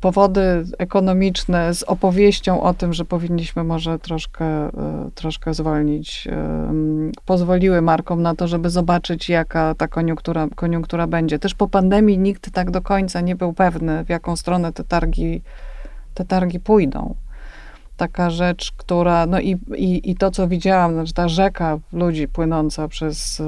powody 0.00 0.64
ekonomiczne 0.78 1.74
z 1.74 1.82
opowieścią 1.82 2.62
o 2.62 2.74
tym, 2.74 2.92
że 2.92 3.04
powinniśmy 3.04 3.64
może 3.64 3.98
troszkę, 3.98 4.44
e, 4.44 4.70
troszkę 5.14 5.54
zwolnić, 5.54 6.28
pozwoliły 7.26 7.82
markom 7.82 8.22
na 8.22 8.34
to, 8.34 8.48
żeby 8.48 8.70
zobaczyć, 8.70 9.28
jaka 9.28 9.74
ta 9.74 9.88
koniunktura, 9.88 10.48
koniunktura 10.54 11.06
będzie. 11.06 11.38
Też 11.38 11.54
po 11.54 11.68
pandemii 11.68 12.18
nikt 12.18 12.50
tak 12.50 12.70
do 12.70 12.82
końca 12.82 13.20
nie 13.20 13.36
był 13.36 13.52
pewny, 13.52 14.04
w 14.04 14.08
jaką 14.08 14.36
stronę 14.36 14.72
te 14.72 14.84
targi, 14.84 15.42
te 16.14 16.24
targi 16.24 16.60
pójdą. 16.60 17.14
Taka 17.96 18.30
rzecz, 18.30 18.72
która, 18.76 19.26
no 19.26 19.40
i, 19.40 19.58
i, 19.76 20.10
i 20.10 20.16
to, 20.16 20.30
co 20.30 20.48
widziałam, 20.48 20.92
znaczy 20.92 21.14
ta 21.14 21.28
rzeka 21.28 21.78
ludzi 21.92 22.28
płynąca 22.28 22.88
przez, 22.88 23.42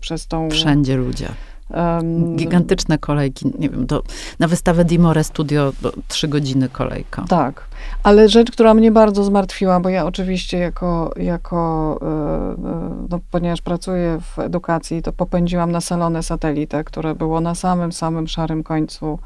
przez 0.00 0.26
tą... 0.26 0.50
Wszędzie 0.50 0.96
ludzie 0.96 1.28
Um, 1.74 2.36
Gigantyczne 2.36 2.98
kolejki, 2.98 3.52
nie 3.58 3.68
wiem, 3.68 3.86
do, 3.86 4.02
na 4.38 4.48
wystawę 4.48 4.84
Dimore 4.84 5.24
Studio 5.24 5.72
trzy 6.08 6.28
godziny 6.28 6.68
kolejka. 6.68 7.24
Tak, 7.28 7.64
ale 8.02 8.28
rzecz, 8.28 8.50
która 8.50 8.74
mnie 8.74 8.90
bardzo 8.90 9.24
zmartwiła, 9.24 9.80
bo 9.80 9.88
ja 9.88 10.06
oczywiście 10.06 10.58
jako, 10.58 11.12
jako 11.16 11.98
e, 12.02 12.06
e, 12.06 13.06
no, 13.10 13.20
ponieważ 13.30 13.62
pracuję 13.62 14.18
w 14.20 14.38
edukacji, 14.38 15.02
to 15.02 15.12
popędziłam 15.12 15.72
na 15.72 15.80
salony 15.80 16.22
satelitę, 16.22 16.84
które 16.84 17.14
było 17.14 17.40
na 17.40 17.54
samym, 17.54 17.92
samym 17.92 18.28
szarym 18.28 18.62
końcu 18.62 19.18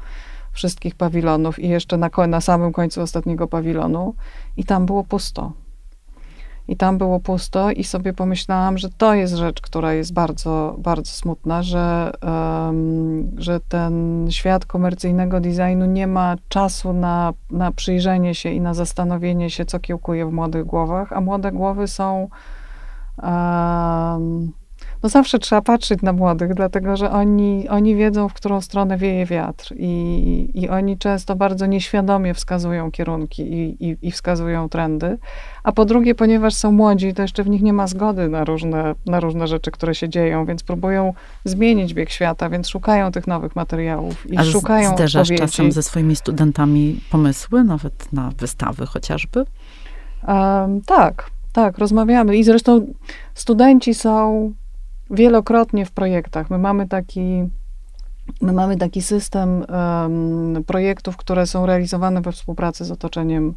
wszystkich 0.51 0.95
pawilonów 0.95 1.59
i 1.59 1.69
jeszcze 1.69 1.97
na, 1.97 2.09
na 2.27 2.41
samym 2.41 2.73
końcu 2.73 3.01
ostatniego 3.01 3.47
pawilonu 3.47 4.13
i 4.57 4.63
tam 4.63 4.85
było 4.85 5.03
pusto 5.03 5.51
i 6.67 6.75
tam 6.75 6.97
było 6.97 7.19
pusto 7.19 7.71
i 7.71 7.83
sobie 7.83 8.13
pomyślałam, 8.13 8.77
że 8.77 8.89
to 8.89 9.13
jest 9.13 9.33
rzecz, 9.33 9.61
która 9.61 9.93
jest 9.93 10.13
bardzo, 10.13 10.75
bardzo 10.77 11.11
smutna, 11.11 11.63
że, 11.63 12.11
um, 12.21 13.31
że 13.37 13.59
ten 13.59 14.25
świat 14.29 14.65
komercyjnego 14.65 15.39
designu 15.39 15.85
nie 15.85 16.07
ma 16.07 16.35
czasu 16.49 16.93
na, 16.93 17.33
na 17.51 17.71
przyjrzenie 17.71 18.35
się 18.35 18.49
i 18.49 18.61
na 18.61 18.73
zastanowienie 18.73 19.49
się, 19.49 19.65
co 19.65 19.79
kiełkuje 19.79 20.25
w 20.25 20.31
młodych 20.31 20.65
głowach, 20.65 21.13
a 21.13 21.21
młode 21.21 21.51
głowy 21.51 21.87
są 21.87 22.29
um, 23.23 24.51
no 25.03 25.09
zawsze 25.09 25.39
trzeba 25.39 25.61
patrzeć 25.61 26.01
na 26.01 26.13
młodych, 26.13 26.53
dlatego 26.53 26.97
że 26.97 27.11
oni, 27.11 27.69
oni 27.69 27.95
wiedzą, 27.95 28.29
w 28.29 28.33
którą 28.33 28.61
stronę 28.61 28.97
wieje 28.97 29.25
wiatr 29.25 29.73
i, 29.77 30.51
i 30.53 30.69
oni 30.69 30.97
często 30.97 31.35
bardzo 31.35 31.65
nieświadomie 31.65 32.33
wskazują 32.33 32.91
kierunki 32.91 33.53
i, 33.53 33.89
i, 33.89 33.97
i 34.01 34.11
wskazują 34.11 34.69
trendy. 34.69 35.17
A 35.63 35.71
po 35.71 35.85
drugie, 35.85 36.15
ponieważ 36.15 36.53
są 36.53 36.71
młodzi, 36.71 37.13
to 37.13 37.21
jeszcze 37.21 37.43
w 37.43 37.49
nich 37.49 37.61
nie 37.61 37.73
ma 37.73 37.87
zgody 37.87 38.29
na 38.29 38.43
różne, 38.43 38.95
na 39.05 39.19
różne 39.19 39.47
rzeczy, 39.47 39.71
które 39.71 39.95
się 39.95 40.09
dzieją, 40.09 40.45
więc 40.45 40.63
próbują 40.63 41.13
zmienić 41.45 41.93
bieg 41.93 42.09
świata, 42.09 42.49
więc 42.49 42.69
szukają 42.69 43.11
tych 43.11 43.27
nowych 43.27 43.55
materiałów 43.55 44.31
i 44.31 44.37
A 44.37 44.43
szukają 44.43 44.93
zderzasz 44.93 45.31
odpowiedzi. 45.31 45.51
czasem 45.51 45.71
ze 45.71 45.83
swoimi 45.83 46.15
studentami 46.15 46.99
pomysły, 47.11 47.63
nawet 47.63 48.13
na 48.13 48.31
wystawy 48.37 48.85
chociażby? 48.85 49.45
Um, 50.27 50.81
tak, 50.81 51.29
tak, 51.53 51.77
rozmawiamy. 51.77 52.37
I 52.37 52.43
zresztą 52.43 52.85
studenci 53.33 53.93
są 53.93 54.51
wielokrotnie 55.09 55.85
w 55.85 55.91
projektach. 55.91 56.49
My 56.49 56.57
mamy 56.57 56.87
taki, 56.87 57.49
my 58.41 58.53
mamy 58.53 58.77
taki 58.77 59.01
system 59.01 59.65
um, 59.69 60.63
projektów, 60.63 61.17
które 61.17 61.47
są 61.47 61.65
realizowane 61.65 62.21
we 62.21 62.31
współpracy 62.31 62.85
z 62.85 62.91
otoczeniem 62.91 63.55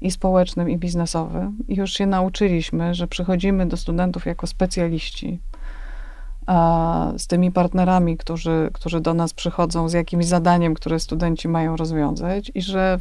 i 0.00 0.10
społecznym, 0.10 0.70
i 0.70 0.78
biznesowym. 0.78 1.58
I 1.68 1.76
już 1.76 1.92
się 1.92 2.06
nauczyliśmy, 2.06 2.94
że 2.94 3.06
przychodzimy 3.06 3.66
do 3.66 3.76
studentów 3.76 4.26
jako 4.26 4.46
specjaliści. 4.46 5.40
Z 7.16 7.26
tymi 7.26 7.52
partnerami, 7.52 8.16
którzy, 8.16 8.70
którzy 8.72 9.00
do 9.00 9.14
nas 9.14 9.34
przychodzą 9.34 9.88
z 9.88 9.92
jakimś 9.92 10.26
zadaniem, 10.26 10.74
które 10.74 11.00
studenci 11.00 11.48
mają 11.48 11.76
rozwiązać, 11.76 12.52
i 12.54 12.62
że 12.62 12.98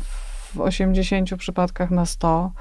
w 0.54 0.60
80 0.62 1.36
przypadkach 1.38 1.92
na 1.92 2.06
100 2.06 2.52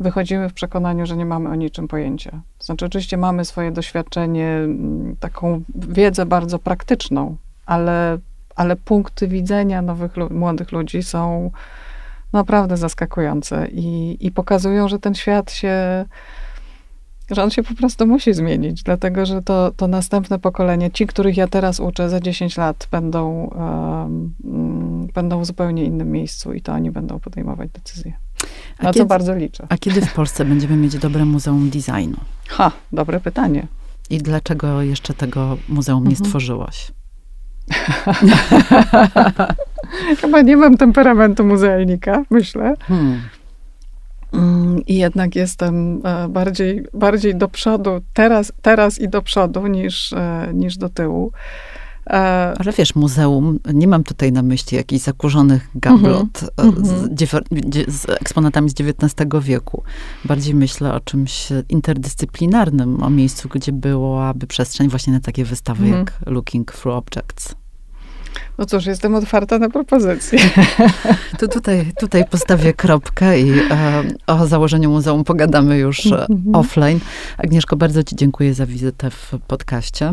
wychodzimy 0.00 0.48
w 0.48 0.52
przekonaniu, 0.52 1.06
że 1.06 1.16
nie 1.16 1.26
mamy 1.26 1.50
o 1.50 1.54
niczym 1.54 1.88
pojęcia. 1.88 2.40
znaczy, 2.60 2.86
oczywiście 2.86 3.16
mamy 3.16 3.44
swoje 3.44 3.72
doświadczenie, 3.72 4.48
mm, 4.48 5.16
taką 5.20 5.62
wiedzę 5.74 6.26
bardzo 6.26 6.58
praktyczną, 6.58 7.36
ale, 7.66 8.18
ale 8.56 8.76
punkty 8.76 9.28
widzenia 9.28 9.82
nowych, 9.82 10.12
młodych 10.30 10.72
ludzi 10.72 11.02
są 11.02 11.50
naprawdę 12.32 12.76
zaskakujące 12.76 13.68
i, 13.68 14.16
i 14.20 14.30
pokazują, 14.30 14.88
że 14.88 14.98
ten 14.98 15.14
świat 15.14 15.52
się 15.52 16.04
że 17.30 17.42
on 17.42 17.50
się 17.50 17.62
po 17.62 17.74
prostu 17.74 18.06
musi 18.06 18.34
zmienić, 18.34 18.82
dlatego 18.82 19.26
że 19.26 19.42
to, 19.42 19.72
to 19.76 19.88
następne 19.88 20.38
pokolenie, 20.38 20.90
ci, 20.90 21.06
których 21.06 21.36
ja 21.36 21.48
teraz 21.48 21.80
uczę, 21.80 22.10
za 22.10 22.20
10 22.20 22.56
lat 22.56 22.88
będą, 22.90 23.30
um, 23.44 24.34
będą 25.14 25.40
w 25.40 25.46
zupełnie 25.46 25.84
innym 25.84 26.10
miejscu 26.10 26.52
i 26.52 26.60
to 26.60 26.72
oni 26.72 26.90
będą 26.90 27.20
podejmować 27.20 27.70
decyzje. 27.70 28.12
Na 28.82 28.92
co 28.92 29.06
bardzo 29.06 29.34
liczę. 29.34 29.66
A 29.68 29.76
kiedy 29.78 30.00
w 30.00 30.12
Polsce 30.12 30.44
będziemy 30.44 30.76
mieć 30.76 30.98
dobre 30.98 31.24
muzeum 31.24 31.70
designu? 31.70 32.16
Ha, 32.48 32.70
dobre 32.92 33.20
pytanie. 33.20 33.66
I 34.10 34.18
dlaczego 34.18 34.82
jeszcze 34.82 35.14
tego 35.14 35.56
muzeum 35.68 36.04
nie 36.04 36.10
Mhm. 36.10 36.26
stworzyłaś? 36.26 36.92
Chyba 40.20 40.40
nie 40.42 40.56
mam 40.56 40.76
temperamentu 40.76 41.44
muzealnika, 41.44 42.22
myślę. 42.30 42.74
Hmm. 42.88 43.20
Mm, 44.32 44.86
I 44.86 44.96
jednak 44.96 45.36
jestem 45.36 46.00
e, 46.06 46.28
bardziej, 46.28 46.84
bardziej 46.94 47.36
do 47.36 47.48
przodu, 47.48 47.90
teraz, 48.12 48.52
teraz 48.62 48.98
i 48.98 49.08
do 49.08 49.22
przodu 49.22 49.66
niż, 49.66 50.12
e, 50.12 50.48
niż 50.54 50.76
do 50.76 50.88
tyłu. 50.88 51.32
E, 52.06 52.12
Ale 52.58 52.72
wiesz, 52.72 52.94
muzeum, 52.94 53.58
nie 53.74 53.88
mam 53.88 54.04
tutaj 54.04 54.32
na 54.32 54.42
myśli 54.42 54.76
jakichś 54.76 55.04
zakurzonych 55.04 55.68
gablot 55.74 56.42
e, 56.42 56.62
Mhm. 56.62 56.86
z, 56.86 57.14
dzie- 57.68 57.84
z 57.88 58.08
eksponatami 58.08 58.70
z 58.70 58.74
XIX 58.80 59.14
wieku. 59.42 59.82
Bardziej 60.24 60.54
myślę 60.54 60.94
o 60.94 61.00
czymś 61.00 61.48
interdyscyplinarnym, 61.68 63.02
o 63.02 63.10
miejscu, 63.10 63.48
gdzie 63.48 63.72
byłaby 63.72 64.46
przestrzeń 64.46 64.88
właśnie 64.88 65.12
na 65.12 65.20
takie 65.20 65.44
wystawy 65.44 65.84
Mhm. 65.84 66.04
jak 66.04 66.12
Looking 66.26 66.72
Through 66.72 66.96
Objects. 66.96 67.54
no 68.58 68.66
cóż, 68.66 68.86
jestem 68.86 69.14
otwarta 69.14 69.58
na 69.58 69.68
propozycje. 69.70 70.38
To 71.38 71.48
tutaj, 71.48 71.92
tutaj 72.00 72.24
postawię 72.30 72.72
kropkę 72.72 73.40
i 73.40 73.50
e, 73.70 74.02
o 74.26 74.46
założeniu 74.46 74.90
muzeum 74.90 75.24
pogadamy 75.24 75.78
już 75.78 76.06
e, 76.06 76.26
Mhm. 76.30 76.54
offline. 76.54 77.00
Agnieszko, 77.38 77.76
bardzo 77.76 78.02
Ci 78.04 78.16
dziękuję 78.16 78.54
za 78.54 78.66
wizytę 78.66 79.10
w 79.10 79.32
podcaście. 79.48 80.12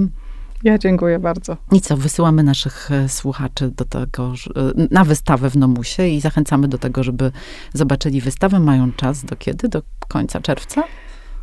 Ja 0.64 0.78
dziękuję 0.78 1.20
bardzo. 1.20 1.58
I 1.72 1.82
co, 1.82 1.98
wysyłamy 1.98 2.44
naszych 2.44 2.92
e, 2.92 3.10
słuchaczy 3.10 3.72
do 3.78 3.86
tego, 3.86 4.34
e, 4.56 4.88
na 4.92 5.04
wystawę 5.04 5.50
w 5.50 5.58
Nomusie 5.58 6.08
i 6.08 6.22
zachęcamy 6.22 6.68
do 6.68 6.78
tego, 6.78 7.04
żeby 7.04 7.32
zobaczyli 7.74 8.22
wystawę. 8.22 8.60
Mają 8.60 8.92
czas 8.94 9.26
do 9.26 9.36
kiedy? 9.36 9.70
Do 9.70 9.82
końca 10.08 10.42
czerwca? 10.42 10.84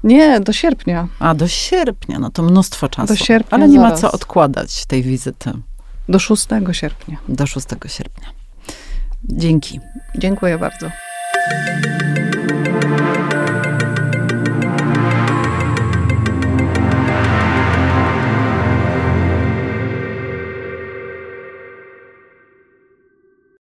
Nie, 0.05 0.41
do 0.41 0.53
sierpnia. 0.53 1.09
A, 1.19 1.35
do 1.35 1.49
sierpnia, 1.49 2.19
no 2.19 2.31
to 2.31 2.43
mnóstwo 2.43 2.89
czasu. 2.89 3.09
Do 3.15 3.17
sierpnia 3.17 3.59
Ale 3.59 3.69
nie 3.69 3.79
ma 3.79 3.85
zaraz. 3.85 4.01
co 4.01 4.13
odkładać 4.13 4.87
tej 4.87 5.03
wizyty 5.03 5.53
Do 6.09 6.19
6 6.19 6.47
sierpnia. 6.73 7.17
do 7.29 7.47
6 7.47 7.67
sierpnia. 7.87 8.29
Dzięki. 9.25 9.81
Dziękuję 10.19 10.59
bardzo. 10.59 10.91